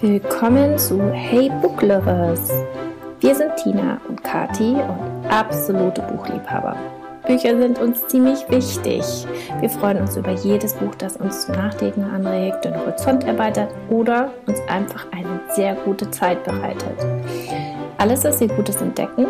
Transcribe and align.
Willkommen 0.00 0.78
zu 0.78 1.00
Hey 1.12 1.48
Book 1.62 1.80
Lovers. 1.82 2.50
Wir 3.20 3.34
sind 3.36 3.54
Tina 3.56 4.00
und 4.08 4.24
Kati 4.24 4.74
und 4.74 5.30
absolute 5.30 6.02
Buchliebhaber. 6.02 6.74
Bücher 7.26 7.56
sind 7.56 7.78
uns 7.78 8.04
ziemlich 8.08 8.48
wichtig. 8.48 9.04
Wir 9.60 9.70
freuen 9.70 9.98
uns 9.98 10.16
über 10.16 10.32
jedes 10.32 10.74
Buch, 10.74 10.94
das 10.96 11.18
uns 11.18 11.46
zum 11.46 11.54
Nachdenken 11.54 12.02
anregt, 12.02 12.64
den 12.64 12.74
Horizont 12.74 13.24
erweitert 13.24 13.72
oder 13.88 14.32
uns 14.46 14.60
einfach 14.68 15.06
eine 15.12 15.40
sehr 15.54 15.74
gute 15.74 16.10
Zeit 16.10 16.42
bereitet. 16.42 16.98
Alles, 17.98 18.24
was 18.24 18.40
wir 18.40 18.48
Gutes 18.48 18.80
entdecken, 18.80 19.26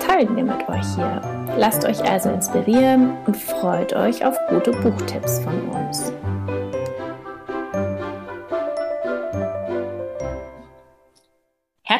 teilen 0.00 0.34
wir 0.34 0.44
mit 0.44 0.68
euch 0.68 0.94
hier. 0.96 1.20
Lasst 1.56 1.84
euch 1.84 2.02
also 2.02 2.30
inspirieren 2.30 3.12
und 3.26 3.36
freut 3.36 3.92
euch 3.92 4.24
auf 4.24 4.36
gute 4.48 4.72
Buchtipps 4.72 5.38
von 5.40 5.68
uns. 5.68 6.12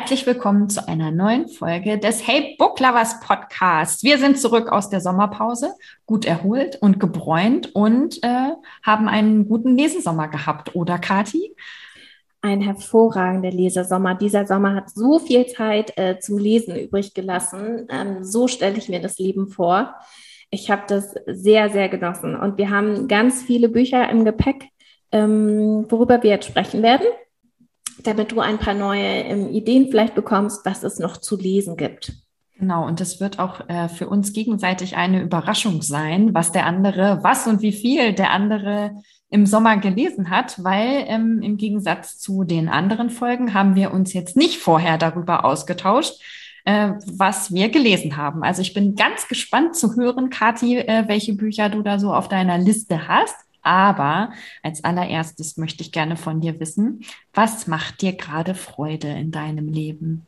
Herzlich 0.04 0.26
willkommen 0.26 0.68
zu 0.68 0.86
einer 0.86 1.10
neuen 1.10 1.48
Folge 1.48 1.96
des 1.96 2.26
Hey 2.26 2.56
Book 2.58 2.78
Lovers 2.78 3.20
Podcast. 3.20 4.04
Wir 4.04 4.18
sind 4.18 4.38
zurück 4.38 4.70
aus 4.70 4.90
der 4.90 5.00
Sommerpause, 5.00 5.72
gut 6.04 6.26
erholt 6.26 6.76
und 6.82 7.00
gebräunt 7.00 7.74
und 7.74 8.22
äh, 8.22 8.50
haben 8.82 9.08
einen 9.08 9.48
guten 9.48 9.78
Lesesommer 9.78 10.28
gehabt, 10.28 10.76
oder 10.76 10.98
Kati? 10.98 11.56
Ein 12.42 12.60
hervorragender 12.60 13.50
Lesersommer. 13.50 14.14
Dieser 14.14 14.44
Sommer 14.44 14.74
hat 14.74 14.90
so 14.90 15.18
viel 15.18 15.46
Zeit 15.46 15.96
äh, 15.96 16.18
zum 16.18 16.36
Lesen 16.36 16.76
übrig 16.76 17.14
gelassen. 17.14 17.88
Ähm, 17.88 18.22
so 18.24 18.46
stelle 18.46 18.76
ich 18.76 18.90
mir 18.90 19.00
das 19.00 19.16
Leben 19.18 19.48
vor. 19.48 19.94
Ich 20.50 20.70
habe 20.70 20.82
das 20.86 21.14
sehr, 21.24 21.70
sehr 21.70 21.88
genossen 21.88 22.36
und 22.36 22.58
wir 22.58 22.68
haben 22.68 23.08
ganz 23.08 23.42
viele 23.42 23.70
Bücher 23.70 24.06
im 24.10 24.26
Gepäck, 24.26 24.68
ähm, 25.12 25.86
worüber 25.88 26.22
wir 26.22 26.28
jetzt 26.28 26.48
sprechen 26.48 26.82
werden 26.82 27.06
damit 28.02 28.32
du 28.32 28.40
ein 28.40 28.58
paar 28.58 28.74
neue 28.74 29.02
ähm, 29.02 29.48
Ideen 29.50 29.88
vielleicht 29.90 30.14
bekommst, 30.14 30.64
was 30.64 30.82
es 30.82 30.98
noch 30.98 31.16
zu 31.18 31.36
lesen 31.36 31.76
gibt. 31.76 32.12
Genau, 32.56 32.86
und 32.86 33.00
es 33.00 33.20
wird 33.20 33.38
auch 33.38 33.68
äh, 33.68 33.88
für 33.88 34.08
uns 34.08 34.32
gegenseitig 34.32 34.96
eine 34.96 35.22
Überraschung 35.22 35.82
sein, 35.82 36.34
was 36.34 36.52
der 36.52 36.66
andere, 36.66 37.18
was 37.22 37.46
und 37.46 37.62
wie 37.62 37.72
viel 37.72 38.12
der 38.12 38.30
andere 38.30 38.92
im 39.28 39.46
Sommer 39.46 39.76
gelesen 39.78 40.30
hat, 40.30 40.62
weil 40.62 41.04
ähm, 41.08 41.42
im 41.42 41.56
Gegensatz 41.56 42.18
zu 42.18 42.44
den 42.44 42.68
anderen 42.68 43.10
Folgen 43.10 43.54
haben 43.54 43.74
wir 43.74 43.92
uns 43.92 44.12
jetzt 44.12 44.36
nicht 44.36 44.58
vorher 44.58 44.96
darüber 44.96 45.44
ausgetauscht, 45.44 46.22
äh, 46.64 46.92
was 47.06 47.52
wir 47.52 47.68
gelesen 47.68 48.16
haben. 48.16 48.44
Also 48.44 48.62
ich 48.62 48.72
bin 48.72 48.94
ganz 48.94 49.26
gespannt 49.26 49.74
zu 49.74 49.96
hören, 49.96 50.30
Kathi, 50.30 50.78
äh, 50.78 51.08
welche 51.08 51.34
Bücher 51.34 51.68
du 51.68 51.82
da 51.82 51.98
so 51.98 52.14
auf 52.14 52.28
deiner 52.28 52.58
Liste 52.58 53.08
hast. 53.08 53.34
Aber 53.64 54.30
als 54.62 54.84
allererstes 54.84 55.56
möchte 55.56 55.82
ich 55.82 55.90
gerne 55.90 56.16
von 56.16 56.40
dir 56.40 56.60
wissen, 56.60 57.02
was 57.32 57.66
macht 57.66 58.02
dir 58.02 58.12
gerade 58.12 58.54
Freude 58.54 59.08
in 59.08 59.32
deinem 59.32 59.68
Leben? 59.68 60.26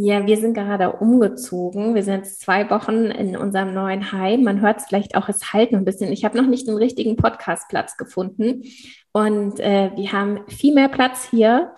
Ja, 0.00 0.24
wir 0.26 0.36
sind 0.36 0.54
gerade 0.54 0.92
umgezogen. 0.92 1.96
Wir 1.96 2.04
sind 2.04 2.18
jetzt 2.18 2.40
zwei 2.40 2.70
Wochen 2.70 3.06
in 3.06 3.36
unserem 3.36 3.74
neuen 3.74 4.12
Heim. 4.12 4.44
Man 4.44 4.60
hört 4.60 4.78
es 4.78 4.86
vielleicht 4.86 5.16
auch, 5.16 5.28
es 5.28 5.52
halt 5.52 5.72
noch 5.72 5.80
ein 5.80 5.84
bisschen. 5.84 6.12
Ich 6.12 6.24
habe 6.24 6.36
noch 6.36 6.46
nicht 6.46 6.68
den 6.68 6.76
richtigen 6.76 7.16
Podcastplatz 7.16 7.96
gefunden. 7.96 8.62
Und 9.10 9.58
äh, 9.58 9.90
wir 9.96 10.12
haben 10.12 10.46
viel 10.46 10.72
mehr 10.72 10.88
Platz 10.88 11.28
hier. 11.28 11.72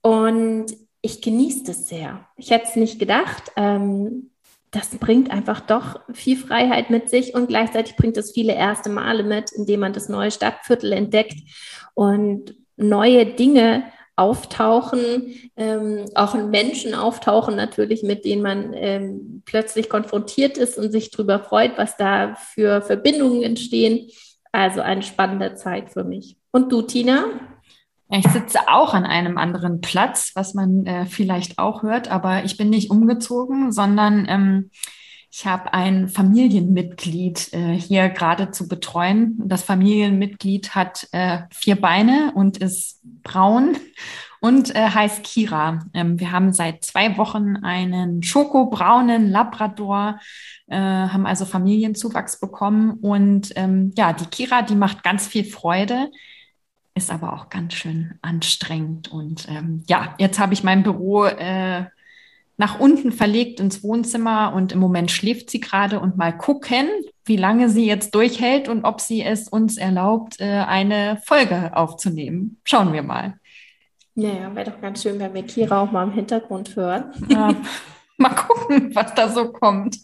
Und 0.00 0.66
ich 1.02 1.20
genieße 1.22 1.72
es 1.72 1.88
sehr. 1.88 2.24
Ich 2.36 2.50
hätte 2.50 2.66
es 2.68 2.76
nicht 2.76 3.00
gedacht. 3.00 3.50
Ähm, 3.56 4.30
das 4.76 4.90
bringt 4.90 5.30
einfach 5.30 5.60
doch 5.60 6.00
viel 6.12 6.36
Freiheit 6.36 6.90
mit 6.90 7.08
sich 7.08 7.34
und 7.34 7.48
gleichzeitig 7.48 7.96
bringt 7.96 8.16
es 8.18 8.32
viele 8.32 8.54
erste 8.54 8.90
Male 8.90 9.22
mit, 9.22 9.50
indem 9.52 9.80
man 9.80 9.94
das 9.94 10.10
neue 10.10 10.30
Stadtviertel 10.30 10.92
entdeckt 10.92 11.38
und 11.94 12.54
neue 12.76 13.24
Dinge 13.24 13.84
auftauchen, 14.16 15.50
ähm, 15.56 16.04
auch 16.14 16.34
Menschen 16.34 16.94
auftauchen 16.94 17.56
natürlich, 17.56 18.02
mit 18.02 18.24
denen 18.24 18.42
man 18.42 18.74
ähm, 18.74 19.42
plötzlich 19.46 19.88
konfrontiert 19.88 20.58
ist 20.58 20.78
und 20.78 20.92
sich 20.92 21.10
darüber 21.10 21.38
freut, 21.38 21.78
was 21.78 21.96
da 21.96 22.34
für 22.34 22.82
Verbindungen 22.82 23.42
entstehen. 23.42 24.10
Also 24.52 24.80
eine 24.80 25.02
spannende 25.02 25.54
Zeit 25.54 25.90
für 25.90 26.04
mich. 26.04 26.36
Und 26.50 26.72
du, 26.72 26.82
Tina? 26.82 27.24
Ich 28.08 28.26
sitze 28.28 28.68
auch 28.68 28.94
an 28.94 29.04
einem 29.04 29.36
anderen 29.36 29.80
Platz, 29.80 30.30
was 30.34 30.54
man 30.54 30.86
äh, 30.86 31.06
vielleicht 31.06 31.58
auch 31.58 31.82
hört, 31.82 32.08
aber 32.08 32.44
ich 32.44 32.56
bin 32.56 32.70
nicht 32.70 32.90
umgezogen, 32.90 33.72
sondern 33.72 34.26
ähm, 34.28 34.70
ich 35.38 35.44
habe 35.44 35.74
ein 35.74 36.08
Familienmitglied 36.08 37.52
äh, 37.52 37.72
hier 37.74 38.08
gerade 38.08 38.52
zu 38.52 38.68
betreuen. 38.68 39.36
Das 39.44 39.64
Familienmitglied 39.64 40.74
hat 40.74 41.08
äh, 41.12 41.40
vier 41.52 41.80
Beine 41.80 42.32
und 42.34 42.58
ist 42.58 43.00
braun 43.24 43.76
und 44.40 44.74
äh, 44.74 44.88
heißt 44.88 45.24
Kira. 45.24 45.80
Ähm, 45.92 46.20
wir 46.20 46.30
haben 46.30 46.52
seit 46.52 46.84
zwei 46.84 47.18
Wochen 47.18 47.56
einen 47.56 48.22
schokobraunen 48.22 49.28
Labrador, 49.28 50.20
äh, 50.68 50.76
haben 50.76 51.26
also 51.26 51.44
Familienzuwachs 51.44 52.38
bekommen. 52.38 52.92
Und 53.02 53.52
ähm, 53.56 53.92
ja, 53.96 54.12
die 54.12 54.26
Kira, 54.26 54.62
die 54.62 54.76
macht 54.76 55.02
ganz 55.02 55.26
viel 55.26 55.44
Freude 55.44 56.08
ist 56.96 57.10
aber 57.10 57.34
auch 57.34 57.50
ganz 57.50 57.74
schön 57.74 58.18
anstrengend. 58.22 59.12
Und 59.12 59.46
ähm, 59.48 59.84
ja, 59.86 60.14
jetzt 60.18 60.38
habe 60.38 60.54
ich 60.54 60.64
mein 60.64 60.82
Büro 60.82 61.26
äh, 61.26 61.84
nach 62.56 62.80
unten 62.80 63.12
verlegt 63.12 63.60
ins 63.60 63.82
Wohnzimmer 63.82 64.54
und 64.54 64.72
im 64.72 64.78
Moment 64.78 65.10
schläft 65.10 65.50
sie 65.50 65.60
gerade 65.60 66.00
und 66.00 66.16
mal 66.16 66.36
gucken, 66.36 66.88
wie 67.26 67.36
lange 67.36 67.68
sie 67.68 67.86
jetzt 67.86 68.14
durchhält 68.14 68.68
und 68.68 68.84
ob 68.84 69.00
sie 69.00 69.22
es 69.22 69.48
uns 69.48 69.76
erlaubt, 69.76 70.40
äh, 70.40 70.64
eine 70.66 71.20
Folge 71.24 71.76
aufzunehmen. 71.76 72.58
Schauen 72.64 72.92
wir 72.94 73.02
mal. 73.02 73.34
Ja, 74.14 74.54
wäre 74.54 74.70
doch 74.70 74.80
ganz 74.80 75.02
schön, 75.02 75.18
wenn 75.20 75.34
wir 75.34 75.42
Kira 75.42 75.82
auch 75.82 75.92
mal 75.92 76.04
im 76.04 76.12
Hintergrund 76.12 76.74
hören. 76.74 77.12
Ja, 77.28 77.54
mal 78.16 78.34
gucken, 78.34 78.94
was 78.94 79.12
da 79.12 79.28
so 79.28 79.52
kommt. 79.52 79.98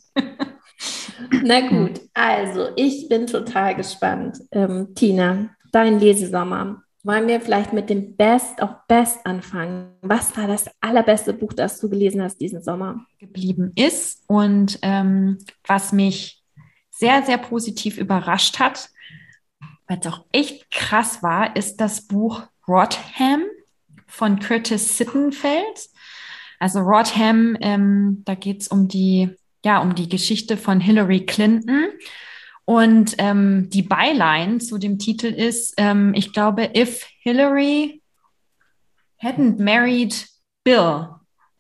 Na 1.43 1.61
gut, 1.61 2.03
also 2.13 2.69
ich 2.77 3.09
bin 3.09 3.27
total 3.27 3.77
gespannt. 3.77 4.39
Ähm, 4.51 4.95
Tina, 4.95 5.57
dein 5.73 5.99
Lesesommer. 5.99 6.83
Wollen 7.05 7.27
wir 7.27 7.41
vielleicht 7.41 7.73
mit 7.73 7.91
dem 7.91 8.15
Best 8.15 8.63
of 8.63 8.71
Best 8.87 9.27
anfangen? 9.27 9.97
Was 10.03 10.37
war 10.37 10.47
das 10.47 10.71
allerbeste 10.81 11.33
Buch, 11.33 11.53
das 11.53 11.81
du 11.81 11.91
gelesen 11.91 12.23
hast 12.23 12.41
diesen 12.41 12.63
Sommer? 12.63 13.05
Geblieben 13.19 13.73
ist 13.75 14.23
und 14.29 14.79
ähm, 14.83 15.39
was 15.67 15.93
mich 15.93 16.45
sehr, 16.91 17.25
sehr 17.25 17.39
positiv 17.39 17.99
überrascht 17.99 18.61
hat, 18.61 18.89
weil 19.89 19.99
es 19.99 20.07
auch 20.07 20.25
echt 20.31 20.71
krass 20.71 21.25
war, 21.25 21.57
ist 21.57 21.79
das 21.79 22.07
Buch 22.07 22.45
Rotham 22.69 23.43
von 24.07 24.39
Curtis 24.39 24.97
Sittenfeld. 24.97 25.89
Also 26.61 26.81
Rotham, 26.81 27.57
ähm, 27.61 28.23
da 28.25 28.37
geht 28.37 28.63
es 28.63 28.69
um 28.69 28.87
die, 28.87 29.31
ja, 29.65 29.81
um 29.81 29.97
die 29.97 30.09
Geschichte 30.09 30.57
von 30.57 30.79
Hillary 30.79 31.27
Clinton. 31.27 31.89
Und 32.65 33.17
ähm, 33.19 33.69
die 33.71 33.83
Byline 33.83 34.59
zu 34.59 34.79
dem 34.79 34.99
Titel 34.99 35.27
ist, 35.27 35.75
ähm, 35.77 36.15
ich 36.15 36.33
glaube, 36.33 36.71
If 36.77 37.07
Hillary 37.21 38.03
hadn't 39.21 39.63
married 39.63 40.27
Bill. 40.65 41.09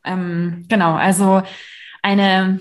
Ähm, 0.04 0.64
genau, 0.68 0.94
also 0.94 1.42
eine, 2.02 2.60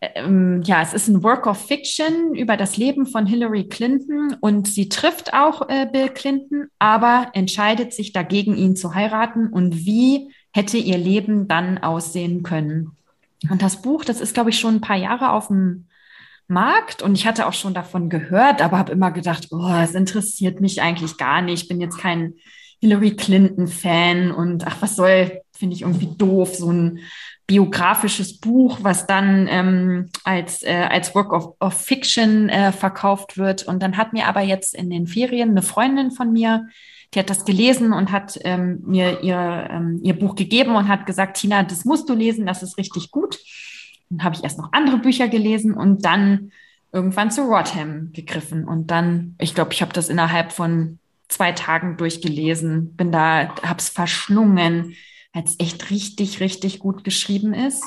ähm, 0.00 0.62
ja, 0.64 0.82
es 0.82 0.92
ist 0.92 1.08
ein 1.08 1.22
Work 1.22 1.46
of 1.46 1.66
Fiction 1.66 2.34
über 2.34 2.56
das 2.56 2.76
Leben 2.76 3.06
von 3.06 3.26
Hillary 3.26 3.68
Clinton 3.68 4.36
und 4.40 4.68
sie 4.68 4.88
trifft 4.88 5.34
auch 5.34 5.68
äh, 5.68 5.86
Bill 5.90 6.08
Clinton, 6.08 6.68
aber 6.78 7.30
entscheidet 7.34 7.92
sich 7.92 8.12
dagegen, 8.12 8.56
ihn 8.56 8.76
zu 8.76 8.94
heiraten 8.94 9.48
und 9.48 9.84
wie 9.84 10.32
hätte 10.52 10.78
ihr 10.78 10.98
Leben 10.98 11.48
dann 11.48 11.78
aussehen 11.78 12.42
können. 12.42 12.96
Und 13.50 13.62
das 13.62 13.82
Buch, 13.82 14.04
das 14.04 14.20
ist, 14.20 14.34
glaube 14.34 14.50
ich, 14.50 14.58
schon 14.58 14.76
ein 14.76 14.80
paar 14.80 14.96
Jahre 14.96 15.30
auf 15.30 15.48
dem 15.48 15.86
Markt 16.48 17.02
und 17.02 17.14
ich 17.14 17.26
hatte 17.26 17.46
auch 17.46 17.52
schon 17.52 17.74
davon 17.74 18.08
gehört, 18.08 18.62
aber 18.62 18.78
habe 18.78 18.92
immer 18.92 19.10
gedacht, 19.10 19.48
oh, 19.50 19.74
es 19.82 19.94
interessiert 19.94 20.60
mich 20.60 20.82
eigentlich 20.82 21.16
gar 21.16 21.42
nicht. 21.42 21.62
Ich 21.62 21.68
bin 21.68 21.80
jetzt 21.80 21.98
kein 21.98 22.34
Hillary 22.80 23.16
Clinton-Fan 23.16 24.30
und 24.30 24.66
ach, 24.66 24.76
was 24.80 24.96
soll, 24.96 25.42
finde 25.52 25.76
ich 25.76 25.82
irgendwie 25.82 26.14
doof, 26.16 26.54
so 26.54 26.70
ein 26.72 27.00
biografisches 27.46 28.38
Buch, 28.40 28.78
was 28.82 29.06
dann 29.06 29.48
ähm, 29.50 30.10
als, 30.22 30.62
äh, 30.62 30.86
als 30.88 31.14
Work 31.14 31.32
of, 31.32 31.54
of 31.60 31.74
Fiction 31.74 32.48
äh, 32.50 32.72
verkauft 32.72 33.38
wird. 33.38 33.62
Und 33.66 33.82
dann 33.82 33.96
hat 33.96 34.12
mir 34.12 34.26
aber 34.26 34.42
jetzt 34.42 34.74
in 34.74 34.90
den 34.90 35.06
Ferien 35.06 35.50
eine 35.50 35.62
Freundin 35.62 36.10
von 36.10 36.32
mir, 36.32 36.68
die 37.14 37.18
hat 37.18 37.30
das 37.30 37.46
gelesen 37.46 37.94
und 37.94 38.12
hat 38.12 38.38
ähm, 38.44 38.82
mir 38.84 39.22
ihr, 39.22 39.68
ähm, 39.70 39.98
ihr 40.02 40.18
Buch 40.18 40.34
gegeben 40.34 40.76
und 40.76 40.88
hat 40.88 41.06
gesagt, 41.06 41.38
Tina, 41.38 41.62
das 41.62 41.86
musst 41.86 42.08
du 42.10 42.14
lesen, 42.14 42.44
das 42.44 42.62
ist 42.62 42.76
richtig 42.76 43.10
gut. 43.10 43.38
Dann 44.10 44.24
habe 44.24 44.34
ich 44.34 44.44
erst 44.44 44.58
noch 44.58 44.72
andere 44.72 44.98
Bücher 44.98 45.28
gelesen 45.28 45.74
und 45.74 46.04
dann 46.04 46.52
irgendwann 46.92 47.30
zu 47.30 47.42
Rotham 47.42 48.12
gegriffen. 48.12 48.64
Und 48.64 48.90
dann, 48.90 49.34
ich 49.38 49.54
glaube, 49.54 49.72
ich 49.72 49.82
habe 49.82 49.92
das 49.92 50.08
innerhalb 50.08 50.52
von 50.52 50.98
zwei 51.28 51.52
Tagen 51.52 51.96
durchgelesen, 51.96 52.94
bin 52.96 53.12
da, 53.12 53.54
habe 53.62 53.78
es 53.78 53.90
verschlungen, 53.90 54.94
weil 55.32 55.44
es 55.44 55.56
echt 55.58 55.90
richtig, 55.90 56.40
richtig 56.40 56.78
gut 56.78 57.04
geschrieben 57.04 57.52
ist. 57.52 57.84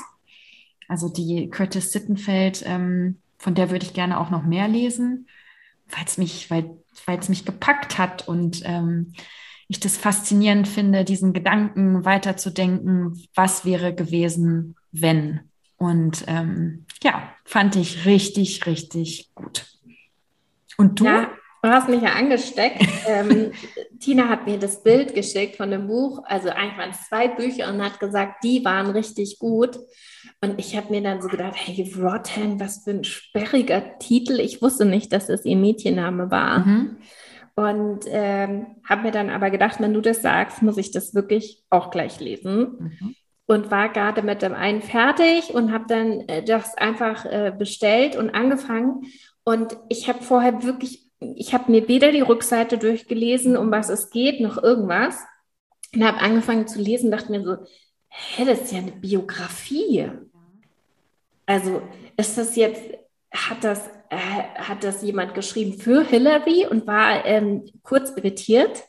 Also 0.88 1.08
die 1.08 1.48
Curtis 1.50 1.92
Sittenfeld, 1.92 2.62
ähm, 2.66 3.18
von 3.38 3.54
der 3.54 3.70
würde 3.70 3.84
ich 3.84 3.94
gerne 3.94 4.20
auch 4.20 4.30
noch 4.30 4.44
mehr 4.44 4.68
lesen. 4.68 5.26
es 6.06 6.18
mich, 6.18 6.50
weil 6.50 6.76
es 7.06 7.28
mich 7.28 7.44
gepackt 7.44 7.98
hat 7.98 8.28
und 8.28 8.62
ähm, 8.64 9.12
ich 9.68 9.80
das 9.80 9.96
faszinierend 9.96 10.68
finde, 10.68 11.04
diesen 11.04 11.32
Gedanken 11.32 12.04
weiterzudenken, 12.04 13.26
was 13.34 13.64
wäre 13.64 13.94
gewesen, 13.94 14.76
wenn. 14.92 15.51
Und 15.82 16.22
ähm, 16.28 16.86
ja, 17.02 17.34
fand 17.44 17.74
ich 17.74 18.06
richtig, 18.06 18.66
richtig 18.66 19.34
gut. 19.34 19.66
Und 20.78 21.00
du? 21.00 21.06
Ja, 21.06 21.28
du 21.60 21.68
hast 21.68 21.88
mich 21.88 22.00
ja 22.00 22.12
angesteckt. 22.12 22.86
ähm, 23.08 23.50
Tina 23.98 24.28
hat 24.28 24.46
mir 24.46 24.60
das 24.60 24.84
Bild 24.84 25.12
geschickt 25.12 25.56
von 25.56 25.72
dem 25.72 25.88
Buch, 25.88 26.22
also 26.24 26.50
eigentlich 26.50 26.78
waren 26.78 26.90
es 26.90 27.08
zwei 27.08 27.26
Bücher 27.26 27.68
und 27.68 27.82
hat 27.82 27.98
gesagt, 27.98 28.44
die 28.44 28.64
waren 28.64 28.90
richtig 28.90 29.40
gut. 29.40 29.76
Und 30.40 30.60
ich 30.60 30.76
habe 30.76 30.90
mir 30.90 31.02
dann 31.02 31.20
so 31.20 31.26
gedacht, 31.26 31.54
hey, 31.56 31.92
Rotten, 32.00 32.60
was 32.60 32.84
für 32.84 32.92
ein 32.92 33.02
sperriger 33.02 33.98
Titel. 33.98 34.38
Ich 34.38 34.62
wusste 34.62 34.84
nicht, 34.84 35.12
dass 35.12 35.26
das 35.26 35.44
ihr 35.44 35.56
Mädchenname 35.56 36.30
war. 36.30 36.60
Mhm. 36.60 36.98
Und 37.56 38.04
ähm, 38.06 38.66
habe 38.88 39.02
mir 39.02 39.10
dann 39.10 39.30
aber 39.30 39.50
gedacht, 39.50 39.80
wenn 39.80 39.94
du 39.94 40.00
das 40.00 40.22
sagst, 40.22 40.62
muss 40.62 40.76
ich 40.76 40.92
das 40.92 41.12
wirklich 41.12 41.64
auch 41.70 41.90
gleich 41.90 42.20
lesen. 42.20 42.94
Mhm. 43.00 43.14
Und 43.46 43.70
war 43.70 43.88
gerade 43.88 44.22
mit 44.22 44.40
dem 44.40 44.54
einen 44.54 44.82
fertig 44.82 45.52
und 45.52 45.72
habe 45.72 45.84
dann 45.88 46.20
äh, 46.28 46.44
das 46.44 46.76
einfach 46.76 47.24
äh, 47.24 47.52
bestellt 47.56 48.16
und 48.16 48.30
angefangen. 48.30 49.06
Und 49.44 49.76
ich 49.88 50.08
habe 50.08 50.22
vorher 50.22 50.62
wirklich, 50.62 51.10
ich 51.18 51.52
habe 51.52 51.70
mir 51.70 51.88
weder 51.88 52.12
die 52.12 52.20
Rückseite 52.20 52.78
durchgelesen, 52.78 53.56
um 53.56 53.70
was 53.70 53.88
es 53.88 54.10
geht, 54.10 54.40
noch 54.40 54.62
irgendwas. 54.62 55.18
Und 55.94 56.04
habe 56.04 56.20
angefangen 56.20 56.66
zu 56.66 56.80
lesen, 56.80 57.10
dachte 57.10 57.32
mir 57.32 57.44
so, 57.44 57.56
hä, 58.08 58.44
das 58.44 58.62
ist 58.62 58.72
ja 58.72 58.78
eine 58.78 58.92
Biografie. 58.92 60.10
Also 61.46 61.82
ist 62.16 62.38
das 62.38 62.56
jetzt, 62.56 62.82
hat 63.32 63.64
das, 63.64 63.88
äh, 64.10 64.16
hat 64.54 64.84
das 64.84 65.02
jemand 65.02 65.34
geschrieben 65.34 65.74
für 65.74 66.02
Hillary 66.02 66.66
und 66.66 66.86
war 66.86 67.24
ähm, 67.24 67.64
kurz 67.82 68.10
irritiert 68.16 68.84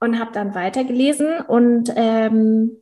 und 0.00 0.18
habe 0.18 0.32
dann 0.32 0.54
weitergelesen 0.54 1.40
und 1.40 1.92
ähm, 1.96 2.76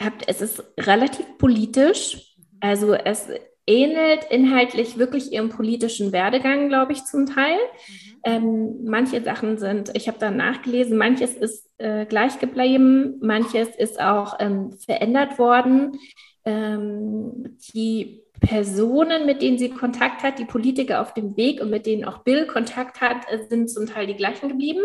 hab, 0.00 0.14
es 0.26 0.40
ist 0.40 0.64
relativ 0.78 1.26
politisch. 1.38 2.36
Also 2.60 2.94
es 2.94 3.28
ähnelt 3.66 4.24
inhaltlich 4.30 4.98
wirklich 4.98 5.32
ihrem 5.32 5.48
politischen 5.48 6.12
Werdegang, 6.12 6.68
glaube 6.68 6.92
ich, 6.92 7.04
zum 7.04 7.26
Teil. 7.26 7.56
Mhm. 7.56 8.20
Ähm, 8.24 8.84
manche 8.84 9.22
Sachen 9.22 9.58
sind, 9.58 9.92
ich 9.94 10.08
habe 10.08 10.18
dann 10.18 10.36
nachgelesen, 10.36 10.98
manches 10.98 11.34
ist 11.34 11.70
äh, 11.78 12.04
gleich 12.06 12.38
geblieben, 12.38 13.18
manches 13.22 13.68
ist 13.76 14.00
auch 14.00 14.36
ähm, 14.40 14.72
verändert 14.72 15.38
worden. 15.38 15.98
Ähm, 16.44 17.58
die 17.74 18.22
Personen, 18.40 19.26
mit 19.26 19.42
denen 19.42 19.58
sie 19.58 19.70
Kontakt 19.70 20.22
hat, 20.22 20.38
die 20.38 20.44
Politiker 20.44 21.00
auf 21.02 21.14
dem 21.14 21.36
Weg 21.36 21.60
und 21.60 21.70
mit 21.70 21.86
denen 21.86 22.04
auch 22.04 22.18
Bill 22.18 22.46
Kontakt 22.46 23.00
hat, 23.00 23.30
äh, 23.30 23.46
sind 23.48 23.70
zum 23.70 23.86
Teil 23.86 24.06
die 24.06 24.16
gleichen 24.16 24.48
geblieben. 24.48 24.82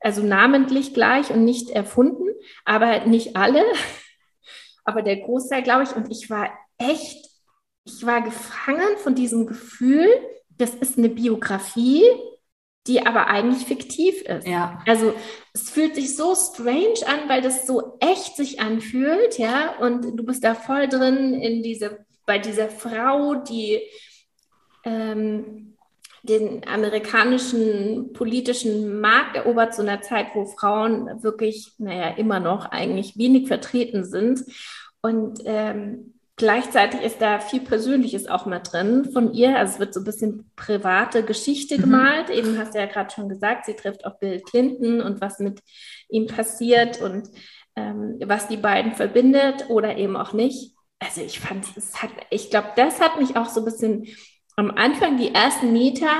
Also 0.00 0.22
namentlich 0.22 0.94
gleich 0.94 1.30
und 1.30 1.44
nicht 1.44 1.70
erfunden, 1.70 2.28
aber 2.64 3.06
nicht 3.06 3.36
alle, 3.36 3.62
aber 4.84 5.02
der 5.02 5.16
Großteil, 5.18 5.62
glaube 5.62 5.84
ich. 5.84 5.94
Und 5.94 6.10
ich 6.10 6.28
war 6.30 6.50
echt 6.78 7.32
ich 7.84 8.06
war 8.06 8.22
gefangen 8.22 8.96
von 8.98 9.14
diesem 9.14 9.46
Gefühl, 9.46 10.06
das 10.50 10.74
ist 10.74 10.98
eine 10.98 11.08
Biografie, 11.08 12.04
die 12.86 13.04
aber 13.06 13.28
eigentlich 13.28 13.66
fiktiv 13.66 14.22
ist. 14.22 14.46
Ja. 14.46 14.82
Also 14.86 15.14
es 15.52 15.70
fühlt 15.70 15.94
sich 15.94 16.16
so 16.16 16.34
strange 16.34 17.06
an, 17.06 17.28
weil 17.28 17.42
das 17.42 17.66
so 17.66 17.96
echt 18.00 18.36
sich 18.36 18.60
anfühlt, 18.60 19.38
ja, 19.38 19.76
und 19.78 20.16
du 20.16 20.24
bist 20.24 20.44
da 20.44 20.54
voll 20.54 20.88
drin 20.88 21.34
in 21.34 21.62
diese, 21.62 22.04
bei 22.26 22.38
dieser 22.38 22.68
Frau, 22.68 23.34
die 23.36 23.80
ähm, 24.84 25.71
den 26.22 26.66
amerikanischen 26.66 28.12
politischen 28.12 29.00
Markt 29.00 29.36
erobert 29.36 29.74
zu 29.74 29.82
einer 29.82 30.02
Zeit, 30.02 30.28
wo 30.34 30.46
Frauen 30.46 31.22
wirklich, 31.22 31.72
naja, 31.78 32.10
immer 32.16 32.40
noch 32.40 32.66
eigentlich 32.66 33.16
wenig 33.16 33.48
vertreten 33.48 34.04
sind. 34.04 34.44
Und 35.00 35.40
ähm, 35.44 36.12
Gleichzeitig 36.36 37.02
ist 37.02 37.20
da 37.20 37.38
viel 37.38 37.60
Persönliches 37.60 38.26
auch 38.26 38.46
mal 38.46 38.58
drin 38.58 39.04
von 39.12 39.32
ihr. 39.32 39.56
Also 39.56 39.74
es 39.74 39.78
wird 39.78 39.94
so 39.94 40.00
ein 40.00 40.04
bisschen 40.04 40.50
private 40.56 41.22
Geschichte 41.24 41.76
mhm. 41.76 41.82
gemalt. 41.82 42.30
Eben 42.30 42.58
hast 42.58 42.74
du 42.74 42.78
ja 42.78 42.86
gerade 42.86 43.14
schon 43.14 43.28
gesagt, 43.28 43.66
sie 43.66 43.74
trifft 43.74 44.04
auch 44.04 44.18
Bill 44.18 44.40
Clinton 44.40 45.02
und 45.02 45.20
was 45.20 45.38
mit 45.38 45.60
ihm 46.08 46.26
passiert 46.26 47.00
und 47.00 47.28
ähm, 47.76 48.18
was 48.24 48.48
die 48.48 48.56
beiden 48.56 48.92
verbindet 48.92 49.68
oder 49.68 49.96
eben 49.96 50.16
auch 50.16 50.32
nicht. 50.32 50.74
Also 50.98 51.20
ich 51.20 51.38
fand, 51.38 51.64
es 51.76 52.02
hat, 52.02 52.10
ich 52.30 52.50
glaube, 52.50 52.68
das 52.76 53.00
hat 53.00 53.20
mich 53.20 53.36
auch 53.36 53.48
so 53.48 53.60
ein 53.60 53.66
bisschen 53.66 54.06
am 54.56 54.70
Anfang, 54.70 55.16
die 55.16 55.34
ersten 55.34 55.72
Meter, 55.72 56.10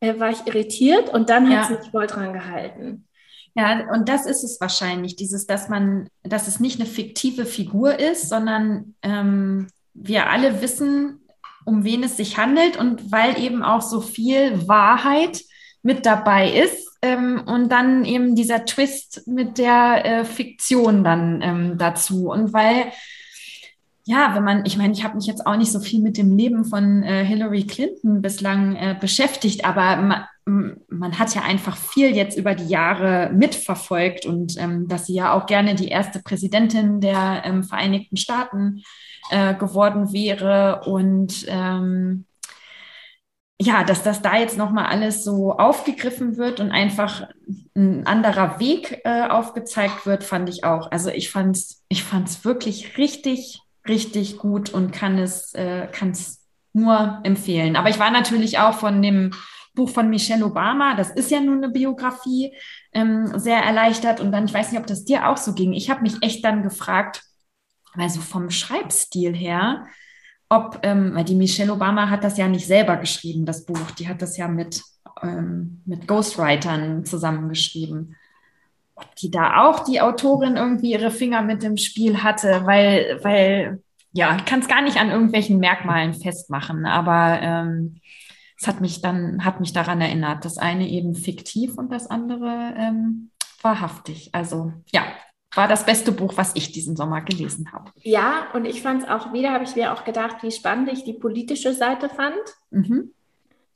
äh, 0.00 0.18
war 0.18 0.30
ich 0.30 0.46
irritiert 0.46 1.12
und 1.12 1.30
dann 1.30 1.48
hat 1.54 1.70
es 1.70 1.78
mich 1.78 1.90
voll 1.90 2.06
dran 2.06 2.32
gehalten. 2.32 3.06
Ja, 3.54 3.90
und 3.92 4.08
das 4.08 4.26
ist 4.26 4.44
es 4.44 4.60
wahrscheinlich, 4.60 5.16
dieses, 5.16 5.46
dass 5.46 5.68
man, 5.68 6.08
dass 6.22 6.48
es 6.48 6.60
nicht 6.60 6.80
eine 6.80 6.88
fiktive 6.88 7.44
Figur 7.44 7.98
ist, 7.98 8.28
sondern 8.28 8.94
ähm, 9.02 9.66
wir 9.92 10.30
alle 10.30 10.62
wissen, 10.62 11.20
um 11.64 11.84
wen 11.84 12.04
es 12.04 12.16
sich 12.16 12.38
handelt 12.38 12.76
und 12.76 13.12
weil 13.12 13.38
eben 13.40 13.62
auch 13.62 13.82
so 13.82 14.00
viel 14.00 14.66
Wahrheit 14.68 15.42
mit 15.82 16.06
dabei 16.06 16.50
ist 16.50 16.90
ähm, 17.02 17.42
und 17.46 17.70
dann 17.70 18.04
eben 18.04 18.34
dieser 18.34 18.64
Twist 18.64 19.26
mit 19.26 19.58
der 19.58 20.04
äh, 20.04 20.24
Fiktion 20.24 21.04
dann 21.04 21.42
ähm, 21.42 21.78
dazu 21.78 22.30
und 22.30 22.52
weil 22.52 22.92
ja, 24.10 24.34
wenn 24.34 24.42
man, 24.42 24.66
ich 24.66 24.76
meine, 24.76 24.92
ich 24.92 25.04
habe 25.04 25.14
mich 25.14 25.26
jetzt 25.26 25.46
auch 25.46 25.54
nicht 25.54 25.70
so 25.70 25.78
viel 25.78 26.00
mit 26.00 26.18
dem 26.18 26.36
Leben 26.36 26.64
von 26.64 27.04
äh, 27.04 27.24
Hillary 27.24 27.62
Clinton 27.62 28.20
bislang 28.20 28.74
äh, 28.74 28.96
beschäftigt, 29.00 29.64
aber 29.64 30.26
man, 30.44 30.80
man 30.88 31.16
hat 31.16 31.32
ja 31.36 31.42
einfach 31.42 31.76
viel 31.76 32.16
jetzt 32.16 32.36
über 32.36 32.56
die 32.56 32.66
Jahre 32.66 33.30
mitverfolgt 33.32 34.26
und 34.26 34.58
ähm, 34.58 34.88
dass 34.88 35.06
sie 35.06 35.14
ja 35.14 35.32
auch 35.32 35.46
gerne 35.46 35.76
die 35.76 35.86
erste 35.86 36.20
Präsidentin 36.20 37.00
der 37.00 37.42
ähm, 37.44 37.62
Vereinigten 37.62 38.16
Staaten 38.16 38.82
äh, 39.30 39.54
geworden 39.54 40.12
wäre 40.12 40.82
und 40.86 41.46
ähm, 41.46 42.24
ja, 43.60 43.84
dass 43.84 44.02
das 44.02 44.22
da 44.22 44.38
jetzt 44.38 44.58
nochmal 44.58 44.86
alles 44.86 45.22
so 45.22 45.52
aufgegriffen 45.52 46.36
wird 46.36 46.58
und 46.58 46.72
einfach 46.72 47.28
ein 47.76 48.08
anderer 48.08 48.58
Weg 48.58 49.02
äh, 49.04 49.28
aufgezeigt 49.28 50.04
wird, 50.04 50.24
fand 50.24 50.48
ich 50.48 50.64
auch. 50.64 50.90
Also 50.90 51.10
ich 51.10 51.30
fand 51.30 51.54
es 51.54 51.84
ich 51.88 52.02
fand's 52.02 52.44
wirklich 52.44 52.98
richtig, 52.98 53.60
richtig 53.90 54.38
gut 54.38 54.70
und 54.70 54.92
kann 54.92 55.18
es, 55.18 55.52
äh, 55.54 55.88
kann 55.92 56.12
es 56.12 56.46
nur 56.72 57.20
empfehlen. 57.24 57.76
Aber 57.76 57.90
ich 57.90 57.98
war 57.98 58.10
natürlich 58.10 58.58
auch 58.58 58.74
von 58.74 59.02
dem 59.02 59.32
Buch 59.74 59.90
von 59.90 60.10
Michelle 60.10 60.44
Obama, 60.44 60.94
das 60.94 61.10
ist 61.10 61.30
ja 61.30 61.40
nun 61.40 61.62
eine 61.62 61.72
Biografie, 61.72 62.54
ähm, 62.92 63.38
sehr 63.38 63.58
erleichtert. 63.58 64.20
Und 64.20 64.32
dann, 64.32 64.46
ich 64.46 64.54
weiß 64.54 64.72
nicht, 64.72 64.80
ob 64.80 64.86
das 64.86 65.04
dir 65.04 65.28
auch 65.28 65.36
so 65.36 65.54
ging. 65.54 65.72
Ich 65.72 65.90
habe 65.90 66.02
mich 66.02 66.14
echt 66.22 66.44
dann 66.44 66.62
gefragt, 66.62 67.22
also 67.94 68.20
vom 68.20 68.50
Schreibstil 68.50 69.34
her, 69.34 69.86
ob, 70.48 70.80
ähm, 70.82 71.14
weil 71.14 71.24
die 71.24 71.36
Michelle 71.36 71.72
Obama 71.72 72.10
hat 72.10 72.24
das 72.24 72.36
ja 72.36 72.48
nicht 72.48 72.66
selber 72.66 72.96
geschrieben, 72.96 73.46
das 73.46 73.64
Buch. 73.64 73.90
Die 73.92 74.08
hat 74.08 74.22
das 74.22 74.36
ja 74.36 74.48
mit, 74.48 74.82
ähm, 75.22 75.82
mit 75.86 76.08
Ghostwritern 76.08 77.04
zusammengeschrieben. 77.04 78.16
Ob 79.00 79.16
die 79.16 79.30
da 79.30 79.64
auch 79.64 79.84
die 79.84 80.00
Autorin 80.00 80.56
irgendwie 80.56 80.92
ihre 80.92 81.10
Finger 81.10 81.42
mit 81.42 81.62
dem 81.62 81.76
Spiel 81.76 82.22
hatte, 82.22 82.62
weil, 82.64 83.18
weil, 83.22 83.82
ja, 84.12 84.36
ich 84.36 84.44
kann 84.44 84.60
es 84.60 84.68
gar 84.68 84.82
nicht 84.82 84.98
an 84.98 85.10
irgendwelchen 85.10 85.58
Merkmalen 85.58 86.14
festmachen, 86.14 86.86
aber 86.86 87.40
ähm, 87.40 88.00
es 88.60 88.66
hat 88.66 88.80
mich 88.80 89.00
dann, 89.00 89.44
hat 89.44 89.60
mich 89.60 89.72
daran 89.72 90.00
erinnert, 90.00 90.44
das 90.44 90.58
eine 90.58 90.88
eben 90.88 91.14
fiktiv 91.14 91.78
und 91.78 91.90
das 91.90 92.08
andere 92.08 92.74
ähm, 92.76 93.30
wahrhaftig. 93.62 94.30
Also 94.32 94.72
ja, 94.92 95.02
war 95.54 95.66
das 95.66 95.84
beste 95.84 96.12
Buch, 96.12 96.34
was 96.36 96.54
ich 96.54 96.70
diesen 96.70 96.96
Sommer 96.96 97.22
gelesen 97.22 97.72
habe. 97.72 97.90
Ja, 97.96 98.48
und 98.52 98.66
ich 98.66 98.82
fand 98.82 99.02
es 99.02 99.08
auch 99.08 99.32
wieder, 99.32 99.52
habe 99.52 99.64
ich 99.64 99.74
mir 99.74 99.92
auch 99.92 100.04
gedacht, 100.04 100.42
wie 100.42 100.52
spannend 100.52 100.92
ich 100.92 101.04
die 101.04 101.14
politische 101.14 101.72
Seite 101.72 102.08
fand. 102.08 102.36
Mhm. 102.70 103.12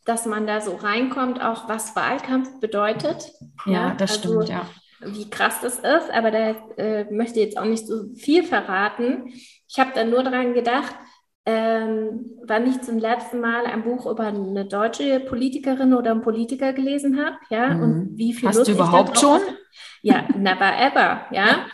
Dass 0.04 0.26
man 0.26 0.46
da 0.46 0.60
so 0.60 0.76
reinkommt, 0.76 1.40
auch 1.40 1.66
was 1.66 1.96
Wahlkampf 1.96 2.60
bedeutet. 2.60 3.32
Ja, 3.64 3.72
ja 3.72 3.94
das 3.94 4.18
also, 4.18 4.42
stimmt, 4.42 4.48
ja. 4.50 4.66
Wie 5.06 5.28
krass 5.30 5.60
das 5.60 5.78
ist, 5.78 6.10
aber 6.12 6.30
da 6.30 6.50
äh, 6.76 7.04
möchte 7.12 7.40
ich 7.40 7.46
jetzt 7.46 7.58
auch 7.58 7.64
nicht 7.64 7.86
so 7.86 8.14
viel 8.14 8.42
verraten. 8.42 9.32
Ich 9.68 9.78
habe 9.78 9.92
dann 9.94 10.10
nur 10.10 10.22
daran 10.22 10.54
gedacht, 10.54 10.94
ähm, 11.46 12.30
wann 12.46 12.66
ich 12.66 12.80
zum 12.80 12.98
letzten 12.98 13.40
Mal 13.40 13.66
ein 13.66 13.82
Buch 13.82 14.06
über 14.06 14.24
eine 14.24 14.64
deutsche 14.64 15.20
Politikerin 15.20 15.92
oder 15.92 16.12
einen 16.12 16.22
Politiker 16.22 16.72
gelesen 16.72 17.22
habe, 17.22 17.36
ja, 17.50 17.68
mhm. 17.68 17.82
und 17.82 18.10
wie 18.16 18.32
viel 18.32 18.48
Hast 18.48 18.56
Lust 18.56 18.68
du 18.68 18.74
überhaupt 18.74 19.18
schon? 19.18 19.40
Hatte. 19.40 19.58
Ja, 20.02 20.26
never 20.36 20.72
ever, 20.80 21.26
ja. 21.30 21.66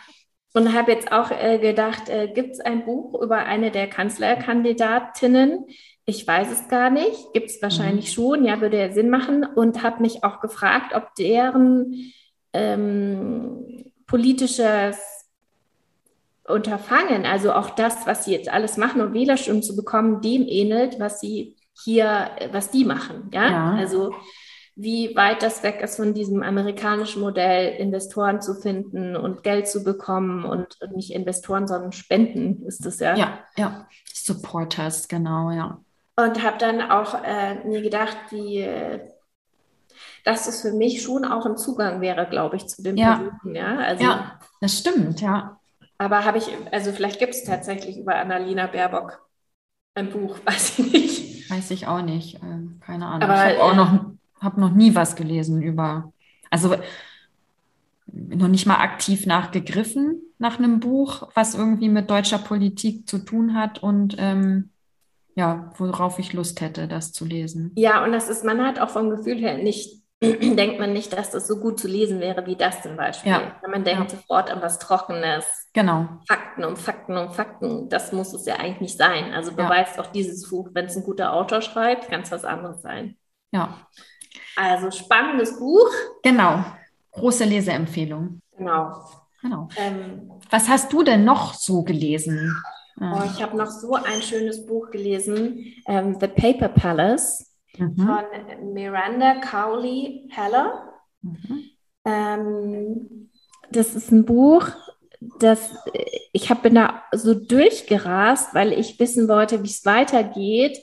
Und 0.53 0.73
habe 0.73 0.91
jetzt 0.91 1.13
auch 1.13 1.31
äh, 1.31 1.59
gedacht, 1.59 2.09
äh, 2.09 2.27
gibt 2.27 2.51
es 2.51 2.59
ein 2.59 2.83
Buch 2.83 3.21
über 3.21 3.37
eine 3.37 3.71
der 3.71 3.87
Kanzlerkandidatinnen? 3.87 5.67
Ich 6.05 6.27
weiß 6.27 6.51
es 6.51 6.67
gar 6.67 6.89
nicht, 6.89 7.31
gibt 7.31 7.49
es 7.49 7.61
wahrscheinlich 7.61 8.09
mhm. 8.09 8.21
schon, 8.21 8.43
ja, 8.43 8.59
würde 8.59 8.77
ja 8.77 8.91
Sinn 8.91 9.09
machen. 9.09 9.45
Und 9.45 9.83
habe 9.83 10.01
mich 10.01 10.25
auch 10.25 10.41
gefragt, 10.41 10.93
ob 10.93 11.15
deren 11.15 12.11
ähm, 12.53 13.91
politisches 14.07 14.97
Unterfangen, 16.47 17.25
also 17.25 17.53
auch 17.53 17.71
das, 17.71 18.05
was 18.07 18.25
sie 18.25 18.33
jetzt 18.33 18.49
alles 18.49 18.77
machen, 18.77 19.01
um 19.01 19.13
Wählerstimmen 19.13 19.63
zu 19.63 19.75
bekommen, 19.75 20.21
dem 20.21 20.45
ähnelt, 20.47 20.99
was 20.99 21.19
sie 21.19 21.55
hier, 21.73 22.31
was 22.51 22.71
die 22.71 22.83
machen. 22.83 23.29
Ja, 23.33 23.49
ja. 23.49 23.75
also 23.75 24.13
wie 24.75 25.15
weit 25.15 25.43
das 25.43 25.63
weg 25.63 25.81
ist 25.81 25.97
von 25.97 26.13
diesem 26.13 26.43
amerikanischen 26.43 27.21
Modell, 27.21 27.75
Investoren 27.75 28.41
zu 28.41 28.55
finden 28.55 29.15
und 29.15 29.43
Geld 29.43 29.67
zu 29.67 29.83
bekommen 29.83 30.45
und 30.45 30.77
nicht 30.93 31.13
Investoren, 31.13 31.67
sondern 31.67 31.91
Spenden 31.91 32.65
ist 32.65 32.85
es 32.85 32.99
ja. 32.99 33.15
Ja, 33.15 33.39
ja. 33.57 33.87
Supporters, 34.11 35.07
genau, 35.07 35.51
ja. 35.51 35.79
Und 36.15 36.43
habe 36.43 36.57
dann 36.57 36.81
auch 36.81 37.23
äh, 37.23 37.55
mir 37.65 37.81
gedacht, 37.81 38.17
wie, 38.31 38.59
dass 40.23 40.47
es 40.47 40.61
für 40.61 40.73
mich 40.73 41.01
schon 41.01 41.25
auch 41.25 41.45
ein 41.45 41.57
Zugang 41.57 42.01
wäre, 42.01 42.27
glaube 42.29 42.57
ich, 42.57 42.67
zu 42.67 42.83
den 42.83 42.97
Ja. 42.97 43.17
Besuchen. 43.17 43.55
Ja, 43.55 43.77
also, 43.77 44.03
Ja, 44.03 44.39
das 44.59 44.77
stimmt, 44.77 45.21
ja. 45.21 45.59
aber 45.97 46.25
habe 46.25 46.37
ich, 46.37 46.49
also 46.71 46.91
vielleicht 46.91 47.19
gibt 47.19 47.33
es 47.33 47.43
tatsächlich 47.43 47.97
über 47.97 48.15
Annalena 48.15 48.67
Baerbock 48.67 49.27
ein 49.95 50.09
Buch, 50.09 50.37
weiß 50.45 50.79
ich 50.79 50.91
nicht. 50.91 51.51
Weiß 51.51 51.71
ich 51.71 51.87
auch 51.87 52.01
nicht. 52.01 52.41
Ähm, 52.41 52.79
keine 52.85 53.07
Ahnung. 53.07 53.29
Aber, 53.29 53.51
ich 53.51 53.59
habe 53.59 53.63
auch 53.63 53.73
äh, 53.73 53.75
noch, 53.75 54.05
hab 54.39 54.57
noch 54.57 54.71
nie 54.71 54.95
was 54.95 55.15
gelesen 55.15 55.61
über, 55.61 56.13
also 56.49 56.75
noch 58.13 58.47
nicht 58.47 58.65
mal 58.65 58.77
aktiv 58.77 59.25
nachgegriffen 59.25 60.21
nach 60.37 60.57
einem 60.59 60.79
Buch, 60.79 61.29
was 61.33 61.55
irgendwie 61.55 61.89
mit 61.89 62.09
deutscher 62.09 62.39
Politik 62.39 63.07
zu 63.07 63.19
tun 63.19 63.53
hat 63.55 63.81
und 63.83 64.15
ähm, 64.17 64.69
ja, 65.35 65.71
worauf 65.77 66.19
ich 66.19 66.33
Lust 66.33 66.59
hätte, 66.61 66.87
das 66.87 67.13
zu 67.13 67.25
lesen. 67.25 67.71
Ja, 67.75 68.03
und 68.03 68.11
das 68.11 68.27
ist, 68.27 68.43
man 68.43 68.61
hat 68.65 68.79
auch 68.79 68.89
vom 68.89 69.09
Gefühl 69.09 69.37
her 69.37 69.57
nicht, 69.57 70.00
denkt 70.55 70.79
man 70.79 70.93
nicht, 70.93 71.11
dass 71.13 71.31
das 71.31 71.47
so 71.47 71.57
gut 71.59 71.79
zu 71.79 71.87
lesen 71.87 72.19
wäre 72.19 72.45
wie 72.45 72.55
das 72.55 72.81
zum 72.83 72.95
Beispiel. 72.95 73.31
Ja. 73.31 73.55
Man 73.67 73.83
denkt 73.83 74.11
Ja. 74.11 74.17
sofort 74.17 74.51
an 74.51 74.61
was 74.61 74.77
Trockenes, 74.79 75.45
Genau. 75.73 76.07
Fakten 76.27 76.63
um 76.65 76.75
Fakten 76.75 77.17
um 77.17 77.31
Fakten. 77.31 77.89
Das 77.89 78.11
muss 78.11 78.33
es 78.33 78.45
ja 78.45 78.55
eigentlich 78.55 78.81
nicht 78.81 78.97
sein. 78.97 79.33
Also 79.33 79.51
Ja. 79.51 79.57
beweist 79.67 79.99
auch 79.99 80.07
dieses 80.07 80.49
Buch, 80.49 80.69
wenn 80.73 80.85
es 80.85 80.95
ein 80.95 81.03
guter 81.03 81.33
Autor 81.33 81.61
schreibt, 81.61 82.09
kann 82.09 82.21
es 82.21 82.31
was 82.31 82.45
anderes 82.45 82.81
sein. 82.81 83.17
Ja, 83.51 83.87
Also 84.55 84.91
spannendes 84.91 85.57
Buch. 85.59 85.89
genau. 86.23 86.63
Große 87.11 87.43
Leseempfehlung. 87.43 88.41
Genau. 88.57 89.03
Genau. 89.41 89.67
Ähm, 89.75 90.31
Was 90.51 90.69
hast 90.69 90.93
du 90.93 91.03
denn 91.03 91.25
noch 91.25 91.53
so 91.55 91.81
gelesen? 91.83 92.55
oh, 93.01 93.21
ich 93.25 93.41
habe 93.41 93.57
noch 93.57 93.71
so 93.71 93.93
ein 93.95 94.21
schönes 94.21 94.65
Buch 94.67 94.91
gelesen, 94.91 95.73
ähm, 95.87 96.15
The 96.19 96.27
Paper 96.27 96.69
Palace 96.69 97.50
Mhm. 97.77 97.95
von 97.95 98.73
Miranda 98.73 99.35
Cowley 99.35 100.29
Heller. 100.29 100.93
Mhm. 101.21 101.63
Ähm, 102.05 103.29
das 103.71 103.95
ist 103.95 104.11
ein 104.11 104.25
Buch, 104.25 104.67
das 105.39 105.73
ich 106.33 106.49
habe 106.49 106.61
bin 106.61 106.75
da 106.75 107.03
so 107.11 107.33
durchgerast, 107.33 108.53
weil 108.53 108.73
ich 108.73 108.99
wissen 108.99 109.27
wollte, 109.27 109.63
wie 109.63 109.67
es 109.67 109.85
weitergeht. 109.85 110.77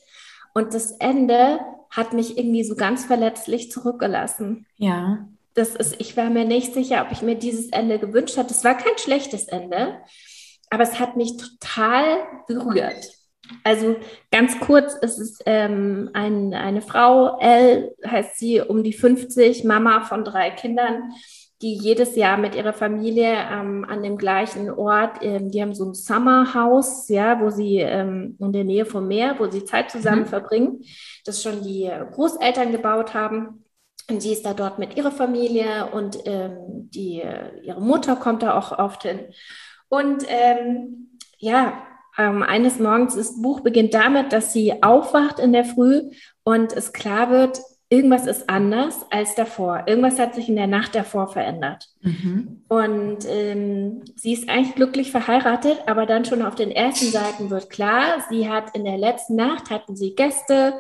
Und 0.55 0.75
das 0.75 0.93
Ende 0.93 1.61
hat 1.91 2.13
mich 2.13 2.39
irgendwie 2.39 2.65
so 2.65 2.75
ganz 2.75 3.05
verletzlich 3.05 3.71
zurückgelassen. 3.71 4.67
Ja. 4.77 5.29
Das 5.55 5.75
ist, 5.75 6.01
ich 6.01 6.17
war 6.17 6.31
mir 6.31 6.45
nicht 6.45 6.75
sicher, 6.75 7.05
ob 7.05 7.13
ich 7.13 7.23
mir 7.23 7.35
dieses 7.35 7.71
Ende 7.71 7.99
gewünscht 7.99 8.37
hatte. 8.37 8.53
Es 8.53 8.65
war 8.65 8.77
kein 8.77 8.97
schlechtes 8.99 9.49
Ende, 9.49 10.01
aber 10.71 10.83
es 10.83 11.01
hat 11.01 11.17
mich 11.17 11.37
total 11.37 12.19
berührt. 12.47 13.18
Also 13.65 13.97
ganz 14.31 14.59
kurz, 14.61 14.95
es 15.03 15.19
ist 15.19 15.43
ähm, 15.47 16.11
ein, 16.13 16.55
eine 16.55 16.83
Frau, 16.83 17.39
Elle 17.41 17.95
heißt 18.07 18.39
sie, 18.39 18.61
um 18.61 18.83
die 18.83 18.93
50, 18.93 19.65
Mama 19.65 20.03
von 20.03 20.25
drei 20.25 20.51
Kindern, 20.51 21.13
die 21.61 21.75
jedes 21.75 22.15
Jahr 22.15 22.37
mit 22.37 22.55
ihrer 22.55 22.73
Familie 22.73 23.33
ähm, 23.33 23.85
an 23.89 24.03
dem 24.03 24.17
gleichen 24.17 24.71
Ort, 24.71 25.19
ähm, 25.23 25.51
die 25.51 25.61
haben 25.61 25.75
so 25.75 25.87
ein 25.87 25.95
Summerhaus, 25.95 27.09
ja, 27.09 27.41
wo 27.41 27.51
sie 27.51 27.79
ähm, 27.79 28.37
in 28.39 28.53
der 28.53 28.65
Nähe 28.65 28.87
vom 28.87 29.09
Meer, 29.09 29.35
wo 29.39 29.49
sie 29.51 29.65
Zeit 29.65 29.91
zusammen 29.91 30.23
Mhm. 30.23 30.27
verbringen, 30.27 30.85
das 31.25 31.43
schon 31.43 31.63
die 31.63 31.91
Großeltern 32.13 32.71
gebaut 32.71 33.15
haben. 33.15 33.65
Und 34.11 34.23
sie 34.23 34.33
ist 34.33 34.47
da 34.47 34.55
dort 34.55 34.79
mit 34.79 34.97
ihrer 34.97 35.11
Familie 35.11 35.87
und 35.93 36.19
ähm, 36.25 36.89
die, 36.95 37.23
ihre 37.63 37.81
Mutter 37.81 38.17
kommt 38.17 38.43
da 38.43 38.57
auch 38.57 38.79
oft 38.79 39.03
hin. 39.03 39.21
Und 39.89 40.25
ähm, 40.29 41.19
ja, 41.39 41.83
ähm, 42.19 42.43
eines 42.43 42.79
Morgens, 42.79 43.15
das 43.15 43.41
Buch 43.41 43.61
beginnt 43.61 43.95
damit, 43.95 44.33
dass 44.33 44.53
sie 44.53 44.83
aufwacht 44.83 45.39
in 45.39 45.53
der 45.53 45.65
Früh 45.65 46.11
und 46.45 46.73
es 46.73 46.93
klar 46.93 47.31
wird, 47.31 47.61
irgendwas 47.91 48.27
ist 48.27 48.51
anders 48.51 49.07
als 49.11 49.35
davor. 49.35 49.85
Irgendwas 49.87 50.19
hat 50.19 50.35
sich 50.35 50.49
in 50.49 50.57
der 50.57 50.67
Nacht 50.67 50.95
davor 50.95 51.29
verändert. 51.29 51.89
Mhm. 52.03 52.65
Und 52.69 53.19
ähm, 53.27 54.03
sie 54.17 54.35
ist 54.35 54.49
eigentlich 54.49 54.75
glücklich 54.75 55.11
verheiratet, 55.11 55.79
aber 55.87 56.05
dann 56.05 56.25
schon 56.25 56.43
auf 56.43 56.55
den 56.55 56.71
ersten 56.71 57.07
Seiten 57.07 57.49
wird 57.51 57.71
klar, 57.71 58.25
sie 58.29 58.49
hat 58.49 58.77
in 58.77 58.85
der 58.85 58.99
letzten 58.99 59.37
Nacht 59.37 59.71
hatten 59.71 59.97
sie 59.97 60.15
Gäste 60.15 60.75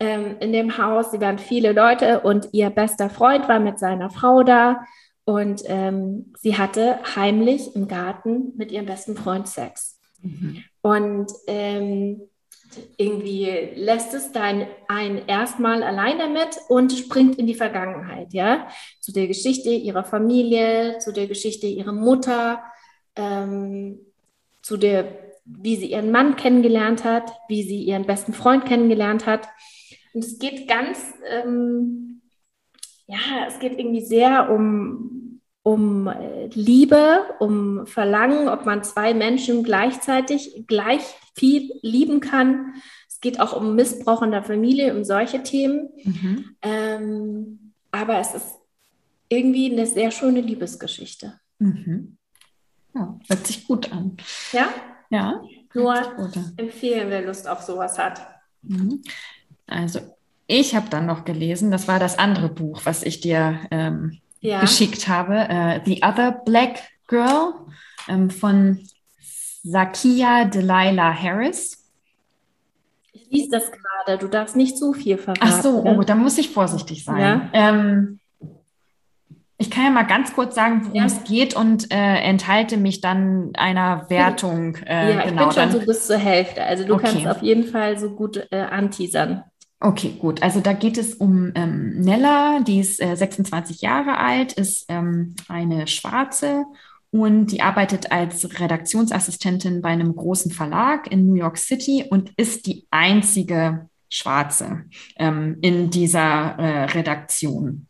ähm, 0.00 0.36
in 0.40 0.52
dem 0.52 0.78
Haus, 0.78 1.12
sie 1.12 1.20
waren 1.20 1.38
viele 1.38 1.72
Leute 1.72 2.20
und 2.20 2.48
ihr 2.52 2.70
bester 2.70 3.10
Freund 3.10 3.48
war 3.48 3.60
mit 3.60 3.78
seiner 3.78 4.10
Frau 4.10 4.42
da 4.42 4.84
und 5.24 5.62
ähm, 5.66 6.32
sie 6.38 6.56
hatte 6.56 6.98
heimlich 7.14 7.76
im 7.76 7.86
Garten 7.86 8.52
mit 8.56 8.72
ihrem 8.72 8.86
besten 8.86 9.16
Freund 9.16 9.46
Sex. 9.46 10.00
Mhm. 10.22 10.64
Und 10.82 11.32
ähm, 11.46 12.28
irgendwie 12.96 13.70
lässt 13.74 14.14
es 14.14 14.32
dann 14.32 14.66
einen 14.88 15.26
erstmal 15.26 15.82
allein 15.82 16.18
damit 16.18 16.58
und 16.68 16.92
springt 16.92 17.38
in 17.38 17.46
die 17.46 17.54
Vergangenheit, 17.54 18.32
ja, 18.32 18.68
zu 19.00 19.12
der 19.12 19.26
Geschichte 19.26 19.70
ihrer 19.70 20.04
Familie, 20.04 20.98
zu 20.98 21.12
der 21.12 21.26
Geschichte 21.26 21.66
ihrer 21.66 21.92
Mutter, 21.92 22.62
ähm, 23.16 24.00
zu 24.62 24.76
der, 24.76 25.12
wie 25.44 25.76
sie 25.76 25.92
ihren 25.92 26.10
Mann 26.10 26.36
kennengelernt 26.36 27.04
hat, 27.04 27.32
wie 27.48 27.62
sie 27.62 27.82
ihren 27.82 28.06
besten 28.06 28.32
Freund 28.32 28.66
kennengelernt 28.66 29.26
hat. 29.26 29.48
Und 30.12 30.24
es 30.24 30.38
geht 30.38 30.68
ganz, 30.68 31.14
ähm, 31.30 32.20
ja, 33.06 33.46
es 33.46 33.58
geht 33.58 33.78
irgendwie 33.78 34.04
sehr 34.04 34.50
um, 34.50 35.27
um 35.62 36.06
äh, 36.06 36.46
Liebe, 36.48 37.24
um 37.40 37.86
Verlangen, 37.86 38.48
ob 38.48 38.64
man 38.64 38.82
zwei 38.84 39.14
Menschen 39.14 39.62
gleichzeitig 39.64 40.64
gleich 40.66 41.02
viel 41.34 41.70
lieben 41.82 42.20
kann. 42.20 42.74
Es 43.08 43.20
geht 43.20 43.40
auch 43.40 43.54
um 43.54 43.74
Missbrauch 43.74 44.22
in 44.22 44.30
der 44.30 44.42
Familie, 44.42 44.96
um 44.96 45.04
solche 45.04 45.42
Themen. 45.42 45.90
Mhm. 46.04 46.56
Ähm, 46.62 47.72
aber 47.90 48.18
es 48.18 48.34
ist 48.34 48.54
irgendwie 49.28 49.70
eine 49.72 49.86
sehr 49.86 50.10
schöne 50.10 50.40
Liebesgeschichte. 50.40 51.38
Mhm. 51.58 52.16
Ja, 52.94 53.18
hört 53.28 53.46
sich 53.46 53.66
gut 53.66 53.92
an. 53.92 54.16
Ja, 54.52 54.68
Ja. 55.10 55.42
nur 55.74 55.94
empfehlen, 56.56 57.10
wer 57.10 57.22
Lust 57.26 57.46
auf 57.48 57.60
sowas 57.62 57.98
hat. 57.98 58.26
Mhm. 58.62 59.02
Also, 59.66 60.00
ich 60.46 60.74
habe 60.74 60.88
dann 60.88 61.04
noch 61.04 61.26
gelesen, 61.26 61.70
das 61.70 61.88
war 61.88 61.98
das 61.98 62.18
andere 62.18 62.48
Buch, 62.48 62.80
was 62.84 63.02
ich 63.02 63.20
dir 63.20 63.60
ähm, 63.70 64.18
Ja, 64.40 64.60
geschickt 64.60 65.08
habe, 65.08 65.34
äh, 65.36 65.80
The 65.84 66.00
Other 66.04 66.30
Black 66.44 66.80
Girl 67.08 67.54
ähm, 68.08 68.30
von 68.30 68.78
Zakia 69.70 70.44
Delilah 70.44 71.12
Harris. 71.12 71.90
ich 73.12 73.28
lese 73.30 73.50
das 73.50 73.70
gerade. 73.72 74.18
Du 74.18 74.28
darfst 74.28 74.54
nicht 74.56 74.78
zu 74.78 74.92
viel 74.92 75.18
verraten. 75.18 75.40
Ach 75.42 75.62
so, 75.62 75.82
ne? 75.82 75.96
oh, 75.98 76.02
da 76.02 76.14
muss 76.14 76.38
ich 76.38 76.50
vorsichtig 76.50 77.04
sein. 77.04 77.20
Ja. 77.20 77.50
Ähm, 77.52 78.20
ich 79.60 79.70
kann 79.72 79.84
ja 79.84 79.90
mal 79.90 80.04
ganz 80.06 80.32
kurz 80.34 80.54
sagen, 80.54 80.82
worum 80.84 80.94
Ja. 80.94 81.04
es 81.06 81.24
geht 81.24 81.54
und 81.56 81.90
äh, 81.92 81.96
enthalte 82.20 82.76
mich 82.76 83.00
dann 83.00 83.50
einer 83.56 84.08
Wertung. 84.08 84.76
Äh, 84.86 85.10
ja, 85.14 85.18
ich 85.18 85.24
genau, 85.30 85.46
bin 85.46 85.52
schon 85.52 85.70
dann, 85.70 85.72
so 85.72 85.80
bis 85.84 86.06
zur 86.06 86.16
Hälfte. 86.16 86.62
Also 86.62 86.84
du 86.84 86.94
Okay. 86.94 87.08
kannst 87.10 87.26
auf 87.26 87.42
jeden 87.42 87.64
Fall 87.64 87.98
so 87.98 88.10
gut 88.10 88.46
äh, 88.52 88.60
anteasern. 88.60 89.42
Okay, 89.80 90.16
gut. 90.18 90.42
Also 90.42 90.60
da 90.60 90.72
geht 90.72 90.98
es 90.98 91.14
um 91.14 91.52
ähm, 91.54 92.00
Nella, 92.00 92.60
die 92.60 92.80
ist 92.80 93.00
äh, 93.00 93.14
26 93.14 93.80
Jahre 93.80 94.18
alt, 94.18 94.52
ist 94.52 94.86
ähm, 94.88 95.36
eine 95.48 95.86
Schwarze 95.86 96.64
und 97.10 97.52
die 97.52 97.62
arbeitet 97.62 98.10
als 98.10 98.60
Redaktionsassistentin 98.60 99.80
bei 99.80 99.90
einem 99.90 100.14
großen 100.14 100.50
Verlag 100.50 101.10
in 101.10 101.26
New 101.26 101.34
York 101.34 101.58
City 101.58 102.04
und 102.10 102.32
ist 102.36 102.66
die 102.66 102.86
einzige 102.90 103.88
Schwarze 104.10 104.84
ähm, 105.16 105.58
in 105.60 105.90
dieser 105.90 106.58
äh, 106.58 106.84
Redaktion 106.86 107.87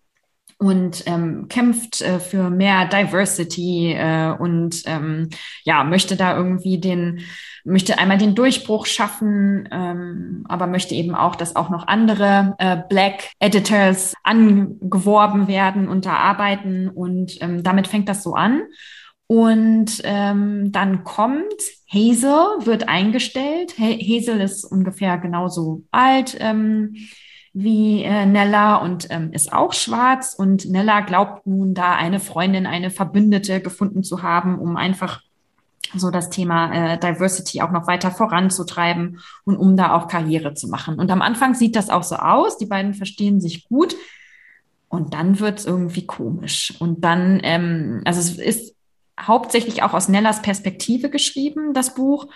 und 0.58 1.04
ähm, 1.06 1.46
kämpft 1.48 2.02
äh, 2.02 2.18
für 2.18 2.50
mehr 2.50 2.86
Diversity 2.86 3.92
äh, 3.92 4.34
und 4.36 4.82
ähm, 4.86 5.30
ja, 5.62 5.84
möchte 5.84 6.16
da 6.16 6.36
irgendwie 6.36 6.80
den, 6.80 7.20
möchte 7.64 7.98
einmal 7.98 8.18
den 8.18 8.34
Durchbruch 8.34 8.86
schaffen, 8.86 9.68
ähm, 9.70 10.44
aber 10.48 10.66
möchte 10.66 10.96
eben 10.96 11.14
auch, 11.14 11.36
dass 11.36 11.54
auch 11.54 11.70
noch 11.70 11.86
andere 11.86 12.56
äh, 12.58 12.76
Black 12.88 13.30
Editors 13.38 14.14
angeworben 14.24 15.46
werden 15.46 15.88
und 15.88 16.06
da 16.06 16.14
arbeiten 16.14 16.88
und 16.88 17.40
ähm, 17.40 17.62
damit 17.62 17.86
fängt 17.86 18.08
das 18.08 18.24
so 18.24 18.34
an. 18.34 18.62
Und 19.30 20.00
ähm, 20.04 20.72
dann 20.72 21.04
kommt 21.04 21.60
Hazel, 21.92 22.64
wird 22.66 22.88
eingestellt. 22.88 23.78
Ha 23.78 23.84
Hazel 23.84 24.40
ist 24.40 24.64
ungefähr 24.64 25.18
genauso 25.18 25.84
alt 25.90 26.36
ähm, 26.40 26.96
wie 27.60 28.04
äh, 28.04 28.24
Nella 28.24 28.76
und 28.76 29.08
ähm, 29.10 29.32
ist 29.32 29.52
auch 29.52 29.72
schwarz. 29.72 30.34
Und 30.38 30.66
Nella 30.66 31.00
glaubt 31.00 31.46
nun 31.46 31.74
da 31.74 31.94
eine 31.94 32.20
Freundin, 32.20 32.66
eine 32.66 32.90
Verbündete 32.90 33.60
gefunden 33.60 34.04
zu 34.04 34.22
haben, 34.22 34.58
um 34.58 34.76
einfach 34.76 35.22
so 35.94 36.10
das 36.10 36.30
Thema 36.30 36.72
äh, 36.72 36.98
Diversity 36.98 37.62
auch 37.62 37.70
noch 37.70 37.86
weiter 37.86 38.10
voranzutreiben 38.10 39.20
und 39.44 39.56
um 39.56 39.76
da 39.76 39.94
auch 39.94 40.06
Karriere 40.06 40.54
zu 40.54 40.68
machen. 40.68 40.98
Und 41.00 41.10
am 41.10 41.22
Anfang 41.22 41.54
sieht 41.54 41.74
das 41.74 41.90
auch 41.90 42.02
so 42.04 42.16
aus. 42.16 42.58
Die 42.58 42.66
beiden 42.66 42.94
verstehen 42.94 43.40
sich 43.40 43.68
gut. 43.68 43.96
Und 44.88 45.12
dann 45.12 45.40
wird 45.40 45.58
es 45.58 45.66
irgendwie 45.66 46.06
komisch. 46.06 46.74
Und 46.78 47.04
dann, 47.04 47.40
ähm, 47.42 48.02
also 48.04 48.20
es 48.20 48.38
ist 48.38 48.74
hauptsächlich 49.20 49.82
auch 49.82 49.94
aus 49.94 50.08
Nellas 50.08 50.42
Perspektive 50.42 51.10
geschrieben, 51.10 51.74
das 51.74 51.94
Buch. 51.94 52.28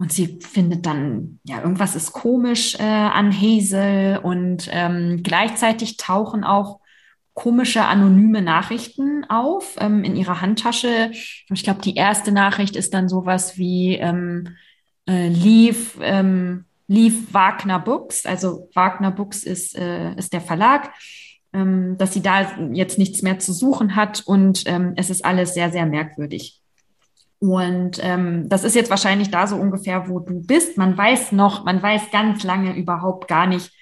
Und 0.00 0.14
sie 0.14 0.38
findet 0.40 0.86
dann, 0.86 1.40
ja, 1.44 1.60
irgendwas 1.60 1.94
ist 1.94 2.12
komisch 2.12 2.74
äh, 2.76 2.82
an 2.82 3.38
Hazel 3.38 4.16
und 4.22 4.66
ähm, 4.72 5.20
gleichzeitig 5.22 5.98
tauchen 5.98 6.42
auch 6.42 6.80
komische 7.34 7.84
anonyme 7.84 8.40
Nachrichten 8.40 9.26
auf 9.28 9.76
ähm, 9.78 10.02
in 10.02 10.16
ihrer 10.16 10.40
Handtasche. 10.40 11.10
Ich 11.52 11.64
glaube, 11.64 11.82
die 11.82 11.96
erste 11.96 12.32
Nachricht 12.32 12.76
ist 12.76 12.94
dann 12.94 13.10
sowas 13.10 13.58
wie 13.58 13.96
ähm, 13.96 14.56
äh, 15.06 15.28
Leave, 15.28 16.00
ähm, 16.00 16.64
Leave 16.86 17.34
Wagner 17.34 17.78
Books. 17.78 18.24
Also 18.24 18.70
Wagner 18.72 19.10
Books 19.10 19.44
ist, 19.44 19.76
äh, 19.76 20.14
ist 20.14 20.32
der 20.32 20.40
Verlag, 20.40 20.94
ähm, 21.52 21.98
dass 21.98 22.14
sie 22.14 22.22
da 22.22 22.50
jetzt 22.72 22.98
nichts 22.98 23.20
mehr 23.20 23.38
zu 23.38 23.52
suchen 23.52 23.96
hat 23.96 24.22
und 24.24 24.62
ähm, 24.64 24.94
es 24.96 25.10
ist 25.10 25.26
alles 25.26 25.52
sehr, 25.52 25.70
sehr 25.70 25.84
merkwürdig. 25.84 26.59
Und 27.40 27.98
ähm, 28.02 28.48
das 28.50 28.64
ist 28.64 28.76
jetzt 28.76 28.90
wahrscheinlich 28.90 29.30
da 29.30 29.46
so 29.46 29.56
ungefähr, 29.56 30.08
wo 30.08 30.20
du 30.20 30.40
bist. 30.40 30.76
Man 30.76 30.96
weiß 30.96 31.32
noch, 31.32 31.64
man 31.64 31.82
weiß 31.82 32.10
ganz 32.12 32.44
lange 32.44 32.76
überhaupt 32.76 33.28
gar 33.28 33.46
nicht, 33.46 33.72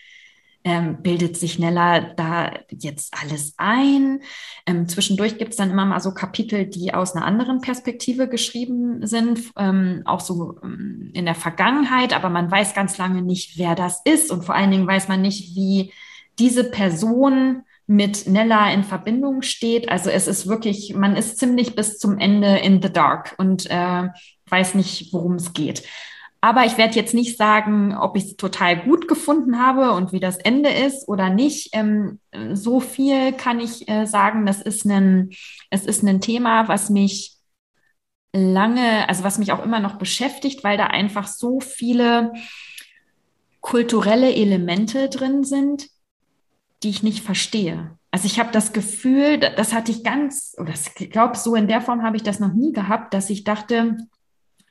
ähm, 0.63 1.03
bildet 1.03 1.37
sich 1.37 1.55
schneller 1.55 2.15
da 2.15 2.53
jetzt 2.71 3.15
alles 3.21 3.55
ein. 3.57 4.21
Ähm, 4.65 4.89
zwischendurch 4.89 5.39
gibt 5.39 5.51
es 5.53 5.57
dann 5.57 5.71
immer 5.71 5.87
mal 5.87 5.99
so 5.99 6.15
Kapitel, 6.15 6.67
die 6.67 6.95
aus 6.95 7.17
einer 7.17 7.25
anderen 7.25 7.61
Perspektive 7.61 8.29
geschrieben 8.29 9.05
sind, 9.07 9.41
ähm, 9.57 10.03
auch 10.05 10.21
so 10.21 10.57
ähm, 10.63 11.11
in 11.15 11.25
der 11.25 11.35
Vergangenheit, 11.35 12.15
aber 12.15 12.29
man 12.29 12.51
weiß 12.51 12.75
ganz 12.75 12.97
lange 12.97 13.23
nicht, 13.23 13.59
wer 13.59 13.75
das 13.75 14.03
ist 14.05 14.31
und 14.31 14.45
vor 14.45 14.55
allen 14.55 14.71
Dingen 14.71 14.87
weiß 14.87 15.09
man 15.09 15.21
nicht, 15.21 15.57
wie 15.57 15.93
diese 16.39 16.65
Person 16.71 17.63
mit 17.89 18.27
Nella 18.29 18.71
in 18.73 18.85
Verbindung 18.85 19.41
steht. 19.43 19.89
Also 19.89 20.11
es 20.11 20.29
ist 20.29 20.47
wirklich, 20.47 20.95
man 20.95 21.17
ist 21.17 21.39
ziemlich 21.39 21.75
bis 21.75 21.99
zum 21.99 22.19
Ende 22.19 22.59
in 22.59 22.83
the 22.83 22.93
dark 22.93 23.35
und 23.39 23.69
äh, 23.71 24.09
weiß 24.49 24.75
nicht, 24.75 25.13
worum 25.13 25.35
es 25.35 25.55
geht. 25.55 25.83
Aber 26.41 26.67
ich 26.67 26.77
werde 26.77 26.95
jetzt 26.95 27.15
nicht 27.15 27.37
sagen, 27.37 27.97
ob 27.97 28.17
ich 28.17 28.25
es 28.25 28.37
total 28.37 28.77
gut 28.77 29.09
gefunden 29.09 29.59
habe 29.59 29.93
und 29.93 30.13
wie 30.13 30.21
das 30.21 30.37
Ende 30.37 30.69
ist 30.69 31.09
oder 31.09 31.31
nicht. 31.31 31.71
Ähm, 31.73 32.21
so 32.53 32.79
viel 32.79 33.33
kann 33.33 33.59
ich 33.59 33.89
äh, 33.89 34.05
sagen, 34.05 34.45
das 34.45 34.61
ist 34.61 34.85
ein, 34.85 35.31
es 35.71 35.87
ist 35.87 36.05
ein 36.05 36.21
Thema, 36.21 36.69
was 36.69 36.91
mich 36.91 37.39
lange, 38.35 39.09
also 39.09 39.25
was 39.25 39.39
mich 39.39 39.51
auch 39.51 39.65
immer 39.65 39.81
noch 39.81 39.97
beschäftigt, 39.97 40.63
weil 40.63 40.77
da 40.77 40.89
einfach 40.89 41.27
so 41.27 41.59
viele 41.61 42.35
kulturelle 43.61 44.35
Elemente 44.35 45.09
drin 45.09 45.43
sind, 45.43 45.89
die 46.83 46.91
ich 46.91 47.03
nicht 47.03 47.25
verstehe. 47.25 47.97
Also 48.11 48.27
ich 48.27 48.39
habe 48.41 48.51
das 48.53 48.73
Gefühl, 48.73 49.39
das 49.39 49.73
hatte 49.73 49.93
ich 49.93 50.03
ganz, 50.03 50.55
oder 50.59 50.73
ich 50.73 51.11
glaube, 51.11 51.37
so 51.37 51.55
in 51.55 51.69
der 51.69 51.81
Form 51.81 52.03
habe 52.03 52.17
ich 52.17 52.23
das 52.23 52.41
noch 52.41 52.55
nie 52.55 52.73
gehabt, 52.73 53.13
dass 53.13 53.31
ich 53.31 53.45
dachte, 53.45 53.97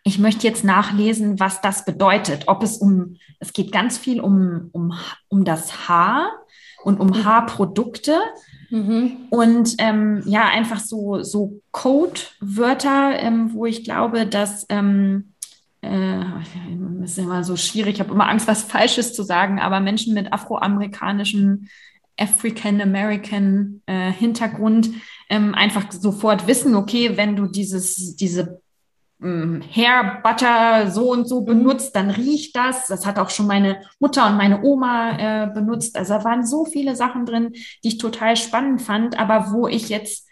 ich 0.04 0.20
möchte 0.20 0.48
jetzt 0.48 0.64
nachlesen, 0.64 1.40
was 1.40 1.62
das 1.62 1.86
bedeutet. 1.86 2.46
Ob 2.48 2.64
es 2.64 2.78
um, 2.78 3.18
es 3.40 3.52
geht 3.54 3.72
ganz 3.72 3.98
viel 3.98 4.22
um, 4.22 4.70
um, 4.72 4.94
um 5.28 5.44
das 5.44 5.90
Haar 5.90 6.32
und 6.84 7.00
um 7.00 7.08
mhm. 7.08 7.26
Haarprodukte. 7.26 8.18
Mhm. 8.70 9.18
Und 9.30 9.76
ähm, 9.80 10.24
ja, 10.26 10.48
einfach 10.48 10.80
so, 10.80 11.22
so 11.24 11.62
Codewörter, 11.72 13.20
ähm, 13.20 13.54
wo 13.54 13.66
ich 13.66 13.84
glaube, 13.84 14.26
dass 14.26 14.66
ähm, 14.70 15.34
äh, 15.82 16.24
ist 17.04 17.18
immer 17.18 17.44
so 17.44 17.56
schwierig, 17.56 17.96
ich 17.96 18.00
habe 18.00 18.14
immer 18.14 18.30
Angst, 18.30 18.48
was 18.48 18.64
Falsches 18.64 19.14
zu 19.14 19.24
sagen, 19.24 19.60
aber 19.60 19.80
Menschen 19.80 20.14
mit 20.14 20.34
afroamerikanischem 20.34 21.68
African 22.18 22.82
American 22.82 23.82
äh, 23.86 24.12
Hintergrund 24.12 24.90
ähm, 25.30 25.54
einfach 25.56 25.92
sofort 25.92 26.48
wissen, 26.48 26.76
okay, 26.76 27.16
wenn 27.16 27.36
du 27.36 27.48
dieses, 27.48 28.16
diese 28.16 28.62
ähm, 29.22 29.62
Hair 29.62 30.22
Butter 30.24 30.92
so 30.92 31.12
und 31.12 31.28
so 31.28 31.42
mhm. 31.42 31.46
benutzt, 31.46 31.96
dann 31.96 32.10
riecht 32.10 32.56
das. 32.56 32.88
Das 32.88 33.06
hat 33.06 33.20
auch 33.20 33.30
schon 33.30 33.48
meine 33.48 33.82
Mutter 34.00 34.28
und 34.28 34.38
meine 34.38 34.64
Oma 34.64 35.18
äh, 35.18 35.48
benutzt. 35.48 35.98
Also 35.98 36.16
da 36.16 36.24
waren 36.24 36.46
so 36.46 36.66
viele 36.66 36.96
Sachen 36.96 37.26
drin, 37.26 37.54
die 37.84 37.90
ich 37.90 37.98
total 37.98 38.36
spannend 38.36 38.82
fand, 38.82 39.20
aber 39.20 39.52
wo 39.52 39.68
ich 39.68 39.90
jetzt 39.90 40.27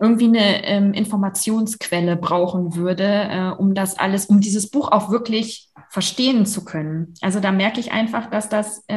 irgendwie 0.00 0.26
eine 0.26 0.64
ähm, 0.64 0.92
Informationsquelle 0.94 2.16
brauchen 2.16 2.74
würde, 2.74 3.04
äh, 3.04 3.50
um 3.50 3.74
das 3.74 3.98
alles, 3.98 4.26
um 4.26 4.40
dieses 4.40 4.70
Buch 4.70 4.90
auch 4.90 5.10
wirklich 5.10 5.68
verstehen 5.90 6.46
zu 6.46 6.64
können. 6.64 7.14
Also 7.20 7.40
da 7.40 7.52
merke 7.52 7.80
ich 7.80 7.92
einfach, 7.92 8.30
dass 8.30 8.48
das 8.48 8.84
äh, 8.88 8.94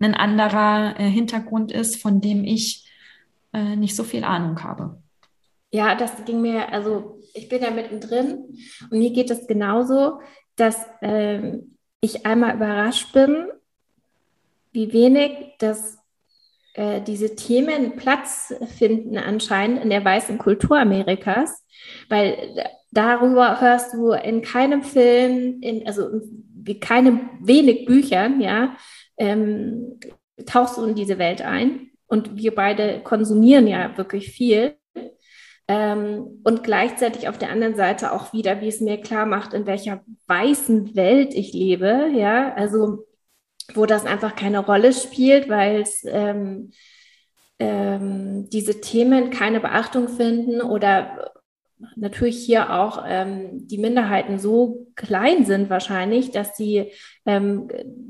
ein 0.00 0.14
anderer 0.14 0.98
äh, 0.98 1.08
Hintergrund 1.08 1.70
ist, 1.70 2.02
von 2.02 2.20
dem 2.20 2.44
ich 2.44 2.90
äh, 3.52 3.76
nicht 3.76 3.94
so 3.94 4.04
viel 4.04 4.24
Ahnung 4.24 4.62
habe. 4.62 5.00
Ja, 5.70 5.94
das 5.94 6.24
ging 6.24 6.40
mir, 6.40 6.72
also 6.72 7.20
ich 7.34 7.48
bin 7.48 7.60
da 7.60 7.70
mittendrin 7.70 8.56
und 8.90 8.98
mir 8.98 9.12
geht 9.12 9.30
es 9.30 9.46
genauso, 9.46 10.20
dass 10.56 10.76
ähm, 11.00 11.76
ich 12.00 12.26
einmal 12.26 12.56
überrascht 12.56 13.12
bin, 13.12 13.46
wie 14.72 14.92
wenig 14.92 15.54
das, 15.58 15.98
äh, 16.74 17.00
diese 17.00 17.34
Themen 17.34 17.96
Platz 17.96 18.54
finden 18.78 19.18
anscheinend 19.18 19.82
in 19.82 19.90
der 19.90 20.04
weißen 20.04 20.38
Kultur 20.38 20.78
Amerikas, 20.78 21.64
weil 22.08 22.36
darüber 22.90 23.60
hörst 23.60 23.94
du 23.94 24.12
in 24.12 24.42
keinem 24.42 24.82
Film, 24.82 25.60
in, 25.62 25.86
also 25.86 26.08
in 26.08 26.80
keinem 26.80 27.30
wenig 27.40 27.86
Büchern, 27.86 28.40
ja, 28.40 28.76
ähm, 29.16 29.98
tauchst 30.46 30.76
du 30.76 30.84
in 30.84 30.94
diese 30.94 31.18
Welt 31.18 31.42
ein. 31.42 31.90
Und 32.06 32.36
wir 32.36 32.54
beide 32.54 33.00
konsumieren 33.02 33.66
ja 33.66 33.96
wirklich 33.96 34.30
viel. 34.30 34.74
Ähm, 35.68 36.40
und 36.42 36.64
gleichzeitig 36.64 37.28
auf 37.28 37.38
der 37.38 37.50
anderen 37.50 37.76
Seite 37.76 38.12
auch 38.12 38.32
wieder, 38.32 38.60
wie 38.60 38.68
es 38.68 38.80
mir 38.80 39.00
klar 39.00 39.26
macht, 39.26 39.54
in 39.54 39.66
welcher 39.66 40.02
weißen 40.26 40.96
Welt 40.96 41.32
ich 41.34 41.52
lebe, 41.52 42.10
ja, 42.12 42.52
also 42.54 43.04
wo 43.76 43.86
das 43.86 44.06
einfach 44.06 44.36
keine 44.36 44.60
Rolle 44.60 44.92
spielt, 44.92 45.48
weil 45.48 45.82
es 45.82 46.04
ähm, 46.04 46.70
ähm, 47.58 48.48
diese 48.50 48.80
Themen 48.80 49.30
keine 49.30 49.60
Beachtung 49.60 50.08
finden 50.08 50.60
oder 50.60 51.32
natürlich 51.96 52.44
hier 52.44 52.74
auch 52.74 53.04
ähm, 53.06 53.66
die 53.66 53.78
Minderheiten 53.78 54.38
so 54.38 54.86
klein 54.96 55.44
sind 55.44 55.70
wahrscheinlich, 55.70 56.30
dass 56.30 56.56
sie 56.56 56.92
ähm, 57.26 57.68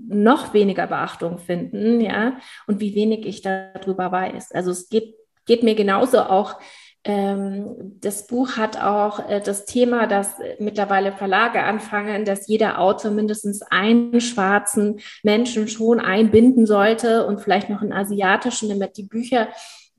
noch 0.09 0.55
weniger 0.55 0.87
Beachtung 0.87 1.39
finden, 1.39 2.01
ja, 2.01 2.39
und 2.67 2.81
wie 2.81 2.95
wenig 2.95 3.27
ich 3.27 3.43
darüber 3.43 4.11
weiß. 4.11 4.53
Also 4.53 4.71
es 4.71 4.89
geht, 4.89 5.15
geht 5.47 5.63
mir 5.63 5.75
genauso 5.75 6.21
auch 6.21 6.61
das 7.03 8.27
Buch 8.27 8.59
hat 8.59 8.79
auch 8.83 9.27
äh, 9.31 9.41
das 9.41 9.65
Thema, 9.65 10.07
dass 10.07 10.35
mittlerweile 10.59 11.13
Verlage 11.13 11.63
anfangen, 11.63 12.27
dass 12.27 12.47
jeder 12.47 12.79
Autor 12.79 13.11
mindestens 13.11 13.63
einen 13.63 14.21
schwarzen 14.21 15.01
Menschen 15.23 15.67
schon 15.69 15.99
einbinden 15.99 16.67
sollte 16.67 17.27
und 17.27 17.41
vielleicht 17.41 17.71
noch 17.71 17.81
einen 17.81 17.95
asiatischen, 17.95 18.69
damit 18.69 18.99
die 18.99 19.05
Bücher 19.05 19.49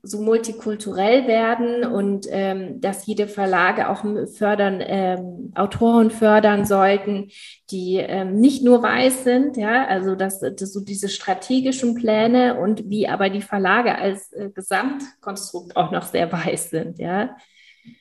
so 0.04 0.20
multikulturell 0.20 1.28
werden 1.28 1.84
und 1.84 2.26
ähm, 2.28 2.80
dass 2.80 3.06
jede 3.06 3.28
Verlage 3.28 3.88
auch 3.88 4.04
fördern, 4.36 4.82
ähm, 4.84 5.52
Autoren 5.54 6.10
fördern 6.10 6.64
sollten, 6.64 7.30
die 7.70 7.98
ähm, 7.98 8.40
nicht 8.40 8.64
nur 8.64 8.82
weiß 8.82 9.22
sind, 9.22 9.56
ja, 9.56 9.86
also 9.86 10.16
dass, 10.16 10.40
dass 10.40 10.72
so 10.72 10.80
diese 10.80 11.08
strategischen 11.08 11.94
Pläne 11.94 12.58
und 12.58 12.90
wie 12.90 13.06
aber 13.06 13.30
die 13.30 13.42
Verlage 13.42 13.96
als 13.96 14.32
äh, 14.32 14.50
Gesamtkonstrukt 14.50 15.76
auch 15.76 15.92
noch 15.92 16.04
sehr 16.04 16.32
weiß 16.32 16.70
sind, 16.70 16.98
ja. 16.98 17.36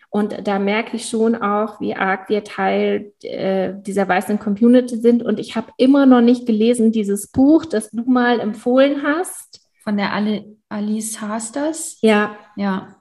Und 0.09 0.45
da 0.45 0.59
merke 0.59 0.97
ich 0.97 1.07
schon 1.07 1.35
auch, 1.35 1.79
wie 1.79 1.95
arg 1.95 2.27
wir 2.27 2.43
Teil 2.43 3.13
äh, 3.23 3.73
dieser 3.77 4.09
weißen 4.09 4.39
Community 4.39 4.97
sind. 4.97 5.23
Und 5.23 5.39
ich 5.39 5.55
habe 5.55 5.71
immer 5.77 6.05
noch 6.05 6.19
nicht 6.19 6.45
gelesen, 6.45 6.91
dieses 6.91 7.31
Buch, 7.31 7.63
das 7.63 7.91
du 7.91 8.03
mal 8.03 8.41
empfohlen 8.41 9.03
hast. 9.03 9.61
Von 9.81 9.95
der 9.95 10.11
alle 10.11 10.43
Alice 10.71 11.21
Hasters. 11.21 11.97
Ja. 12.01 12.35
Ja. 12.55 12.95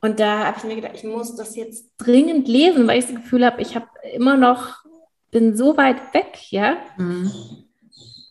Und 0.00 0.20
da 0.20 0.46
habe 0.46 0.58
ich 0.58 0.64
mir 0.64 0.76
gedacht, 0.76 0.96
ich 0.96 1.04
muss 1.04 1.34
das 1.34 1.56
jetzt 1.56 1.86
dringend 1.96 2.46
lesen, 2.46 2.86
weil 2.86 2.98
ich 2.98 3.06
das 3.06 3.14
Gefühl 3.14 3.44
habe, 3.46 3.62
ich 3.62 3.74
habe 3.74 3.86
immer 4.12 4.36
noch, 4.36 4.84
bin 5.30 5.56
so 5.56 5.76
weit 5.76 6.12
weg, 6.12 6.38
ja. 6.50 6.76
Mhm. 6.98 7.32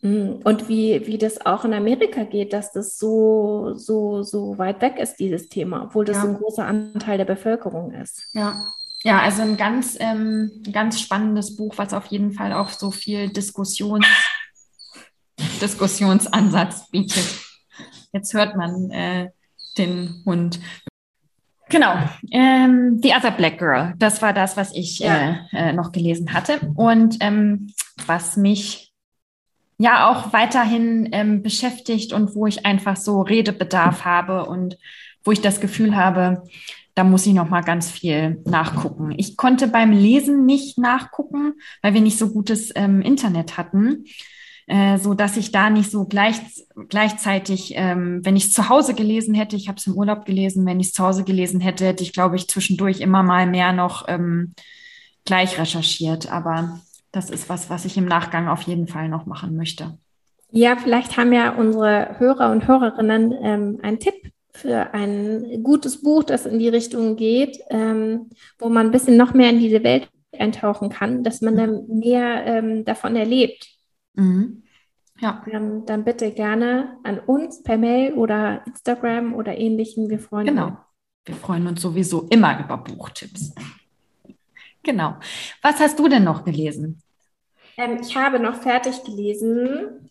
Mm, 0.02 0.40
und 0.44 0.68
wie, 0.68 1.04
wie 1.06 1.18
das 1.18 1.44
auch 1.44 1.64
in 1.64 1.74
Amerika 1.74 2.24
geht, 2.24 2.52
dass 2.52 2.72
das 2.72 2.98
so, 2.98 3.72
so, 3.74 4.22
so 4.22 4.56
weit 4.58 4.80
weg 4.82 4.98
ist, 4.98 5.16
dieses 5.16 5.48
Thema, 5.48 5.82
obwohl 5.84 6.04
das 6.04 6.18
ja. 6.18 6.24
ein 6.24 6.36
großer 6.36 6.64
Anteil 6.64 7.18
der 7.18 7.24
Bevölkerung 7.24 7.92
ist. 7.92 8.28
Ja. 8.34 8.66
Ja, 9.02 9.20
also 9.20 9.42
ein 9.42 9.58
ganz, 9.58 9.98
ähm, 10.00 10.62
ganz 10.72 10.98
spannendes 11.00 11.56
Buch, 11.56 11.74
was 11.76 11.92
auf 11.92 12.06
jeden 12.06 12.32
Fall 12.32 12.54
auch 12.54 12.70
so 12.70 12.90
viel 12.90 13.28
Diskussions, 13.30 14.06
Diskussionsansatz 15.60 16.88
bietet. 16.90 17.43
Jetzt 18.14 18.32
hört 18.32 18.56
man 18.56 18.90
äh, 18.92 19.30
den 19.76 20.22
Hund. 20.24 20.60
Genau, 21.68 21.96
ähm, 22.30 23.00
The 23.02 23.12
Other 23.12 23.32
Black 23.32 23.58
Girl, 23.58 23.92
das 23.98 24.22
war 24.22 24.32
das, 24.32 24.56
was 24.56 24.72
ich 24.72 25.00
ja. 25.00 25.46
äh, 25.52 25.70
äh, 25.70 25.72
noch 25.72 25.90
gelesen 25.90 26.32
hatte. 26.32 26.60
Und 26.76 27.16
ähm, 27.18 27.72
was 28.06 28.36
mich 28.36 28.92
ja 29.78 30.08
auch 30.08 30.32
weiterhin 30.32 31.08
ähm, 31.10 31.42
beschäftigt 31.42 32.12
und 32.12 32.36
wo 32.36 32.46
ich 32.46 32.64
einfach 32.64 32.96
so 32.96 33.20
Redebedarf 33.20 34.04
habe 34.04 34.46
und 34.46 34.78
wo 35.24 35.32
ich 35.32 35.40
das 35.40 35.60
Gefühl 35.60 35.96
habe, 35.96 36.44
da 36.94 37.02
muss 37.02 37.26
ich 37.26 37.34
noch 37.34 37.50
mal 37.50 37.62
ganz 37.62 37.90
viel 37.90 38.40
nachgucken. 38.44 39.12
Ich 39.16 39.36
konnte 39.36 39.66
beim 39.66 39.90
Lesen 39.90 40.46
nicht 40.46 40.78
nachgucken, 40.78 41.54
weil 41.82 41.94
wir 41.94 42.00
nicht 42.00 42.18
so 42.18 42.30
gutes 42.30 42.70
ähm, 42.76 43.00
Internet 43.00 43.56
hatten, 43.56 44.04
äh, 44.66 44.98
so 44.98 45.14
dass 45.14 45.36
ich 45.36 45.52
da 45.52 45.70
nicht 45.70 45.90
so 45.90 46.04
gleich, 46.04 46.36
gleichzeitig, 46.88 47.74
ähm, 47.76 48.20
wenn 48.24 48.36
ich 48.36 48.44
es 48.44 48.52
zu 48.52 48.68
Hause 48.68 48.94
gelesen 48.94 49.34
hätte, 49.34 49.56
ich 49.56 49.68
habe 49.68 49.78
es 49.78 49.86
im 49.86 49.94
Urlaub 49.94 50.24
gelesen, 50.24 50.64
wenn 50.66 50.80
ich 50.80 50.88
es 50.88 50.92
zu 50.92 51.04
Hause 51.04 51.24
gelesen 51.24 51.60
hätte, 51.60 51.86
hätte 51.86 52.02
ich, 52.02 52.12
glaube 52.12 52.36
ich, 52.36 52.48
zwischendurch 52.48 53.00
immer 53.00 53.22
mal 53.22 53.46
mehr 53.46 53.72
noch 53.72 54.08
ähm, 54.08 54.54
gleich 55.24 55.58
recherchiert. 55.58 56.30
Aber 56.30 56.80
das 57.12 57.30
ist 57.30 57.48
was, 57.48 57.70
was 57.70 57.84
ich 57.84 57.96
im 57.96 58.06
Nachgang 58.06 58.48
auf 58.48 58.62
jeden 58.62 58.88
Fall 58.88 59.08
noch 59.08 59.26
machen 59.26 59.56
möchte. 59.56 59.98
Ja, 60.50 60.76
vielleicht 60.76 61.16
haben 61.16 61.32
ja 61.32 61.50
unsere 61.50 62.16
Hörer 62.18 62.52
und 62.52 62.68
Hörerinnen 62.68 63.34
ähm, 63.42 63.78
einen 63.82 63.98
Tipp 63.98 64.14
für 64.52 64.94
ein 64.94 65.62
gutes 65.64 66.00
Buch, 66.00 66.22
das 66.22 66.46
in 66.46 66.60
die 66.60 66.68
Richtung 66.68 67.16
geht, 67.16 67.58
ähm, 67.70 68.30
wo 68.58 68.68
man 68.68 68.86
ein 68.86 68.92
bisschen 68.92 69.16
noch 69.16 69.34
mehr 69.34 69.50
in 69.50 69.58
diese 69.58 69.82
Welt 69.82 70.08
eintauchen 70.32 70.90
kann, 70.90 71.24
dass 71.24 71.40
man 71.40 71.56
dann 71.56 71.86
mehr 71.88 72.46
ähm, 72.46 72.84
davon 72.84 73.16
erlebt. 73.16 73.73
Mhm. 74.14 74.62
Ja. 75.20 75.44
Ähm, 75.50 75.86
dann 75.86 76.04
bitte 76.04 76.32
gerne 76.32 76.98
an 77.04 77.20
uns 77.20 77.62
per 77.62 77.78
Mail 77.78 78.14
oder 78.14 78.66
Instagram 78.66 79.34
oder 79.34 79.56
ähnlichem. 79.56 80.10
Wir 80.10 80.18
freuen 80.18 80.46
genau. 80.46 80.66
uns. 80.66 80.74
Genau. 80.74 80.84
Wir 81.26 81.34
freuen 81.36 81.66
uns 81.66 81.80
sowieso 81.80 82.22
immer 82.30 82.58
über 82.60 82.76
Buchtipps. 82.78 83.54
Genau. 84.86 85.16
Was 85.62 85.80
hast 85.80 85.98
du 85.98 86.08
denn 86.08 86.24
noch 86.24 86.44
gelesen? 86.44 87.00
Ähm, 87.78 88.00
ich 88.02 88.14
habe 88.14 88.38
noch 88.38 88.60
fertig 88.60 89.02
gelesen 89.02 90.10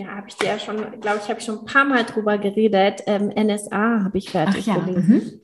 ja, 0.00 0.06
habe 0.16 0.28
ich 0.28 0.36
dir 0.36 0.48
ja 0.48 0.58
schon, 0.58 1.00
glaube 1.00 1.20
ich, 1.22 1.28
habe 1.28 1.40
ich 1.40 1.44
schon 1.44 1.60
ein 1.60 1.64
paar 1.64 1.84
Mal 1.84 2.04
drüber 2.04 2.38
geredet. 2.38 3.02
Ähm, 3.06 3.28
NSA 3.28 4.04
habe 4.04 4.18
ich 4.18 4.30
fertig 4.30 4.66
ja. 4.66 4.78
gelesen. 4.78 5.14
Mhm. 5.14 5.40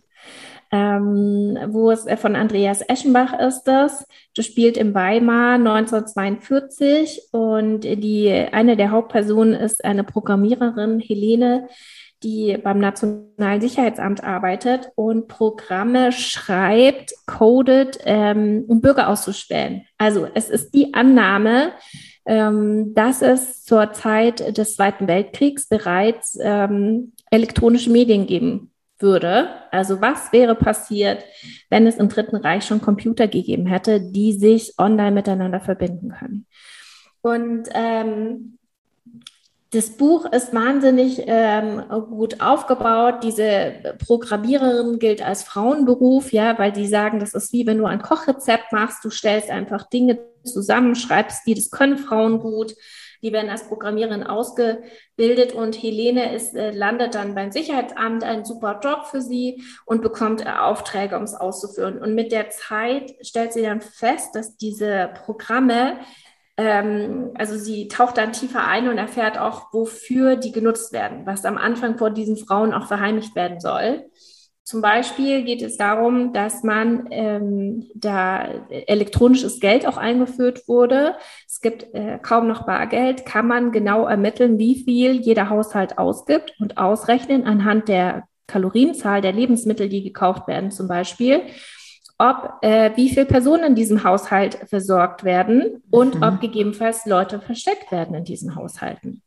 Ähm, 0.77 1.59
wo 1.69 1.91
es 1.91 2.07
äh, 2.07 2.19
von 2.19 2.37
Andreas 2.37 2.83
Eschenbach 2.83 3.39
ist 3.39 3.62
das. 3.65 4.07
Das 4.35 4.45
spielt 4.45 4.77
in 4.77 4.95
Weimar 4.95 5.55
1942 5.55 7.29
und 7.33 7.81
die 7.81 8.31
eine 8.31 8.77
der 8.77 8.91
Hauptpersonen 8.91 9.55
ist 9.55 9.85
eine 9.87 10.05
Programmiererin 10.05 11.01
Helene, 11.01 11.69
die 12.23 12.59
beim 12.62 12.79
Nationalen 12.79 13.62
Sicherheitsamt 13.62 14.23
arbeitet 14.23 14.91
und 14.97 15.29
Programme 15.29 16.12
schreibt, 16.12 17.15
codet, 17.27 17.99
ähm, 18.05 18.65
um 18.69 18.83
Bürger 18.83 19.09
auszuspähen. 19.09 19.87
Also 19.97 20.29
es 20.35 20.51
ist 20.51 20.75
die 20.75 20.93
Annahme, 20.93 21.73
ähm, 22.27 22.93
dass 22.95 23.23
es 23.23 23.65
zur 23.65 23.95
Zeit 23.95 24.59
des 24.59 24.77
Zweiten 24.77 25.09
Weltkriegs 25.09 25.69
bereits 25.69 26.39
ähm, 26.39 27.12
elektronische 27.31 27.91
Medien 27.91 28.27
geben 28.27 28.73
würde. 28.99 29.49
Also 29.71 30.01
was 30.01 30.33
wäre 30.33 30.55
passiert, 30.55 31.25
wenn 31.71 31.87
es 31.87 31.97
im 31.97 32.09
Dritten 32.09 32.37
Reich 32.37 32.65
schon 32.65 32.81
Computer 32.81 33.29
gegeben 33.29 33.67
hätte, 33.67 34.01
die 34.01 34.33
sich 34.33 34.75
online 34.79 35.13
miteinander 35.13 35.61
verbinden 35.61 36.13
können? 36.19 36.47
Und 37.21 37.69
ähm, 37.75 38.59
das 39.71 39.91
Buch 39.91 40.25
ist 40.33 40.55
wahnsinnig 40.55 41.23
ähm, 41.27 41.83
gut 42.09 42.41
aufgebaut. 42.41 43.17
Diese 43.25 43.97
Programmiererin 44.07 44.99
gilt 44.99 45.27
als 45.27 45.43
Frauenberuf, 45.43 46.33
ja, 46.33 46.59
weil 46.59 46.73
die 46.73 46.87
sagen, 46.87 47.19
das 47.19 47.35
ist 47.35 47.53
wie 47.53 47.67
wenn 47.67 47.79
du 47.79 47.85
ein 47.85 48.01
Kochrezept 48.01 48.73
machst. 48.73 49.05
Du 49.05 49.11
stellst 49.11 49.51
einfach 49.51 49.89
Dinge 49.89 50.19
zusammen, 50.45 50.95
schreibst 50.95 51.47
die, 51.47 51.55
das 51.55 51.71
können 51.71 51.99
Frauen 51.99 52.39
gut. 52.39 52.75
Die 53.23 53.33
werden 53.33 53.51
als 53.51 53.69
Programmiererin 53.69 54.23
ausgebildet 54.23 55.53
und 55.53 55.81
Helene 55.81 56.35
ist, 56.35 56.55
äh, 56.55 56.71
landet 56.71 57.15
dann 57.15 57.35
beim 57.35 57.53
Sicherheitsamt, 57.53 58.25
ein 58.25 58.45
super 58.45 58.81
Job 58.83 59.07
für 59.07 59.21
sie 59.21 59.63
und 59.85 60.03
bekommt 60.03 60.45
äh, 60.45 60.51
Aufträge, 60.51 61.17
um 61.17 61.23
es 61.23 61.35
auszuführen. 61.35 61.99
Und 61.99 62.15
mit 62.15 62.33
der 62.33 62.51
Zeit 62.51 63.15
stellt 63.21 63.53
sie 63.53 63.63
dann 63.63 63.81
fest, 63.81 64.35
dass 64.35 64.57
diese 64.57 65.11
Programme 65.25 65.99
ähm, 66.57 67.33
also 67.35 67.57
sie 67.59 67.89
taucht 67.89 68.17
dann 68.17 68.33
tiefer 68.33 68.67
ein 68.67 68.89
und 68.89 68.99
erfährt 68.99 69.39
auch, 69.39 69.73
wofür 69.73 70.37
die 70.37 70.53
genutzt 70.53 70.93
werden, 70.93 71.27
was 71.27 71.45
am 71.45 71.59
Anfang 71.59 71.99
vor 71.99 72.11
diesen 72.11 72.37
Frauen 72.37 72.73
auch 72.73 72.87
verheimlicht 72.87 73.35
werden 73.35 73.61
soll. 73.61 74.07
Zum 74.65 74.83
Beispiel 74.83 75.45
geht 75.45 75.63
es 75.63 75.77
darum, 75.77 76.33
dass 76.33 76.65
man 76.65 77.07
ähm, 77.13 77.89
da 77.95 78.49
elektronisches 78.69 79.61
Geld 79.61 79.87
auch 79.87 79.97
eingeführt 79.97 80.67
wurde. 80.67 81.15
Es 81.57 81.62
gibt 81.62 81.95
äh, 81.95 82.19
kaum 82.21 82.49
noch 82.49 82.66
Bargeld, 82.66 83.25
kann 83.25 83.47
man 83.47 83.73
genau 83.73 84.05
ermitteln, 84.05 84.59
wie 84.59 84.75
viel 84.85 85.12
jeder 85.12 85.49
Haushalt 85.49 85.97
ausgibt 85.97 86.53
und 86.61 86.77
ausrechnen 86.77 87.47
anhand 87.47 87.88
der 87.88 88.25
Kalorienzahl 88.47 89.23
der 89.23 89.33
Lebensmittel, 89.33 89.88
die 89.88 90.03
gekauft 90.03 90.49
werden 90.49 90.71
zum 90.71 90.87
Beispiel, 90.87 91.40
ob 92.19 92.59
äh, 92.61 92.90
wie 92.97 93.09
viele 93.09 93.25
Personen 93.25 93.64
in 93.64 93.75
diesem 93.75 94.05
Haushalt 94.05 94.59
versorgt 94.69 95.25
werden 95.25 95.83
und 95.90 96.16
mhm. 96.16 96.23
ob 96.25 96.40
gegebenenfalls 96.42 97.07
Leute 97.07 97.40
versteckt 97.40 97.90
werden 97.90 98.14
in 98.14 98.25
diesen 98.25 98.55
Haushalten. 98.55 99.23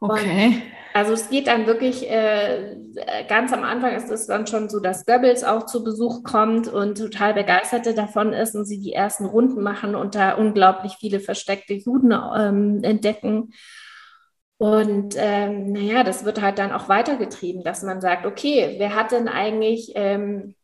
Okay. 0.00 0.46
Und 0.46 0.62
also 0.96 1.12
es 1.12 1.28
geht 1.28 1.46
dann 1.46 1.66
wirklich, 1.66 2.10
äh, 2.10 2.74
ganz 3.28 3.52
am 3.52 3.64
Anfang 3.64 3.94
ist 3.94 4.10
es 4.10 4.26
dann 4.26 4.46
schon 4.46 4.70
so, 4.70 4.80
dass 4.80 5.04
Goebbels 5.04 5.44
auch 5.44 5.66
zu 5.66 5.84
Besuch 5.84 6.22
kommt 6.22 6.68
und 6.68 6.96
total 6.96 7.34
begeisterte 7.34 7.92
davon 7.92 8.32
ist 8.32 8.54
und 8.54 8.64
sie 8.64 8.80
die 8.80 8.94
ersten 8.94 9.26
Runden 9.26 9.62
machen 9.62 9.94
und 9.94 10.14
da 10.14 10.32
unglaublich 10.32 10.96
viele 10.98 11.20
versteckte 11.20 11.74
Juden 11.74 12.12
ähm, 12.12 12.82
entdecken. 12.82 13.52
Und 14.56 15.16
ähm, 15.18 15.72
naja, 15.72 16.02
das 16.02 16.24
wird 16.24 16.40
halt 16.40 16.58
dann 16.58 16.72
auch 16.72 16.88
weitergetrieben, 16.88 17.62
dass 17.62 17.82
man 17.82 18.00
sagt, 18.00 18.24
okay, 18.24 18.76
wer 18.78 18.94
hat 18.94 19.12
denn 19.12 19.28
eigentlich 19.28 19.92
ähm, 19.96 20.54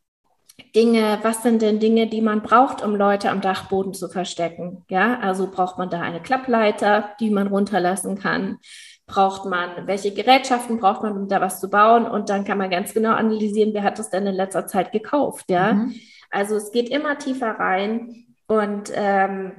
Dinge, 0.75 1.19
was 1.23 1.43
sind 1.43 1.61
denn 1.61 1.79
Dinge, 1.79 2.07
die 2.07 2.23
man 2.23 2.41
braucht, 2.43 2.83
um 2.83 2.95
Leute 2.97 3.29
am 3.29 3.43
Dachboden 3.43 3.93
zu 3.93 4.09
verstecken? 4.09 4.85
Ja, 4.89 5.19
also 5.21 5.51
braucht 5.51 5.77
man 5.77 5.91
da 5.91 6.01
eine 6.01 6.23
Klappleiter, 6.23 7.11
die 7.21 7.29
man 7.29 7.49
runterlassen 7.49 8.19
kann? 8.19 8.59
Braucht 9.07 9.45
man, 9.45 9.87
welche 9.87 10.13
Gerätschaften 10.13 10.79
braucht 10.79 11.03
man, 11.03 11.17
um 11.17 11.29
da 11.29 11.41
was 11.41 11.61
zu 11.61 11.69
bauen? 11.69 12.07
Und 12.07 12.31
dann 12.31 12.45
kann 12.45 12.59
man 12.59 12.71
ganz 12.71 12.95
genau 12.95 13.13
analysieren, 13.13 13.75
wer 13.75 13.83
hat 13.83 13.99
das 13.99 14.11
denn 14.11 14.27
in 14.27 14.35
letzter 14.35 14.67
Zeit 14.67 14.93
gekauft? 14.93 15.51
Ja, 15.51 15.75
mhm. 15.75 15.95
also 16.31 16.57
es 16.57 16.71
geht 16.71 16.89
immer 16.89 17.19
tiefer 17.19 17.51
rein 17.51 18.27
und 18.47 18.93
ähm, 18.95 19.53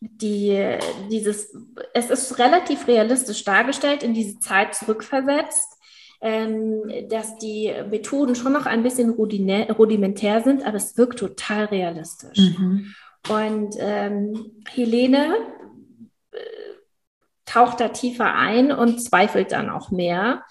die, 0.00 0.78
dieses, 1.10 1.56
es 1.94 2.10
ist 2.10 2.38
relativ 2.38 2.86
realistisch 2.86 3.44
dargestellt, 3.44 4.02
in 4.02 4.14
diese 4.14 4.38
Zeit 4.38 4.74
zurückversetzt 4.74 5.76
ähm, 6.20 6.82
dass 7.08 7.36
die 7.38 7.72
Methoden 7.90 8.34
schon 8.34 8.52
noch 8.52 8.66
ein 8.66 8.82
bisschen 8.82 9.10
rudimentär 9.10 10.42
sind, 10.42 10.66
aber 10.66 10.76
es 10.76 10.96
wirkt 10.96 11.18
total 11.18 11.66
realistisch. 11.66 12.38
Mhm. 12.38 12.94
Und 13.28 13.76
ähm, 13.78 14.52
Helene 14.68 15.34
taucht 17.46 17.80
da 17.80 17.88
tiefer 17.88 18.34
ein 18.34 18.72
und 18.72 19.02
zweifelt 19.02 19.52
dann 19.52 19.70
auch 19.70 19.90
mehr. 19.90 20.42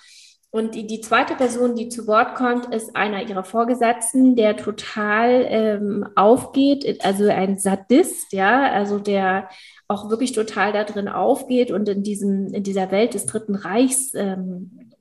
Und 0.49 0.73
die, 0.73 0.87
die, 0.87 1.01
zweite 1.01 1.35
Person, 1.35 1.75
die 1.75 1.89
zu 1.89 2.07
Wort 2.07 2.35
kommt, 2.35 2.73
ist 2.73 2.95
einer 2.95 3.27
ihrer 3.27 3.43
Vorgesetzten, 3.43 4.37
der 4.37 4.55
total 4.55 5.45
ähm, 5.49 6.07
aufgeht, 6.15 7.03
also 7.03 7.25
ein 7.27 7.57
Sadist, 7.59 8.31
ja, 8.31 8.71
also 8.71 8.97
der 8.97 9.49
auch 9.89 10.09
wirklich 10.09 10.31
total 10.31 10.71
da 10.71 10.85
drin 10.85 11.09
aufgeht 11.09 11.71
und 11.71 11.89
in, 11.89 12.03
diesem, 12.03 12.53
in 12.53 12.63
dieser 12.63 12.89
Welt 12.89 13.15
des 13.15 13.25
Dritten 13.25 13.55
Reichs 13.55 14.13
ähm, 14.13 14.93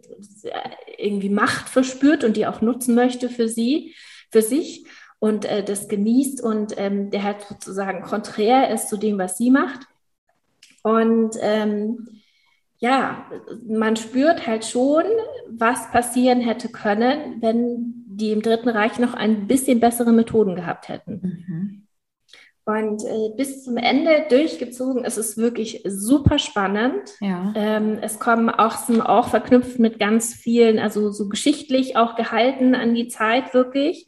irgendwie 0.99 1.31
Macht 1.31 1.69
verspürt 1.69 2.25
und 2.25 2.37
die 2.37 2.49
auch 2.49 2.61
nutzen 2.61 2.97
möchte 2.97 3.29
für 3.29 3.49
sie, 3.49 3.95
für 4.33 4.43
sich 4.43 4.85
und 5.21 5.45
äh, 5.45 5.63
das 5.63 5.87
genießt 5.87 6.43
und 6.43 6.75
ähm, 6.77 7.11
der 7.11 7.23
halt 7.23 7.43
sozusagen 7.49 8.03
konträr 8.03 8.71
ist 8.71 8.89
zu 8.89 8.97
dem, 8.97 9.19
was 9.19 9.39
sie 9.39 9.53
macht. 9.53 9.87
Und 10.85 11.37
ähm, 11.41 12.07
ja, 12.79 13.27
man 13.67 13.97
spürt 13.97 14.47
halt 14.47 14.67
schon, 14.67 15.05
was 15.49 15.91
passieren 15.91 16.41
hätte 16.41 16.69
können, 16.69 17.41
wenn 17.41 18.05
die 18.07 18.31
im 18.31 18.43
Dritten 18.43 18.69
Reich 18.69 18.99
noch 18.99 19.15
ein 19.15 19.47
bisschen 19.47 19.81
bessere 19.81 20.13
Methoden 20.13 20.55
gehabt 20.55 20.89
hätten. 20.89 21.47
Mhm. 21.49 21.87
Und 22.67 23.03
äh, 23.05 23.31
bis 23.37 23.65
zum 23.65 23.79
Ende 23.79 24.27
durchgezogen 24.29 25.05
ist 25.05 25.17
es 25.17 25.39
wirklich 25.39 25.83
super 25.87 26.39
spannend. 26.39 27.15
Ja. 27.21 27.53
Ähm, 27.57 27.99
es 28.03 28.19
kommen 28.19 28.51
auch, 28.51 28.77
sind 28.77 29.01
auch 29.01 29.29
verknüpft 29.29 29.79
mit 29.79 29.99
ganz 29.99 30.35
vielen, 30.35 30.79
also 30.79 31.11
so 31.11 31.29
geschichtlich 31.29 31.97
auch 31.97 32.15
gehalten 32.17 32.75
an 32.75 32.95
die 32.95 33.09
Zeit 33.09 33.55
wirklich. 33.55 34.07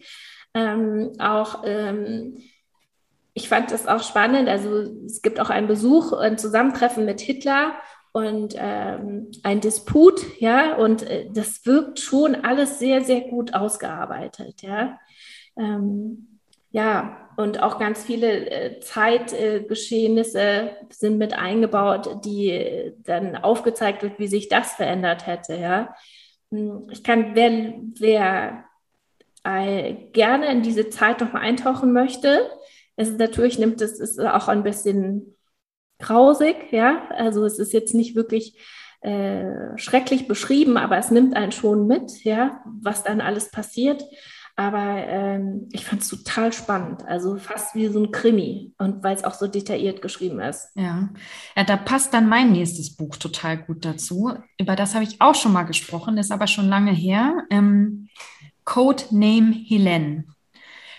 Ähm, 0.55 1.13
auch, 1.19 1.65
ähm, 1.67 2.39
ich 3.37 3.51
fand 3.51 3.71
das 3.71 3.87
auch 3.87 4.03
spannend. 4.03 4.49
Also 4.49 4.81
es 5.05 5.21
gibt 5.21 5.39
auch 5.41 5.51
einen 5.51 5.67
Besuch, 5.69 6.15
ein 6.15 6.39
Zusammentreffen 6.39 7.05
mit 7.05 7.21
Hitler 7.21 7.75
und 8.13 8.55
ähm, 8.57 9.31
ein 9.43 9.61
Disput, 9.61 10.23
ja, 10.41 10.75
und 10.77 11.03
äh, 11.03 11.29
das 11.31 11.67
wirkt 11.67 12.01
schon 12.01 12.35
alles 12.35 12.79
sehr, 12.79 13.05
sehr 13.05 13.21
gut 13.21 13.53
ausgearbeitet, 13.53 14.63
ja. 14.63 14.99
Ähm, 15.59 16.41
ja, 16.71 17.29
und 17.37 17.63
auch 17.63 17.79
ganz 17.79 18.05
viele 18.05 18.51
äh, 18.51 18.81
Zeitgeschehnisse 18.81 20.41
äh, 20.41 20.71
sind 20.89 21.19
mit 21.19 21.35
eingebaut, 21.35 22.25
die 22.25 22.49
äh, 22.49 22.95
dann 23.05 23.37
aufgezeigt 23.37 24.03
wird, 24.03 24.19
wie 24.19 24.29
sich 24.29 24.49
das 24.49 24.73
verändert 24.73 25.27
hätte. 25.27 25.57
Ja, 25.57 25.95
hm, 26.51 26.89
ich 26.91 27.05
kann, 27.05 27.35
wer, 27.35 27.75
wer 27.99 28.65
äh, 29.45 29.93
gerne 30.13 30.51
in 30.51 30.63
diese 30.63 30.89
Zeit 30.89 31.21
noch 31.21 31.35
mal 31.35 31.41
eintauchen 31.41 31.93
möchte, 31.93 32.51
es 32.97 33.13
natürlich 33.13 33.59
nimmt 33.59 33.81
es 33.81 34.01
ist 34.01 34.19
auch 34.21 34.49
ein 34.49 34.63
bisschen 34.63 35.37
grausig, 35.99 36.57
ja. 36.73 37.09
Also 37.11 37.45
es 37.45 37.59
ist 37.59 37.73
jetzt 37.73 37.95
nicht 37.95 38.15
wirklich 38.17 38.59
äh, 39.01 39.77
schrecklich 39.77 40.27
beschrieben, 40.27 40.77
aber 40.77 40.97
es 40.99 41.11
nimmt 41.11 41.37
einen 41.37 41.53
schon 41.53 41.87
mit, 41.87 42.25
ja, 42.25 42.63
was 42.81 43.05
dann 43.05 43.21
alles 43.21 43.51
passiert. 43.51 44.03
Aber 44.59 44.79
ähm, 44.79 45.69
ich 45.73 45.85
fand 45.85 46.01
es 46.01 46.09
total 46.09 46.51
spannend, 46.51 47.05
also 47.07 47.37
fast 47.37 47.75
wie 47.75 47.89
so 47.89 48.03
ein 48.03 48.11
Krimi 48.11 48.73
und 48.79 49.05
weil 49.05 49.15
es 49.15 49.23
auch 49.23 49.35
so 49.35 49.47
detailliert 49.47 50.01
geschrieben 50.01 50.41
ist. 50.41 50.71
Ja. 50.75 51.11
ja, 51.55 51.65
da 51.65 51.77
passt 51.77 52.15
dann 52.15 52.27
mein 52.27 52.53
nächstes 52.53 52.97
Buch 52.97 53.17
total 53.17 53.59
gut 53.59 53.85
dazu. 53.85 54.33
Über 54.59 54.75
das 54.75 54.95
habe 54.95 55.05
ich 55.05 55.21
auch 55.21 55.35
schon 55.35 55.53
mal 55.53 55.65
gesprochen, 55.65 56.17
ist 56.17 56.33
aber 56.33 56.47
schon 56.47 56.71
lange 56.71 56.93
her. 56.93 57.45
Ähm, 57.51 58.09
Code 58.65 59.05
Name 59.11 59.53
Helene 59.53 60.25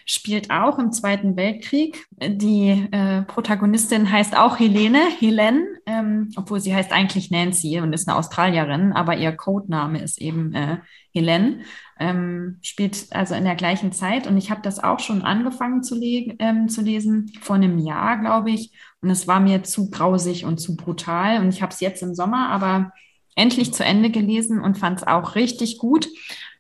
spielt 0.10 0.50
auch 0.50 0.80
im 0.80 0.94
Zweiten 0.94 1.36
Weltkrieg. 1.36 2.08
Die 2.12 2.88
äh, 2.92 3.24
Protagonistin 3.24 4.10
heißt 4.10 4.38
auch 4.38 4.58
Helene, 4.58 5.02
Helene, 5.20 5.66
ähm, 5.86 6.30
obwohl 6.38 6.62
sie 6.62 6.74
heißt 6.74 6.94
eigentlich 6.94 7.30
Nancy 7.30 7.82
und 7.82 7.92
ist 7.92 8.08
eine 8.08 8.18
Australierin, 8.18 8.94
aber 8.94 9.18
ihr 9.18 9.34
Codename 9.34 10.02
ist 10.02 10.20
eben 10.22 10.54
äh, 10.54 10.78
Helene. 11.14 11.60
Ähm, 12.00 12.60
spielt 12.62 13.08
also 13.12 13.36
in 13.36 13.44
der 13.44 13.56
gleichen 13.56 13.92
Zeit 13.92 14.28
und 14.28 14.38
ich 14.38 14.50
habe 14.50 14.62
das 14.62 14.82
auch 14.82 15.00
schon 15.00 15.24
angefangen 15.24 15.84
zu, 15.84 16.00
ähm, 16.02 16.70
zu 16.70 16.82
lesen, 16.82 17.32
vor 17.42 17.58
einem 17.58 17.78
Jahr, 17.78 18.18
glaube 18.18 18.52
ich. 18.52 18.72
Und 19.02 19.10
es 19.10 19.28
war 19.28 19.42
mir 19.42 19.64
zu 19.64 19.90
grausig 19.90 20.46
und 20.46 20.60
zu 20.60 20.78
brutal. 20.78 21.42
Und 21.42 21.50
ich 21.50 21.62
habe 21.62 21.74
es 21.74 21.82
jetzt 21.82 22.02
im 22.02 22.16
Sommer 22.16 22.50
aber 22.50 22.94
endlich 23.36 23.74
zu 23.74 23.84
Ende 23.84 24.10
gelesen 24.10 24.62
und 24.62 24.78
fand 24.78 25.00
es 25.00 25.08
auch 25.08 25.36
richtig 25.36 25.78
gut. 25.78 26.08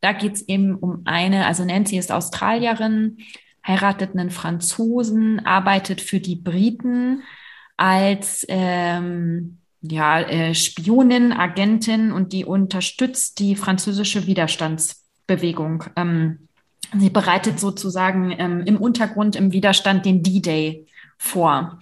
Da 0.01 0.13
geht 0.13 0.33
es 0.33 0.47
eben 0.47 0.75
um 0.75 1.01
eine, 1.05 1.45
also 1.45 1.65
Nancy 1.65 1.97
ist 1.97 2.11
Australierin, 2.11 3.17
heiratet 3.65 4.15
einen 4.15 4.31
Franzosen, 4.31 5.45
arbeitet 5.45 6.01
für 6.01 6.19
die 6.19 6.35
Briten 6.35 7.23
als 7.75 8.45
ähm, 8.49 9.59
ja, 9.81 10.21
äh, 10.21 10.55
Spionin, 10.55 11.33
Agentin 11.33 12.11
und 12.11 12.33
die 12.33 12.45
unterstützt 12.45 13.39
die 13.39 13.55
französische 13.55 14.25
Widerstandsbewegung. 14.25 15.83
Ähm, 15.95 16.47
sie 16.97 17.09
bereitet 17.09 17.59
sozusagen 17.59 18.33
ähm, 18.37 18.63
im 18.65 18.77
Untergrund 18.77 19.35
im 19.35 19.51
Widerstand 19.51 20.05
den 20.05 20.23
D-Day 20.23 20.87
vor. 21.17 21.79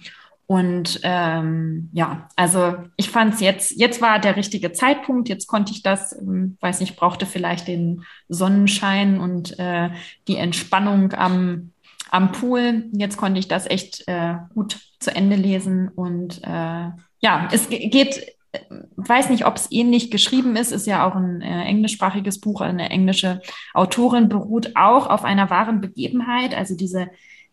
Und 0.48 1.00
ähm, 1.02 1.90
ja, 1.92 2.28
also 2.36 2.76
ich 2.96 3.10
fand 3.10 3.34
es 3.34 3.40
jetzt, 3.40 3.72
jetzt 3.80 4.00
war 4.00 4.20
der 4.20 4.36
richtige 4.36 4.72
Zeitpunkt, 4.72 5.28
jetzt 5.28 5.48
konnte 5.48 5.72
ich 5.72 5.82
das, 5.82 6.16
ähm, 6.16 6.56
weiß 6.60 6.80
nicht, 6.80 6.94
brauchte 6.94 7.26
vielleicht 7.26 7.66
den 7.66 8.04
Sonnenschein 8.28 9.18
und 9.18 9.58
äh, 9.58 9.90
die 10.28 10.36
Entspannung 10.36 11.12
am, 11.14 11.72
am 12.10 12.30
Pool. 12.30 12.84
Jetzt 12.92 13.16
konnte 13.16 13.40
ich 13.40 13.48
das 13.48 13.66
echt 13.66 14.04
äh, 14.06 14.36
gut 14.54 14.78
zu 15.00 15.14
Ende 15.14 15.34
lesen. 15.34 15.88
Und 15.88 16.40
äh, 16.44 16.90
ja, 17.18 17.48
es 17.50 17.68
geht, 17.68 18.36
äh, 18.52 18.60
weiß 18.94 19.30
nicht, 19.30 19.46
ob 19.46 19.56
es 19.56 19.72
ähnlich 19.72 20.12
geschrieben 20.12 20.54
ist, 20.54 20.70
ist 20.70 20.86
ja 20.86 21.08
auch 21.08 21.16
ein 21.16 21.42
äh, 21.42 21.64
englischsprachiges 21.64 22.40
Buch, 22.40 22.60
eine 22.60 22.88
englische 22.90 23.40
Autorin, 23.74 24.28
beruht 24.28 24.76
auch 24.76 25.08
auf 25.08 25.24
einer 25.24 25.50
wahren 25.50 25.80
Begebenheit. 25.80 26.56
Also 26.56 26.76
diese 26.76 27.08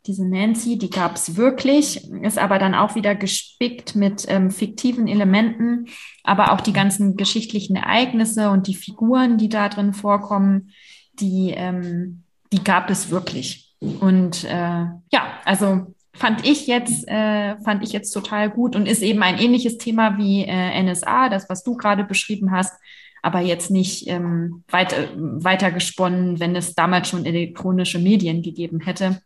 diese 0.05 0.27
Nancy, 0.27 0.77
die 0.77 0.89
gab 0.89 1.15
es 1.15 1.37
wirklich, 1.37 2.11
ist 2.23 2.37
aber 2.37 2.59
dann 2.59 2.75
auch 2.75 2.95
wieder 2.95 3.15
gespickt 3.15 3.95
mit 3.95 4.25
ähm, 4.27 4.51
fiktiven 4.51 5.07
Elementen, 5.07 5.87
aber 6.23 6.51
auch 6.51 6.59
die 6.59 6.73
ganzen 6.73 7.15
geschichtlichen 7.15 7.77
Ereignisse 7.77 8.49
und 8.49 8.67
die 8.67 8.75
Figuren, 8.75 9.37
die 9.37 9.47
da 9.47 9.69
drin 9.69 9.93
vorkommen, 9.93 10.71
die, 11.13 11.51
ähm, 11.55 12.23
die 12.51 12.63
gab 12.63 12.89
es 12.89 13.11
wirklich. 13.11 13.73
Und 13.79 14.43
äh, 14.43 14.85
ja, 15.11 15.39
also 15.45 15.93
fand 16.13 16.45
ich 16.45 16.67
jetzt 16.67 17.07
äh, 17.07 17.57
fand 17.61 17.83
ich 17.83 17.91
jetzt 17.91 18.11
total 18.11 18.49
gut 18.49 18.75
und 18.75 18.87
ist 18.87 19.01
eben 19.01 19.23
ein 19.23 19.39
ähnliches 19.39 19.77
Thema 19.77 20.17
wie 20.17 20.43
äh, 20.43 20.83
NSA, 20.83 21.29
das 21.29 21.49
was 21.49 21.63
du 21.63 21.75
gerade 21.75 22.03
beschrieben 22.03 22.51
hast, 22.51 22.73
aber 23.21 23.39
jetzt 23.39 23.71
nicht 23.71 24.07
ähm, 24.09 24.63
weit, 24.67 24.95
weiter 25.15 25.71
gesponnen, 25.71 26.39
wenn 26.41 26.55
es 26.55 26.75
damals 26.75 27.07
schon 27.07 27.25
elektronische 27.25 27.99
Medien 27.99 28.41
gegeben 28.41 28.81
hätte 28.81 29.21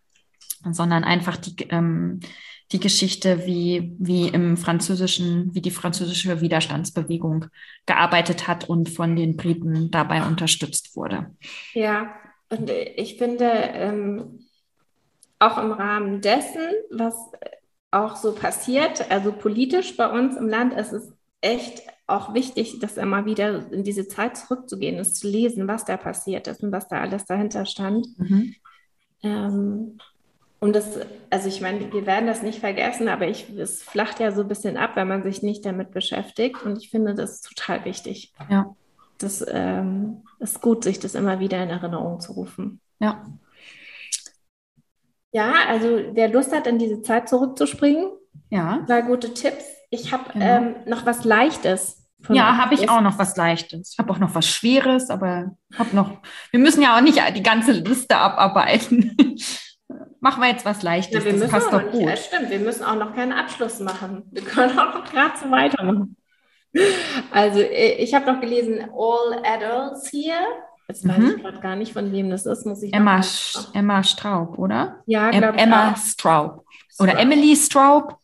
sondern 0.73 1.03
einfach 1.03 1.38
die, 1.38 1.56
ähm, 1.69 2.19
die 2.71 2.80
Geschichte, 2.80 3.45
wie, 3.45 3.95
wie 3.97 4.27
im 4.27 4.58
französischen, 4.58 5.53
wie 5.56 5.62
die 5.62 5.71
französische 5.71 6.41
Widerstandsbewegung 6.41 7.45
gearbeitet 7.86 8.47
hat 8.47 8.69
und 8.69 8.89
von 8.89 9.15
den 9.15 9.38
Briten 9.38 9.89
dabei 9.89 10.25
unterstützt 10.25 10.95
wurde. 10.95 11.32
Ja, 11.73 12.13
und 12.49 12.69
ich 12.69 13.17
finde, 13.17 13.45
ähm, 13.45 14.39
auch 15.39 15.58
im 15.58 15.71
Rahmen 15.71 16.21
dessen, 16.21 16.62
was 16.91 17.15
auch 17.91 18.15
so 18.15 18.34
passiert, 18.34 19.10
also 19.12 19.32
politisch 19.32 19.95
bei 19.95 20.08
uns 20.08 20.36
im 20.36 20.49
Land, 20.49 20.73
ist 20.73 20.91
es 20.91 21.13
echt 21.41 21.84
auch 22.08 22.34
wichtig, 22.34 22.80
das 22.80 22.97
immer 22.97 23.25
wieder 23.25 23.71
in 23.71 23.84
diese 23.84 24.08
Zeit 24.08 24.38
zurückzugehen, 24.38 24.97
es 24.97 25.13
zu 25.13 25.27
lesen, 25.27 25.67
was 25.67 25.86
da 25.86 25.97
passiert 25.97 26.47
ist 26.47 26.63
und 26.63 26.71
was 26.71 26.88
da 26.88 27.01
alles 27.01 27.25
dahinter 27.25 27.65
stand. 27.65 28.08
Mhm. 28.17 28.56
Ähm, 29.23 29.97
und 30.67 30.75
das, 30.75 30.99
also 31.30 31.47
ich 31.47 31.62
meine, 31.62 31.93
wir 31.93 32.06
werden 32.06 32.27
das 32.27 32.41
nicht 32.41 32.60
vergessen, 32.60 33.08
aber 33.08 33.25
ich, 33.25 33.49
es 33.58 33.82
flacht 33.82 34.19
ja 34.19 34.34
so 34.34 34.41
ein 34.41 34.49
bisschen 34.49 34.75
ab, 34.75 34.91
wenn 34.95 35.08
man 35.08 35.23
sich 35.23 35.41
nicht 35.41 35.65
damit 35.65 35.91
beschäftigt. 35.91 36.62
Und 36.62 36.77
ich 36.77 36.89
finde, 36.89 37.15
das 37.15 37.39
total 37.39 37.86
wichtig. 37.86 38.34
Ja. 38.49 38.75
Das 39.17 39.45
ähm, 39.47 40.23
ist 40.39 40.60
gut, 40.60 40.84
sich 40.84 40.99
das 40.99 41.15
immer 41.15 41.39
wieder 41.39 41.63
in 41.63 41.69
Erinnerung 41.69 42.19
zu 42.19 42.34
rufen. 42.34 42.82
Ja. 42.99 43.25
Ja, 45.32 45.53
also 45.69 46.01
wer 46.12 46.27
Lust 46.27 46.53
hat, 46.53 46.67
in 46.67 46.80
diese 46.80 47.01
Zeit 47.01 47.30
zurückzuspringen, 47.30 48.10
ja. 48.49 48.84
zwei 48.88 49.03
gute 49.03 49.34
Tipps. 49.34 49.63
Ich 49.89 50.12
habe 50.12 50.34
genau. 50.34 50.45
ähm, 50.45 50.75
noch 50.86 51.06
was 51.06 51.23
Leichtes. 51.23 52.10
Ja, 52.27 52.58
habe 52.58 52.73
ich 52.73 52.89
auch 52.89 52.99
noch 52.99 53.17
was 53.17 53.38
Leichtes. 53.38 53.93
Ich 53.93 53.99
habe 53.99 54.12
auch 54.12 54.19
noch 54.19 54.36
was 54.36 54.45
Schweres, 54.45 55.10
aber 55.10 55.56
habe 55.77 55.95
noch. 55.95 56.12
Wir 56.51 56.60
müssen 56.60 56.82
ja 56.82 56.97
auch 56.97 57.01
nicht 57.01 57.21
die 57.38 57.43
ganze 57.43 57.71
Liste 57.71 58.17
abarbeiten. 58.17 59.15
Machen 60.19 60.41
wir 60.41 60.49
jetzt 60.49 60.65
was 60.65 60.84
Leichtes. 60.84 61.23
Ja, 61.23 61.32
das 61.32 61.49
passt 61.49 61.71
doch 61.71 61.82
nicht, 61.82 61.91
gut. 61.91 62.01
Ja, 62.01 62.15
stimmt, 62.15 62.49
wir 62.49 62.60
müssen 62.60 62.84
auch 62.84 62.95
noch 62.95 63.13
keinen 63.15 63.34
Abschluss 63.34 63.80
machen. 63.80 64.23
Wir 64.32 64.43
können 64.43 64.77
auch 64.77 64.95
noch 64.95 65.12
gerade 65.12 65.34
so 65.38 65.49
weitermachen. 65.51 66.15
Also, 67.32 67.60
äh, 67.60 67.95
ich 67.95 68.13
habe 68.13 68.32
noch 68.32 68.39
gelesen 68.39 68.89
All 68.93 69.41
Adults 69.43 70.12
Here. 70.12 70.45
Jetzt 70.88 71.06
mhm. 71.06 71.10
weiß 71.10 71.34
ich 71.36 71.43
gerade 71.43 71.60
gar 71.60 71.75
nicht, 71.75 71.93
von 71.93 72.12
wem 72.12 72.30
das 72.30 72.45
ist. 72.45 72.65
Muss 72.65 72.84
ich 72.84 72.93
Emma, 72.93 73.21
Emma 73.73 74.03
Straub, 74.03 74.58
oder? 74.58 75.01
Ja, 75.06 75.32
glaube 75.32 75.58
Emma 75.58 75.91
auch. 75.91 75.97
Straub. 75.97 76.65
Oder 76.99 77.12
Straub. 77.12 77.23
Emily 77.23 77.56
Straub. 77.56 78.17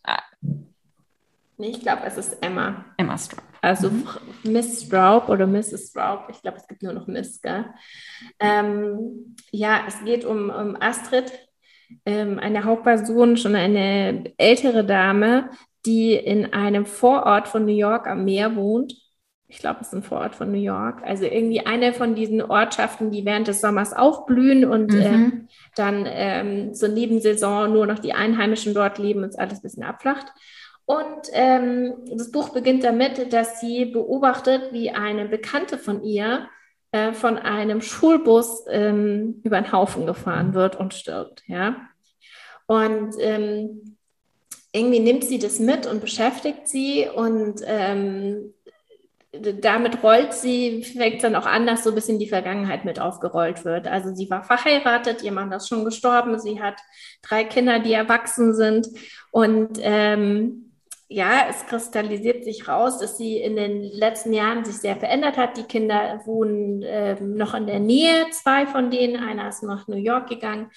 Nee, 1.58 1.70
ich 1.70 1.82
glaube, 1.82 2.04
es 2.06 2.18
ist 2.18 2.38
Emma. 2.42 2.86
Emma 2.98 3.18
Straub. 3.18 3.44
Also 3.64 3.90
mhm. 3.90 4.06
Miss 4.44 4.84
Straub 4.84 5.30
oder 5.30 5.48
Mrs. 5.48 5.90
Straub. 5.90 6.28
Ich 6.30 6.42
glaube, 6.42 6.58
es 6.58 6.68
gibt 6.68 6.84
nur 6.84 6.92
noch 6.92 7.08
Miss, 7.08 7.42
gell? 7.42 7.66
Ähm, 8.38 9.36
ja, 9.52 9.86
es 9.88 10.04
geht 10.04 10.26
um, 10.26 10.50
um 10.50 10.76
Astrid, 10.82 11.32
ähm, 12.06 12.40
eine 12.40 12.64
Hauptperson, 12.64 13.38
schon 13.38 13.56
eine 13.56 14.34
ältere 14.38 14.86
Dame, 14.86 15.50
die 15.86 16.14
in 16.14 16.54
einem 16.54 16.86
Vorort 16.86 17.48
von 17.48 17.66
New 17.66 17.76
York 17.76 18.08
am 18.08 18.26
Meer 18.26 18.56
wohnt. 18.56 18.96
Ich 19.48 19.60
glaube, 19.60 19.82
es 19.82 19.88
ist 19.88 19.94
ein 19.94 20.04
Vorort 20.04 20.36
von 20.36 20.52
New 20.52 20.60
York. 20.60 21.04
Also 21.04 21.26
irgendwie 21.26 21.66
eine 21.66 21.94
von 21.94 22.16
diesen 22.16 22.42
Ortschaften, 22.42 23.12
die 23.12 23.24
während 23.26 23.48
des 23.48 23.62
Sommers 23.62 23.94
aufblühen 23.94 24.66
und 24.66 24.92
mhm. 24.92 25.02
ähm, 25.02 25.48
dann 25.76 26.06
ähm, 26.08 26.74
zur 26.74 26.90
Nebensaison 26.90 27.72
nur 27.72 27.86
noch 27.86 28.00
die 28.00 28.14
Einheimischen 28.14 28.74
dort 28.74 28.98
leben 28.98 29.24
und 29.24 29.30
es 29.30 29.38
alles 29.38 29.60
ein 29.60 29.62
bisschen 29.62 29.84
abflacht. 29.84 30.28
Und 30.86 31.30
ähm, 31.34 31.94
das 32.12 32.32
Buch 32.32 32.50
beginnt 32.50 32.84
damit, 32.84 33.32
dass 33.32 33.62
sie 33.62 33.86
beobachtet, 33.86 34.74
wie 34.74 34.92
eine 34.92 35.28
Bekannte 35.28 35.78
von 35.78 36.04
ihr 36.04 36.48
äh, 36.94 37.14
von 37.14 37.40
einem 37.40 37.82
Schulbus 37.82 38.66
ähm, 38.70 39.42
über 39.44 39.60
den 39.60 39.72
Haufen 39.72 40.06
gefahren 40.06 40.54
wird 40.54 40.76
und 40.76 40.94
stirbt. 40.94 41.42
Ja? 41.48 41.76
Und 42.68 43.16
ähm, 43.20 43.98
irgendwie 44.72 45.00
nimmt 45.00 45.24
sie 45.24 45.40
das 45.40 45.60
mit 45.60 45.88
und 45.88 46.02
beschäftigt 46.02 46.68
sie 46.68 47.08
und 47.14 47.62
ähm, 47.66 48.54
damit 49.32 50.04
rollt 50.04 50.34
sie, 50.34 50.84
fängt 50.84 51.24
dann 51.24 51.36
auch 51.36 51.48
an, 51.48 51.66
dass 51.66 51.84
so 51.84 51.90
ein 51.90 51.96
bisschen 51.96 52.20
die 52.20 52.30
Vergangenheit 52.30 52.86
mit 52.86 53.00
aufgerollt 53.00 53.66
wird. 53.66 53.88
Also 53.88 54.14
sie 54.14 54.30
war 54.30 54.44
verheiratet, 54.44 55.24
ihr 55.24 55.32
Mann 55.32 55.52
ist 55.52 55.68
schon 55.68 55.86
gestorben, 55.86 56.40
sie 56.40 56.62
hat 56.62 56.76
drei 57.24 57.44
Kinder, 57.44 57.80
die 57.80 57.94
erwachsen 57.94 58.54
sind 58.54 58.88
und 59.32 59.80
ähm, 59.82 60.73
ja, 61.08 61.48
es 61.50 61.66
kristallisiert 61.66 62.44
sich 62.44 62.68
raus, 62.68 62.98
dass 62.98 63.18
sie 63.18 63.38
in 63.38 63.56
den 63.56 63.84
letzten 63.84 64.34
Jahren 64.34 64.66
sich 64.66 64.78
sehr 64.78 64.96
verändert 64.96 65.38
hat. 65.38 65.58
Die 65.58 65.64
Kinder 65.64 66.22
wohnen 66.26 66.82
äh, 66.82 67.20
noch 67.22 67.54
in 67.54 67.68
der 67.68 67.80
Nähe, 67.80 68.26
zwei 68.32 68.66
von 68.66 68.90
denen. 68.90 69.18
Einer 69.18 69.50
ist 69.50 69.64
nach 69.64 69.88
New 69.88 69.98
York 69.98 70.30
gegangen. 70.30 70.72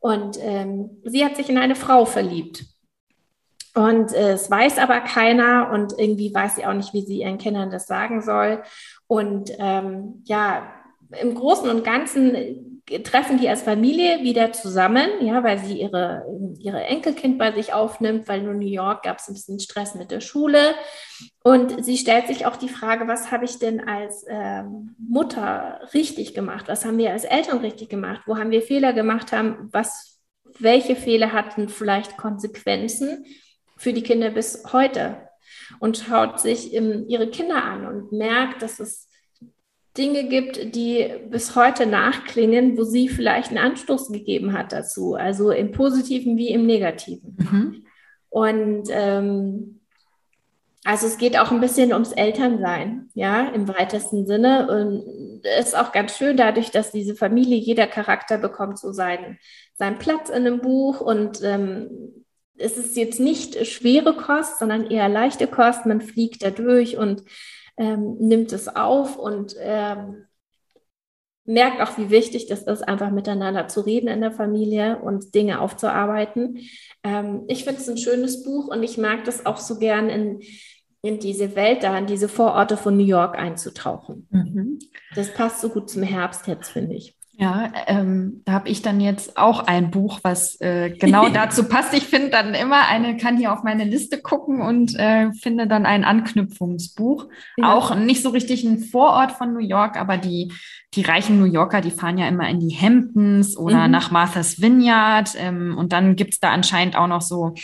Und 0.00 0.38
ähm, 0.40 1.02
sie 1.04 1.24
hat 1.24 1.36
sich 1.36 1.48
in 1.48 1.58
eine 1.58 1.74
Frau 1.74 2.04
verliebt. 2.04 2.64
Und 3.74 4.12
äh, 4.12 4.32
es 4.32 4.50
weiß 4.50 4.78
aber 4.78 5.00
keiner 5.00 5.70
und 5.72 5.98
irgendwie 5.98 6.32
weiß 6.32 6.56
sie 6.56 6.66
auch 6.66 6.74
nicht, 6.74 6.94
wie 6.94 7.04
sie 7.04 7.22
ihren 7.22 7.38
Kindern 7.38 7.70
das 7.70 7.86
sagen 7.86 8.22
soll. 8.22 8.62
Und 9.06 9.50
ähm, 9.58 10.22
ja, 10.24 10.72
im 11.20 11.34
Großen 11.34 11.68
und 11.68 11.84
Ganzen 11.84 12.73
treffen 13.02 13.38
die 13.38 13.48
als 13.48 13.62
Familie 13.62 14.22
wieder 14.22 14.52
zusammen, 14.52 15.08
ja, 15.22 15.42
weil 15.42 15.58
sie 15.58 15.80
ihre, 15.80 16.24
ihre 16.58 16.84
Enkelkind 16.84 17.38
bei 17.38 17.52
sich 17.52 17.72
aufnimmt, 17.72 18.28
weil 18.28 18.40
in 18.40 18.58
New 18.58 18.66
York 18.66 19.04
gab 19.04 19.18
es 19.18 19.28
ein 19.28 19.34
bisschen 19.34 19.58
Stress 19.58 19.94
mit 19.94 20.10
der 20.10 20.20
Schule. 20.20 20.74
Und 21.42 21.82
sie 21.82 21.96
stellt 21.96 22.26
sich 22.26 22.44
auch 22.44 22.56
die 22.56 22.68
Frage, 22.68 23.08
was 23.08 23.30
habe 23.30 23.46
ich 23.46 23.58
denn 23.58 23.80
als 23.80 24.26
ähm, 24.28 24.94
Mutter 24.98 25.80
richtig 25.94 26.34
gemacht? 26.34 26.68
Was 26.68 26.84
haben 26.84 26.98
wir 26.98 27.12
als 27.12 27.24
Eltern 27.24 27.58
richtig 27.58 27.88
gemacht? 27.88 28.22
Wo 28.26 28.36
haben 28.36 28.50
wir 28.50 28.60
Fehler 28.60 28.92
gemacht 28.92 29.32
haben? 29.32 29.70
Was, 29.72 30.20
welche 30.58 30.94
Fehler 30.94 31.32
hatten 31.32 31.70
vielleicht 31.70 32.18
Konsequenzen 32.18 33.24
für 33.78 33.94
die 33.94 34.02
Kinder 34.02 34.30
bis 34.30 34.62
heute? 34.72 35.28
Und 35.80 35.98
schaut 35.98 36.40
sich 36.40 36.74
ähm, 36.74 37.06
ihre 37.08 37.30
Kinder 37.30 37.64
an 37.64 37.86
und 37.86 38.12
merkt, 38.12 38.60
dass 38.60 38.78
es 38.78 39.08
Dinge 39.96 40.24
gibt, 40.24 40.74
die 40.74 41.08
bis 41.30 41.54
heute 41.54 41.86
nachklingen, 41.86 42.76
wo 42.76 42.82
sie 42.82 43.08
vielleicht 43.08 43.50
einen 43.50 43.58
Anstoß 43.58 44.10
gegeben 44.10 44.52
hat 44.52 44.72
dazu, 44.72 45.14
also 45.14 45.50
im 45.50 45.70
positiven 45.70 46.36
wie 46.36 46.48
im 46.50 46.66
negativen. 46.66 47.36
Mhm. 47.38 47.86
Und 48.28 48.88
ähm, 48.90 49.80
also 50.84 51.06
es 51.06 51.16
geht 51.16 51.38
auch 51.38 51.50
ein 51.50 51.60
bisschen 51.60 51.92
ums 51.92 52.12
Elternsein, 52.12 53.08
ja, 53.14 53.48
im 53.48 53.68
weitesten 53.68 54.26
Sinne. 54.26 54.68
Und 54.68 55.42
es 55.44 55.68
ist 55.68 55.78
auch 55.78 55.92
ganz 55.92 56.16
schön 56.16 56.36
dadurch, 56.36 56.70
dass 56.70 56.90
diese 56.90 57.14
Familie, 57.14 57.56
jeder 57.56 57.86
Charakter 57.86 58.36
bekommt 58.36 58.78
so 58.78 58.92
seinen, 58.92 59.38
seinen 59.74 59.98
Platz 59.98 60.28
in 60.28 60.46
einem 60.46 60.60
Buch 60.60 61.00
und 61.00 61.40
ähm, 61.42 62.24
es 62.56 62.76
ist 62.76 62.96
jetzt 62.96 63.18
nicht 63.18 63.66
schwere 63.66 64.14
Kost, 64.14 64.58
sondern 64.58 64.88
eher 64.90 65.08
leichte 65.08 65.46
Kost. 65.46 65.86
Man 65.86 66.00
fliegt 66.00 66.42
da 66.42 66.50
durch 66.50 66.96
und 66.96 67.22
ähm, 67.76 68.16
nimmt 68.18 68.52
es 68.52 68.68
auf 68.68 69.18
und 69.18 69.56
ähm, 69.58 70.26
merkt 71.44 71.80
auch, 71.80 71.98
wie 71.98 72.10
wichtig 72.10 72.46
das 72.46 72.62
ist, 72.62 72.82
einfach 72.82 73.10
miteinander 73.10 73.68
zu 73.68 73.80
reden 73.82 74.08
in 74.08 74.20
der 74.20 74.32
Familie 74.32 74.98
und 74.98 75.34
Dinge 75.34 75.60
aufzuarbeiten. 75.60 76.60
Ähm, 77.02 77.44
ich 77.48 77.64
finde 77.64 77.80
es 77.80 77.88
ein 77.88 77.98
schönes 77.98 78.42
Buch 78.42 78.68
und 78.68 78.82
ich 78.82 78.96
mag 78.98 79.24
das 79.24 79.44
auch 79.44 79.58
so 79.58 79.78
gern 79.78 80.08
in, 80.08 80.40
in 81.02 81.18
diese 81.18 81.54
Welt 81.54 81.82
da, 81.82 81.96
in 81.98 82.06
diese 82.06 82.28
Vororte 82.28 82.76
von 82.76 82.96
New 82.96 83.04
York 83.04 83.36
einzutauchen. 83.36 84.26
Mhm. 84.30 84.78
Das 85.14 85.32
passt 85.34 85.60
so 85.60 85.68
gut 85.68 85.90
zum 85.90 86.02
Herbst 86.02 86.46
jetzt, 86.46 86.70
finde 86.70 86.94
ich. 86.94 87.16
Ja, 87.36 87.72
ähm, 87.88 88.42
da 88.44 88.52
habe 88.52 88.68
ich 88.68 88.82
dann 88.82 89.00
jetzt 89.00 89.36
auch 89.36 89.66
ein 89.66 89.90
Buch, 89.90 90.20
was 90.22 90.60
äh, 90.60 90.90
genau 90.90 91.28
dazu 91.32 91.64
passt. 91.64 91.92
Ich 91.92 92.04
finde 92.04 92.30
dann 92.30 92.54
immer 92.54 92.86
eine, 92.88 93.16
kann 93.16 93.36
hier 93.36 93.52
auf 93.52 93.64
meine 93.64 93.84
Liste 93.84 94.22
gucken 94.22 94.60
und 94.60 94.94
äh, 94.96 95.32
finde 95.32 95.66
dann 95.66 95.84
ein 95.84 96.04
Anknüpfungsbuch. 96.04 97.26
Ja. 97.56 97.74
Auch 97.74 97.96
nicht 97.96 98.22
so 98.22 98.30
richtig 98.30 98.62
ein 98.62 98.78
Vorort 98.78 99.32
von 99.32 99.52
New 99.52 99.66
York, 99.66 99.96
aber 99.96 100.16
die, 100.16 100.52
die 100.94 101.02
reichen 101.02 101.40
New 101.40 101.52
Yorker, 101.52 101.80
die 101.80 101.90
fahren 101.90 102.18
ja 102.18 102.28
immer 102.28 102.48
in 102.48 102.60
die 102.60 102.76
Hamptons 102.76 103.56
oder 103.56 103.86
mhm. 103.86 103.90
nach 103.90 104.12
Martha's 104.12 104.60
Vineyard. 104.60 105.34
Ähm, 105.36 105.76
und 105.76 105.92
dann 105.92 106.14
gibt's 106.14 106.38
da 106.38 106.50
anscheinend 106.50 106.94
auch 106.94 107.08
noch 107.08 107.22
so 107.22 107.54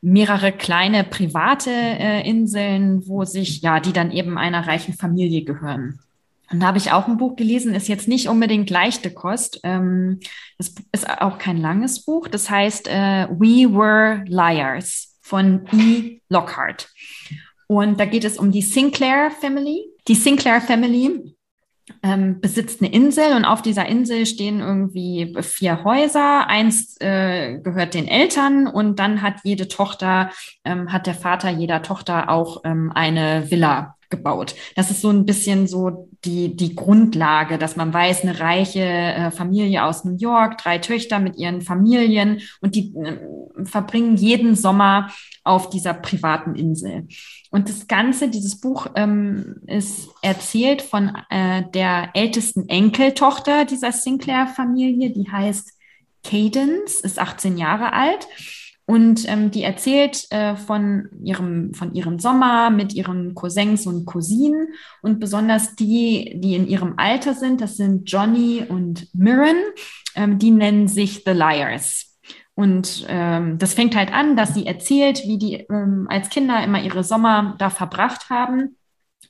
mehrere 0.00 0.52
kleine 0.52 1.02
private 1.02 1.70
äh, 1.70 2.28
Inseln, 2.28 3.06
wo 3.08 3.24
sich, 3.24 3.60
ja, 3.60 3.80
die 3.80 3.92
dann 3.92 4.12
eben 4.12 4.38
einer 4.38 4.68
reichen 4.68 4.94
Familie 4.94 5.42
gehören. 5.42 5.98
Und 6.52 6.60
da 6.60 6.66
habe 6.66 6.78
ich 6.78 6.90
auch 6.90 7.06
ein 7.06 7.16
Buch 7.16 7.36
gelesen, 7.36 7.74
ist 7.74 7.88
jetzt 7.88 8.08
nicht 8.08 8.28
unbedingt 8.28 8.70
leichte 8.70 9.12
Kost. 9.12 9.60
Ähm, 9.62 10.18
das 10.58 10.74
ist 10.92 11.08
auch 11.08 11.38
kein 11.38 11.58
langes 11.58 12.04
Buch. 12.04 12.26
Das 12.26 12.50
heißt 12.50 12.88
äh, 12.88 13.28
We 13.30 13.72
Were 13.72 14.24
Liars 14.26 15.18
von 15.20 15.64
E. 15.72 16.20
Lockhart. 16.28 16.88
Und 17.68 18.00
da 18.00 18.04
geht 18.04 18.24
es 18.24 18.36
um 18.36 18.50
die 18.50 18.62
Sinclair 18.62 19.30
Family. 19.30 19.84
Die 20.08 20.16
Sinclair 20.16 20.60
Family 20.60 21.36
ähm, 22.02 22.40
besitzt 22.40 22.82
eine 22.82 22.92
Insel 22.92 23.36
und 23.36 23.44
auf 23.44 23.62
dieser 23.62 23.86
Insel 23.86 24.26
stehen 24.26 24.60
irgendwie 24.60 25.36
vier 25.42 25.84
Häuser. 25.84 26.48
Eins 26.48 26.96
äh, 27.00 27.58
gehört 27.58 27.94
den 27.94 28.08
Eltern 28.08 28.66
und 28.66 28.98
dann 28.98 29.22
hat 29.22 29.36
jede 29.44 29.68
Tochter, 29.68 30.30
ähm, 30.64 30.92
hat 30.92 31.06
der 31.06 31.14
Vater 31.14 31.50
jeder 31.50 31.82
Tochter 31.82 32.28
auch 32.28 32.62
ähm, 32.64 32.90
eine 32.92 33.50
Villa 33.50 33.96
gebaut. 34.10 34.54
Das 34.76 34.90
ist 34.90 35.00
so 35.00 35.10
ein 35.10 35.24
bisschen 35.24 35.66
so 35.66 36.08
die, 36.24 36.54
die 36.56 36.74
Grundlage, 36.74 37.56
dass 37.56 37.76
man 37.76 37.94
weiß, 37.94 38.22
eine 38.22 38.40
reiche 38.40 38.80
äh, 38.80 39.30
Familie 39.30 39.84
aus 39.84 40.04
New 40.04 40.16
York, 40.16 40.58
drei 40.58 40.78
Töchter 40.78 41.18
mit 41.18 41.36
ihren 41.36 41.62
Familien 41.62 42.40
und 42.60 42.74
die 42.74 42.94
äh, 42.96 43.18
verbringen 43.64 44.16
jeden 44.16 44.54
Sommer 44.56 45.10
auf 45.44 45.70
dieser 45.70 45.94
privaten 45.94 46.54
Insel. 46.54 47.08
Und 47.50 47.68
das 47.68 47.88
Ganze, 47.88 48.28
dieses 48.28 48.60
Buch 48.60 48.86
ähm, 48.94 49.56
ist 49.66 50.08
erzählt 50.22 50.82
von 50.82 51.12
äh, 51.30 51.64
der 51.72 52.10
ältesten 52.14 52.68
Enkeltochter 52.68 53.64
dieser 53.64 53.92
Sinclair-Familie, 53.92 55.10
die 55.10 55.30
heißt 55.30 55.72
Cadence, 56.22 57.00
ist 57.00 57.18
18 57.18 57.56
Jahre 57.56 57.92
alt. 57.92 58.26
Und 58.90 59.28
ähm, 59.28 59.52
die 59.52 59.62
erzählt 59.62 60.26
äh, 60.30 60.56
von, 60.56 61.08
ihrem, 61.22 61.72
von 61.74 61.94
ihrem 61.94 62.18
Sommer 62.18 62.70
mit 62.70 62.92
ihren 62.92 63.36
Cousins 63.36 63.86
und 63.86 64.04
Cousinen 64.04 64.70
und 65.00 65.20
besonders 65.20 65.76
die, 65.76 66.32
die 66.40 66.56
in 66.56 66.66
ihrem 66.66 66.94
Alter 66.96 67.34
sind, 67.34 67.60
das 67.60 67.76
sind 67.76 68.10
Johnny 68.10 68.64
und 68.68 69.06
Mirren, 69.14 69.58
ähm, 70.16 70.40
die 70.40 70.50
nennen 70.50 70.88
sich 70.88 71.22
The 71.24 71.30
Liars. 71.30 72.18
Und 72.56 73.06
ähm, 73.08 73.58
das 73.58 73.74
fängt 73.74 73.94
halt 73.94 74.12
an, 74.12 74.34
dass 74.34 74.54
sie 74.54 74.66
erzählt, 74.66 75.22
wie 75.24 75.38
die 75.38 75.54
ähm, 75.70 76.08
als 76.10 76.28
Kinder 76.28 76.60
immer 76.64 76.82
ihre 76.82 77.04
Sommer 77.04 77.54
da 77.60 77.70
verbracht 77.70 78.28
haben. 78.28 78.76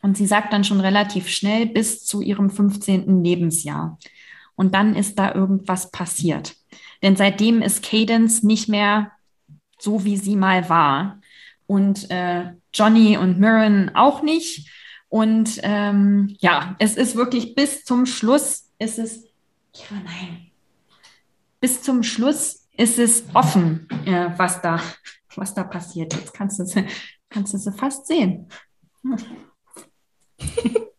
Und 0.01 0.17
sie 0.17 0.25
sagt 0.25 0.55
dann 0.55 0.65
schon 0.65 0.81
relativ 0.81 1.29
schnell 1.29 1.67
bis 1.67 2.07
zu 2.07 2.23
ihrem 2.23 2.49
15. 2.49 3.23
Lebensjahr. 3.23 3.99
Und 4.55 4.75
dann 4.75 4.97
ist 4.97 5.19
da 5.19 5.35
irgendwas 5.35 5.91
passiert. 5.91 6.55
Denn 7.03 7.15
seitdem 7.15 7.61
ist 7.61 7.83
Cadence 7.83 8.43
nicht 8.43 8.67
mehr 8.67 9.13
so 9.81 10.05
wie 10.05 10.17
sie 10.17 10.37
mal 10.37 10.69
war. 10.69 11.21
Und 11.67 12.11
äh, 12.11 12.53
Johnny 12.73 13.17
und 13.17 13.39
Mirren 13.39 13.95
auch 13.95 14.23
nicht. 14.23 14.69
Und 15.09 15.59
ähm, 15.63 16.37
ja, 16.39 16.77
es 16.79 16.97
ist 16.97 17.17
wirklich 17.17 17.55
bis 17.55 17.85
zum 17.85 18.07
Schluss 18.07 18.71
ist 18.79 18.99
es, 18.99 19.25
ja, 19.75 19.97
nein, 20.05 20.51
bis 21.61 21.83
zum 21.83 22.03
Schluss 22.03 22.69
ist 22.77 22.99
es 22.99 23.25
offen, 23.35 23.89
äh, 24.07 24.31
was 24.37 24.63
da, 24.63 24.81
was 25.37 25.53
da 25.55 25.65
passiert. 25.65 26.15
Jetzt 26.15 26.33
kannst 26.33 26.59
du 26.59 26.65
sie, 26.65 26.87
kannst 27.29 27.57
fast 27.77 28.07
sehen. 28.07 28.49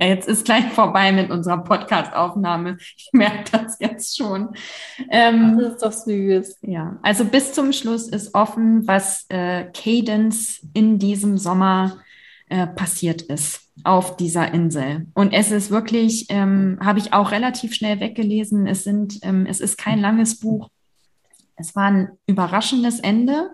Jetzt 0.00 0.28
ist 0.28 0.44
gleich 0.44 0.66
vorbei 0.72 1.12
mit 1.12 1.30
unserer 1.30 1.58
Podcast-Aufnahme. 1.58 2.76
Ich 2.96 3.10
merke 3.12 3.50
das 3.52 3.78
jetzt 3.80 4.16
schon. 4.16 4.50
Ähm, 5.10 5.58
das 5.58 5.72
ist 5.72 5.82
doch 5.82 5.92
süß. 5.92 6.58
Ja, 6.62 6.98
also 7.02 7.24
bis 7.24 7.52
zum 7.52 7.72
Schluss 7.72 8.08
ist 8.08 8.34
offen, 8.34 8.86
was 8.86 9.26
äh, 9.28 9.64
Cadence 9.72 10.60
in 10.74 10.98
diesem 10.98 11.36
Sommer 11.36 11.98
äh, 12.48 12.66
passiert 12.66 13.22
ist 13.22 13.68
auf 13.84 14.16
dieser 14.16 14.52
Insel. 14.52 15.06
Und 15.14 15.32
es 15.32 15.50
ist 15.50 15.70
wirklich, 15.70 16.26
ähm, 16.28 16.78
habe 16.82 16.98
ich 16.98 17.12
auch 17.12 17.30
relativ 17.30 17.74
schnell 17.74 18.00
weggelesen. 18.00 18.66
Es 18.66 18.84
sind, 18.84 19.18
ähm, 19.22 19.46
es 19.46 19.60
ist 19.60 19.78
kein 19.78 20.00
langes 20.00 20.38
Buch. 20.38 20.68
Es 21.56 21.74
war 21.74 21.90
ein 21.90 22.10
überraschendes 22.26 23.00
Ende, 23.00 23.50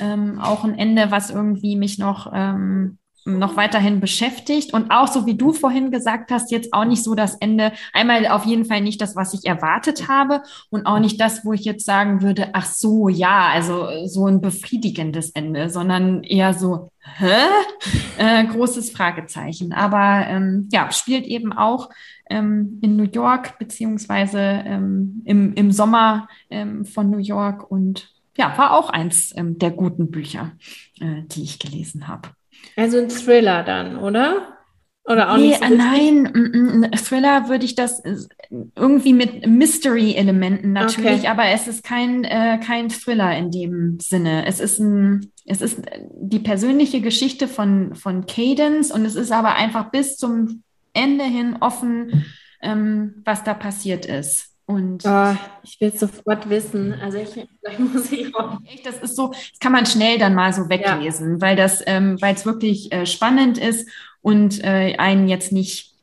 ähm, 0.00 0.38
auch 0.38 0.64
ein 0.64 0.78
Ende, 0.78 1.10
was 1.10 1.30
irgendwie 1.30 1.76
mich 1.76 1.98
noch 1.98 2.30
ähm, 2.34 2.98
noch 3.36 3.56
weiterhin 3.56 4.00
beschäftigt 4.00 4.72
und 4.72 4.90
auch 4.90 5.08
so 5.08 5.26
wie 5.26 5.36
du 5.36 5.52
vorhin 5.52 5.90
gesagt 5.90 6.30
hast, 6.30 6.50
jetzt 6.50 6.72
auch 6.72 6.84
nicht 6.84 7.02
so 7.02 7.14
das 7.14 7.34
Ende, 7.34 7.72
einmal 7.92 8.26
auf 8.28 8.44
jeden 8.46 8.64
Fall 8.64 8.80
nicht 8.80 9.00
das, 9.00 9.16
was 9.16 9.34
ich 9.34 9.44
erwartet 9.44 10.08
habe 10.08 10.42
und 10.70 10.86
auch 10.86 10.98
nicht 10.98 11.20
das, 11.20 11.44
wo 11.44 11.52
ich 11.52 11.64
jetzt 11.64 11.84
sagen 11.84 12.22
würde, 12.22 12.50
ach 12.52 12.66
so, 12.66 13.08
ja, 13.08 13.48
also 13.52 13.88
so 14.06 14.26
ein 14.26 14.40
befriedigendes 14.40 15.30
Ende, 15.30 15.68
sondern 15.68 16.22
eher 16.22 16.54
so, 16.54 16.90
hä? 17.18 17.26
Äh, 18.18 18.46
großes 18.46 18.90
Fragezeichen. 18.90 19.72
Aber 19.72 20.26
ähm, 20.26 20.68
ja, 20.72 20.90
spielt 20.90 21.24
eben 21.24 21.52
auch 21.52 21.88
ähm, 22.28 22.80
in 22.82 22.96
New 22.96 23.04
York 23.04 23.56
beziehungsweise 23.60 24.40
ähm, 24.40 25.22
im, 25.24 25.54
im 25.54 25.70
Sommer 25.70 26.28
ähm, 26.50 26.84
von 26.84 27.10
New 27.10 27.18
York 27.18 27.70
und 27.70 28.10
ja, 28.36 28.56
war 28.56 28.72
auch 28.72 28.90
eins 28.90 29.32
ähm, 29.36 29.58
der 29.58 29.70
guten 29.70 30.10
Bücher, 30.10 30.52
äh, 31.00 31.22
die 31.26 31.42
ich 31.42 31.58
gelesen 31.58 32.08
habe. 32.08 32.30
Also 32.76 32.98
ein 32.98 33.08
Thriller 33.08 33.62
dann, 33.62 33.96
oder? 33.98 34.58
Oder 35.08 35.32
auch 35.32 35.38
nee, 35.38 35.48
nicht 35.48 35.64
so 35.64 35.74
nein, 35.74 36.26
ein 36.26 36.90
Thriller 36.92 37.48
würde 37.48 37.64
ich 37.64 37.74
das 37.74 38.02
irgendwie 38.76 39.14
mit 39.14 39.46
Mystery-Elementen 39.46 40.72
natürlich, 40.72 41.20
okay. 41.20 41.28
aber 41.28 41.46
es 41.46 41.66
ist 41.66 41.82
kein, 41.82 42.24
äh, 42.24 42.60
kein 42.62 42.90
Thriller 42.90 43.34
in 43.36 43.50
dem 43.50 43.98
Sinne. 44.00 44.44
Es 44.46 44.60
ist 44.60 44.78
ein, 44.78 45.32
es 45.46 45.62
ist 45.62 45.80
die 46.12 46.40
persönliche 46.40 47.00
Geschichte 47.00 47.48
von, 47.48 47.94
von 47.94 48.26
Cadence 48.26 48.90
und 48.90 49.06
es 49.06 49.14
ist 49.14 49.32
aber 49.32 49.54
einfach 49.54 49.90
bis 49.90 50.18
zum 50.18 50.62
Ende 50.92 51.24
hin 51.24 51.56
offen, 51.60 52.26
ähm, 52.60 53.22
was 53.24 53.44
da 53.44 53.54
passiert 53.54 54.04
ist. 54.04 54.57
Und 54.68 55.06
oh, 55.06 55.34
ich 55.62 55.80
will 55.80 55.96
sofort 55.96 56.50
wissen. 56.50 56.92
Also 57.00 57.16
ich, 57.16 57.30
vielleicht 57.30 57.78
muss 57.80 58.12
ich 58.12 58.34
auch. 58.34 58.58
Echt, 58.66 58.84
das 58.84 58.98
ist 58.98 59.16
so, 59.16 59.28
das 59.28 59.58
kann 59.60 59.72
man 59.72 59.86
schnell 59.86 60.18
dann 60.18 60.34
mal 60.34 60.52
so 60.52 60.68
weglesen, 60.68 61.36
ja. 61.36 61.40
weil 61.40 61.56
das, 61.56 61.82
ähm, 61.86 62.20
weil 62.20 62.34
es 62.34 62.44
wirklich 62.44 62.92
äh, 62.92 63.06
spannend 63.06 63.56
ist 63.56 63.88
und 64.20 64.62
äh, 64.62 64.94
einen 64.98 65.26
jetzt 65.26 65.52
nicht 65.52 65.94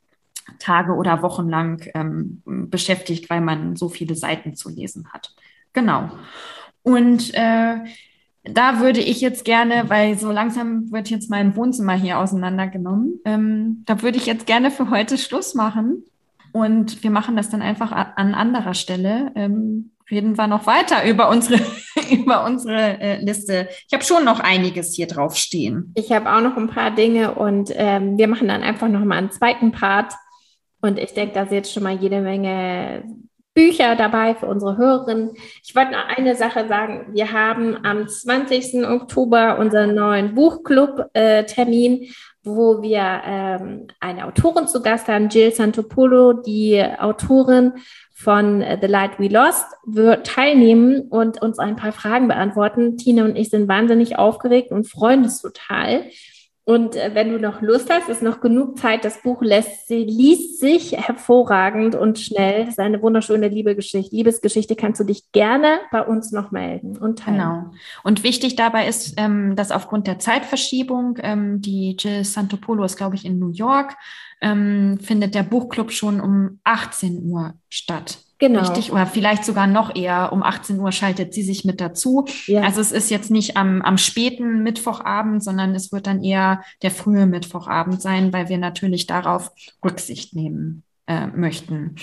Tage 0.57 0.93
oder 0.93 1.21
Wochen 1.21 1.47
lang 1.47 1.87
ähm, 1.93 2.41
beschäftigt, 2.43 3.29
weil 3.29 3.41
man 3.41 3.75
so 3.75 3.87
viele 3.87 4.15
Seiten 4.15 4.55
zu 4.55 4.69
lesen 4.69 5.13
hat. 5.13 5.35
Genau. 5.73 6.09
Und 6.81 7.35
äh, 7.35 7.75
da 8.45 8.79
würde 8.79 8.99
ich 8.99 9.21
jetzt 9.21 9.45
gerne, 9.45 9.91
weil 9.91 10.17
so 10.17 10.31
langsam 10.31 10.91
wird 10.91 11.11
jetzt 11.11 11.29
mein 11.29 11.55
Wohnzimmer 11.55 11.93
hier 11.93 12.17
auseinandergenommen, 12.17 13.19
ähm, 13.25 13.83
da 13.85 14.01
würde 14.01 14.17
ich 14.17 14.25
jetzt 14.25 14.47
gerne 14.47 14.71
für 14.71 14.89
heute 14.89 15.19
Schluss 15.19 15.53
machen 15.53 16.03
und 16.55 17.03
wir 17.03 17.11
machen 17.11 17.35
das 17.35 17.49
dann 17.49 17.61
einfach 17.61 17.91
an 17.91 18.33
anderer 18.33 18.75
Stelle. 18.75 19.29
Ähm, 19.35 19.91
reden 20.09 20.37
wir 20.37 20.47
noch 20.47 20.65
weiter 20.65 21.05
über 21.05 21.27
unsere, 21.27 21.59
über 22.11 22.45
unsere 22.45 22.97
äh, 23.01 23.21
Liste. 23.21 23.67
Ich 23.85 23.93
habe 23.93 24.05
schon 24.05 24.23
noch 24.23 24.39
einiges 24.39 24.95
hier 24.95 25.07
drauf 25.07 25.35
stehen. 25.35 25.91
Ich 25.95 26.13
habe 26.13 26.31
auch 26.31 26.39
noch 26.39 26.55
ein 26.55 26.69
paar 26.69 26.91
Dinge 26.91 27.35
und 27.35 27.73
ähm, 27.75 28.17
wir 28.17 28.29
machen 28.29 28.47
dann 28.47 28.63
einfach 28.63 28.87
noch 28.87 29.03
mal 29.03 29.17
einen 29.17 29.31
zweiten 29.31 29.73
Part. 29.73 30.13
Und 30.79 30.97
ich 30.97 31.13
denke, 31.13 31.33
da 31.33 31.43
ist 31.43 31.51
jetzt 31.51 31.73
schon 31.73 31.83
mal 31.83 31.97
jede 31.97 32.21
Menge 32.21 33.03
Bücher 33.53 33.97
dabei 33.97 34.33
für 34.33 34.45
unsere 34.45 34.77
Hörerinnen. 34.77 35.31
Ich 35.61 35.75
wollte 35.75 35.91
noch 35.91 36.07
eine 36.07 36.37
Sache 36.37 36.69
sagen. 36.69 37.07
Wir 37.11 37.33
haben 37.33 37.83
am 37.83 38.07
20. 38.07 38.87
Oktober 38.87 39.59
unseren 39.59 39.93
neuen 39.93 40.35
Buchclub-Termin. 40.35 42.03
Äh, 42.03 42.07
wo 42.45 42.81
wir 42.81 43.21
ähm, 43.25 43.87
eine 43.99 44.25
Autorin 44.25 44.67
zu 44.67 44.81
Gast 44.81 45.07
haben, 45.07 45.29
Jill 45.29 45.51
Santopolo, 45.51 46.33
die 46.33 46.81
Autorin 46.81 47.73
von 48.13 48.63
The 48.81 48.87
Light 48.87 49.19
We 49.19 49.27
Lost, 49.27 49.65
wird 49.85 50.27
teilnehmen 50.27 51.01
und 51.09 51.41
uns 51.41 51.59
ein 51.59 51.75
paar 51.75 51.91
Fragen 51.91 52.27
beantworten. 52.27 52.97
Tina 52.97 53.25
und 53.25 53.35
ich 53.35 53.49
sind 53.49 53.67
wahnsinnig 53.67 54.17
aufgeregt 54.17 54.71
und 54.71 54.87
freuen 54.87 55.23
uns 55.23 55.41
total. 55.41 56.03
Und 56.65 56.95
äh, 56.95 57.11
wenn 57.13 57.29
du 57.29 57.39
noch 57.39 57.61
Lust 57.61 57.91
hast, 57.91 58.09
ist 58.09 58.23
noch 58.23 58.41
genug 58.41 58.79
Zeit. 58.79 59.05
Das 59.05 59.21
Buch 59.21 59.43
lässt, 59.43 59.87
sie 59.87 60.03
liest 60.03 60.59
sich 60.59 60.93
hervorragend 60.93 61.93
und 61.93 62.19
schnell. 62.19 62.61
Das 62.61 62.69
ist 62.69 62.79
eine 62.79 63.01
wunderschöne 63.03 63.47
Liebesgeschichte. 63.49 64.15
Liebesgeschichte 64.15 64.75
kannst 64.75 64.99
du 64.99 65.03
dich 65.03 65.31
gerne 65.31 65.79
bei 65.91 66.01
uns 66.01 66.31
noch 66.31 66.49
melden 66.49 66.97
und 66.97 67.19
teilen. 67.19 67.37
Genau. 67.37 67.71
Und 68.03 68.23
wichtig 68.23 68.55
dabei 68.55 68.87
ist, 68.87 69.13
ähm, 69.17 69.55
dass 69.55 69.71
aufgrund 69.71 70.07
der 70.07 70.17
Zeitverschiebung, 70.17 71.19
ähm, 71.21 71.61
die 71.61 71.95
Jill 71.99 72.23
Santopolo 72.23 72.83
ist, 72.83 72.97
glaube 72.97 73.15
ich, 73.15 73.25
in 73.25 73.37
New 73.37 73.51
York, 73.51 73.95
ähm, 74.41 74.97
findet 74.99 75.35
der 75.35 75.43
Buchclub 75.43 75.91
schon 75.91 76.19
um 76.19 76.59
18 76.63 77.29
Uhr 77.29 77.53
statt. 77.69 78.24
Genau. 78.37 78.59
Richtig, 78.59 78.91
oder 78.91 79.05
vielleicht 79.05 79.45
sogar 79.45 79.65
noch 79.65 79.95
eher 79.95 80.33
um 80.33 80.43
18 80.43 80.79
Uhr 80.79 80.91
schaltet 80.91 81.33
sie 81.33 81.43
sich 81.43 81.63
mit 81.63 81.79
dazu. 81.79 82.25
Ja. 82.47 82.63
Also 82.63 82.81
es 82.81 82.91
ist 82.91 83.09
jetzt 83.09 83.31
nicht 83.31 83.55
am, 83.55 83.81
am 83.81 83.97
späten 83.97 84.61
Mittwochabend, 84.61 85.41
sondern 85.41 85.73
es 85.73 85.93
wird 85.93 86.07
dann 86.07 86.23
eher 86.23 86.61
der 86.81 86.91
frühe 86.91 87.25
Mittwochabend 87.27 88.01
sein, 88.01 88.33
weil 88.33 88.49
wir 88.49 88.57
natürlich 88.57 89.07
darauf 89.07 89.51
Rücksicht 89.83 90.35
nehmen 90.35 90.83
äh, 91.07 91.27
möchten 91.27 91.95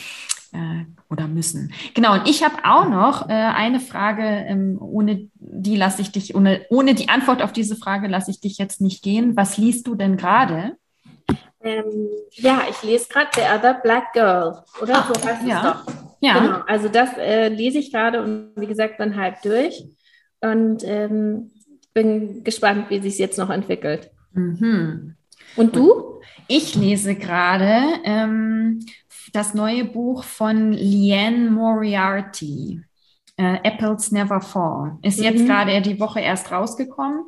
äh, 0.53 0.85
oder 1.11 1.29
müssen. 1.29 1.73
Genau, 1.95 2.15
und 2.15 2.29
ich 2.29 2.43
habe 2.43 2.57
auch 2.65 2.89
noch 2.89 3.29
äh, 3.29 3.33
eine 3.33 3.81
Frage, 3.81 4.23
ähm, 4.23 4.79
ohne 4.81 5.29
die 5.35 5.77
lasse 5.77 6.01
ich 6.01 6.13
dich, 6.13 6.35
ohne, 6.35 6.65
ohne 6.71 6.95
die 6.95 7.09
Antwort 7.11 7.43
auf 7.43 7.53
diese 7.53 7.77
Frage 7.77 8.09
lasse 8.09 8.31
ich 8.31 8.41
dich 8.41 8.59
jetzt 8.59 8.81
nicht 8.81 9.03
gehen. 9.03 9.37
Was 9.37 9.59
liest 9.59 9.87
du 9.87 9.95
denn 9.95 10.17
gerade? 10.17 10.77
Ähm, 11.65 12.09
ja, 12.33 12.63
ich 12.69 12.83
lese 12.83 13.09
gerade 13.09 13.29
The 13.35 13.43
Other 13.43 13.75
Black 13.75 14.13
Girl, 14.13 14.65
oder? 14.81 14.95
Ach, 14.97 15.13
so 15.15 15.29
heißt 15.29 15.47
ja. 15.47 15.57
es 15.57 15.95
doch. 15.95 16.02
Ja. 16.23 16.39
Genau, 16.39 16.59
also 16.69 16.89
das 16.89 17.19
äh, 17.19 17.49
lese 17.49 17.79
ich 17.79 17.93
gerade 17.93 18.23
und 18.23 18.53
wie 18.57 18.69
gesagt 18.69 19.01
dann 19.01 19.17
halb 19.17 19.43
durch 19.43 19.85
und 20.41 20.85
ähm, 20.85 21.51
bin 21.93 22.45
gespannt, 22.45 22.91
wie 22.91 23.01
sich 23.01 23.15
es 23.15 23.19
jetzt 23.19 23.39
noch 23.39 23.51
entwickelt. 23.51 24.11
Mhm. 24.33 25.17
Und 25.57 25.77
du? 25.77 26.21
Ich 26.47 26.77
lese 26.77 27.17
gerade 27.17 27.83
ähm, 28.05 28.87
das 29.33 29.53
neue 29.53 29.85
Buch 29.85 30.23
von 30.23 30.73
Leanne 30.73 31.51
Moriarty. 31.51 32.81
Äh, 33.37 33.59
Apples 33.65 34.13
Never 34.13 34.41
Fall. 34.41 34.99
Ist 35.03 35.19
mhm. 35.19 35.25
jetzt 35.25 35.47
gerade 35.47 35.81
die 35.83 35.99
Woche 35.99 36.21
erst 36.21 36.53
rausgekommen 36.53 37.25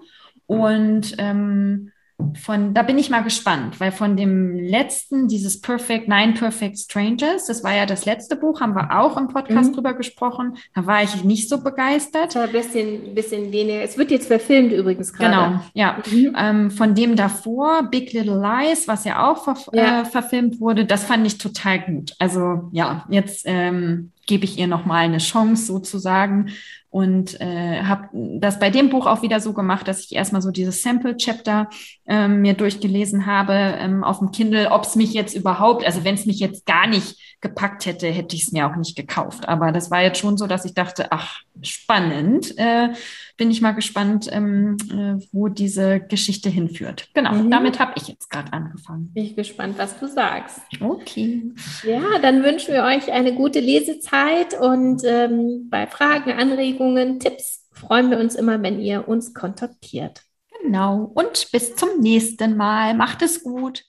und 0.46 1.16
ähm, 1.18 1.90
von, 2.34 2.74
da 2.74 2.82
bin 2.82 2.98
ich 2.98 3.10
mal 3.10 3.22
gespannt, 3.22 3.80
weil 3.80 3.90
von 3.90 4.16
dem 4.16 4.56
letzten, 4.56 5.28
dieses 5.28 5.60
Perfect, 5.60 6.08
Nine 6.08 6.34
Perfect 6.34 6.78
Strangers, 6.78 7.46
das 7.46 7.64
war 7.64 7.74
ja 7.74 7.86
das 7.86 8.04
letzte 8.04 8.36
Buch, 8.36 8.60
haben 8.60 8.74
wir 8.74 8.98
auch 8.98 9.16
im 9.16 9.28
Podcast 9.28 9.70
mhm. 9.70 9.74
drüber 9.74 9.94
gesprochen. 9.94 10.56
Da 10.74 10.86
war 10.86 11.02
ich 11.02 11.24
nicht 11.24 11.48
so 11.48 11.62
begeistert. 11.62 12.36
Ein 12.36 12.52
bisschen, 12.52 13.14
bisschen 13.14 13.50
weniger. 13.52 13.82
Es 13.82 13.98
wird 13.98 14.10
jetzt 14.10 14.28
verfilmt 14.28 14.72
übrigens 14.72 15.12
gerade. 15.12 15.34
Genau, 15.34 15.60
ja. 15.74 16.02
Mhm. 16.10 16.36
Ähm, 16.36 16.70
von 16.70 16.94
dem 16.94 17.16
davor, 17.16 17.88
Big 17.90 18.12
Little 18.12 18.40
Lies, 18.40 18.86
was 18.86 19.04
ja 19.04 19.28
auch 19.30 19.44
ver 19.44 19.56
ja. 19.72 20.02
Äh, 20.02 20.04
verfilmt 20.04 20.60
wurde, 20.60 20.84
das 20.84 21.04
fand 21.04 21.26
ich 21.26 21.38
total 21.38 21.80
gut. 21.80 22.14
Also 22.18 22.68
ja, 22.72 23.04
jetzt 23.08 23.44
ähm, 23.46 24.12
gebe 24.26 24.44
ich 24.44 24.58
ihr 24.58 24.66
nochmal 24.66 25.04
eine 25.04 25.18
Chance 25.18 25.66
sozusagen 25.66 26.50
und 26.94 27.40
äh, 27.40 27.82
habe 27.82 28.08
das 28.38 28.60
bei 28.60 28.70
dem 28.70 28.88
Buch 28.88 29.08
auch 29.08 29.22
wieder 29.22 29.40
so 29.40 29.52
gemacht, 29.52 29.88
dass 29.88 30.04
ich 30.04 30.14
erstmal 30.14 30.42
so 30.42 30.52
dieses 30.52 30.80
Sample-Chapter 30.84 31.68
ähm, 32.06 32.40
mir 32.40 32.54
durchgelesen 32.54 33.26
habe 33.26 33.52
ähm, 33.52 34.04
auf 34.04 34.20
dem 34.20 34.30
Kindle, 34.30 34.70
ob 34.70 34.84
es 34.84 34.94
mich 34.94 35.12
jetzt 35.12 35.34
überhaupt, 35.34 35.84
also 35.84 36.04
wenn 36.04 36.14
es 36.14 36.24
mich 36.24 36.38
jetzt 36.38 36.66
gar 36.66 36.86
nicht 36.86 37.33
gepackt 37.44 37.86
hätte, 37.86 38.08
hätte 38.08 38.34
ich 38.34 38.44
es 38.44 38.52
mir 38.52 38.66
auch 38.66 38.74
nicht 38.74 38.96
gekauft. 38.96 39.46
Aber 39.48 39.70
das 39.70 39.90
war 39.90 40.02
jetzt 40.02 40.18
schon 40.18 40.36
so, 40.36 40.48
dass 40.48 40.64
ich 40.64 40.74
dachte, 40.74 41.12
ach, 41.12 41.42
spannend. 41.62 42.58
Äh, 42.58 42.88
bin 43.36 43.50
ich 43.50 43.60
mal 43.60 43.72
gespannt, 43.72 44.28
ähm, 44.32 44.76
äh, 44.90 45.24
wo 45.30 45.48
diese 45.48 46.00
Geschichte 46.00 46.48
hinführt. 46.48 47.08
Genau, 47.14 47.34
mhm. 47.34 47.50
damit 47.50 47.78
habe 47.78 47.92
ich 47.96 48.08
jetzt 48.08 48.30
gerade 48.30 48.52
angefangen. 48.52 49.12
Bin 49.12 49.24
ich 49.24 49.36
gespannt, 49.36 49.74
was 49.76 49.98
du 50.00 50.08
sagst. 50.08 50.60
Okay. 50.80 51.52
Ja, 51.84 52.18
dann 52.22 52.42
wünschen 52.42 52.72
wir 52.72 52.84
euch 52.84 53.12
eine 53.12 53.34
gute 53.34 53.60
Lesezeit 53.60 54.58
und 54.58 55.02
ähm, 55.04 55.68
bei 55.68 55.86
Fragen, 55.86 56.32
Anregungen, 56.32 57.20
Tipps 57.20 57.68
freuen 57.74 58.10
wir 58.10 58.18
uns 58.18 58.34
immer, 58.34 58.62
wenn 58.62 58.80
ihr 58.80 59.06
uns 59.06 59.34
kontaktiert. 59.34 60.22
Genau. 60.62 61.12
Und 61.14 61.50
bis 61.52 61.76
zum 61.76 62.00
nächsten 62.00 62.56
Mal. 62.56 62.94
Macht 62.94 63.20
es 63.22 63.42
gut. 63.42 63.84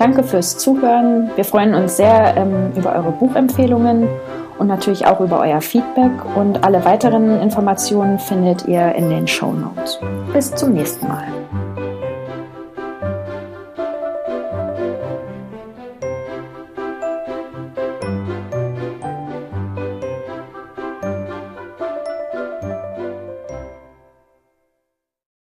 Danke 0.00 0.24
fürs 0.24 0.56
Zuhören. 0.56 1.30
Wir 1.36 1.44
freuen 1.44 1.74
uns 1.74 1.98
sehr 1.98 2.34
ähm, 2.34 2.72
über 2.74 2.94
eure 2.94 3.12
Buchempfehlungen 3.12 4.08
und 4.58 4.66
natürlich 4.66 5.06
auch 5.06 5.20
über 5.20 5.40
euer 5.40 5.60
Feedback. 5.60 6.10
Und 6.36 6.64
alle 6.64 6.82
weiteren 6.86 7.38
Informationen 7.42 8.18
findet 8.18 8.66
ihr 8.66 8.94
in 8.94 9.10
den 9.10 9.28
Show 9.28 9.52
Notes. 9.52 10.00
Bis 10.32 10.54
zum 10.54 10.72
nächsten 10.72 11.06
Mal. 11.06 11.26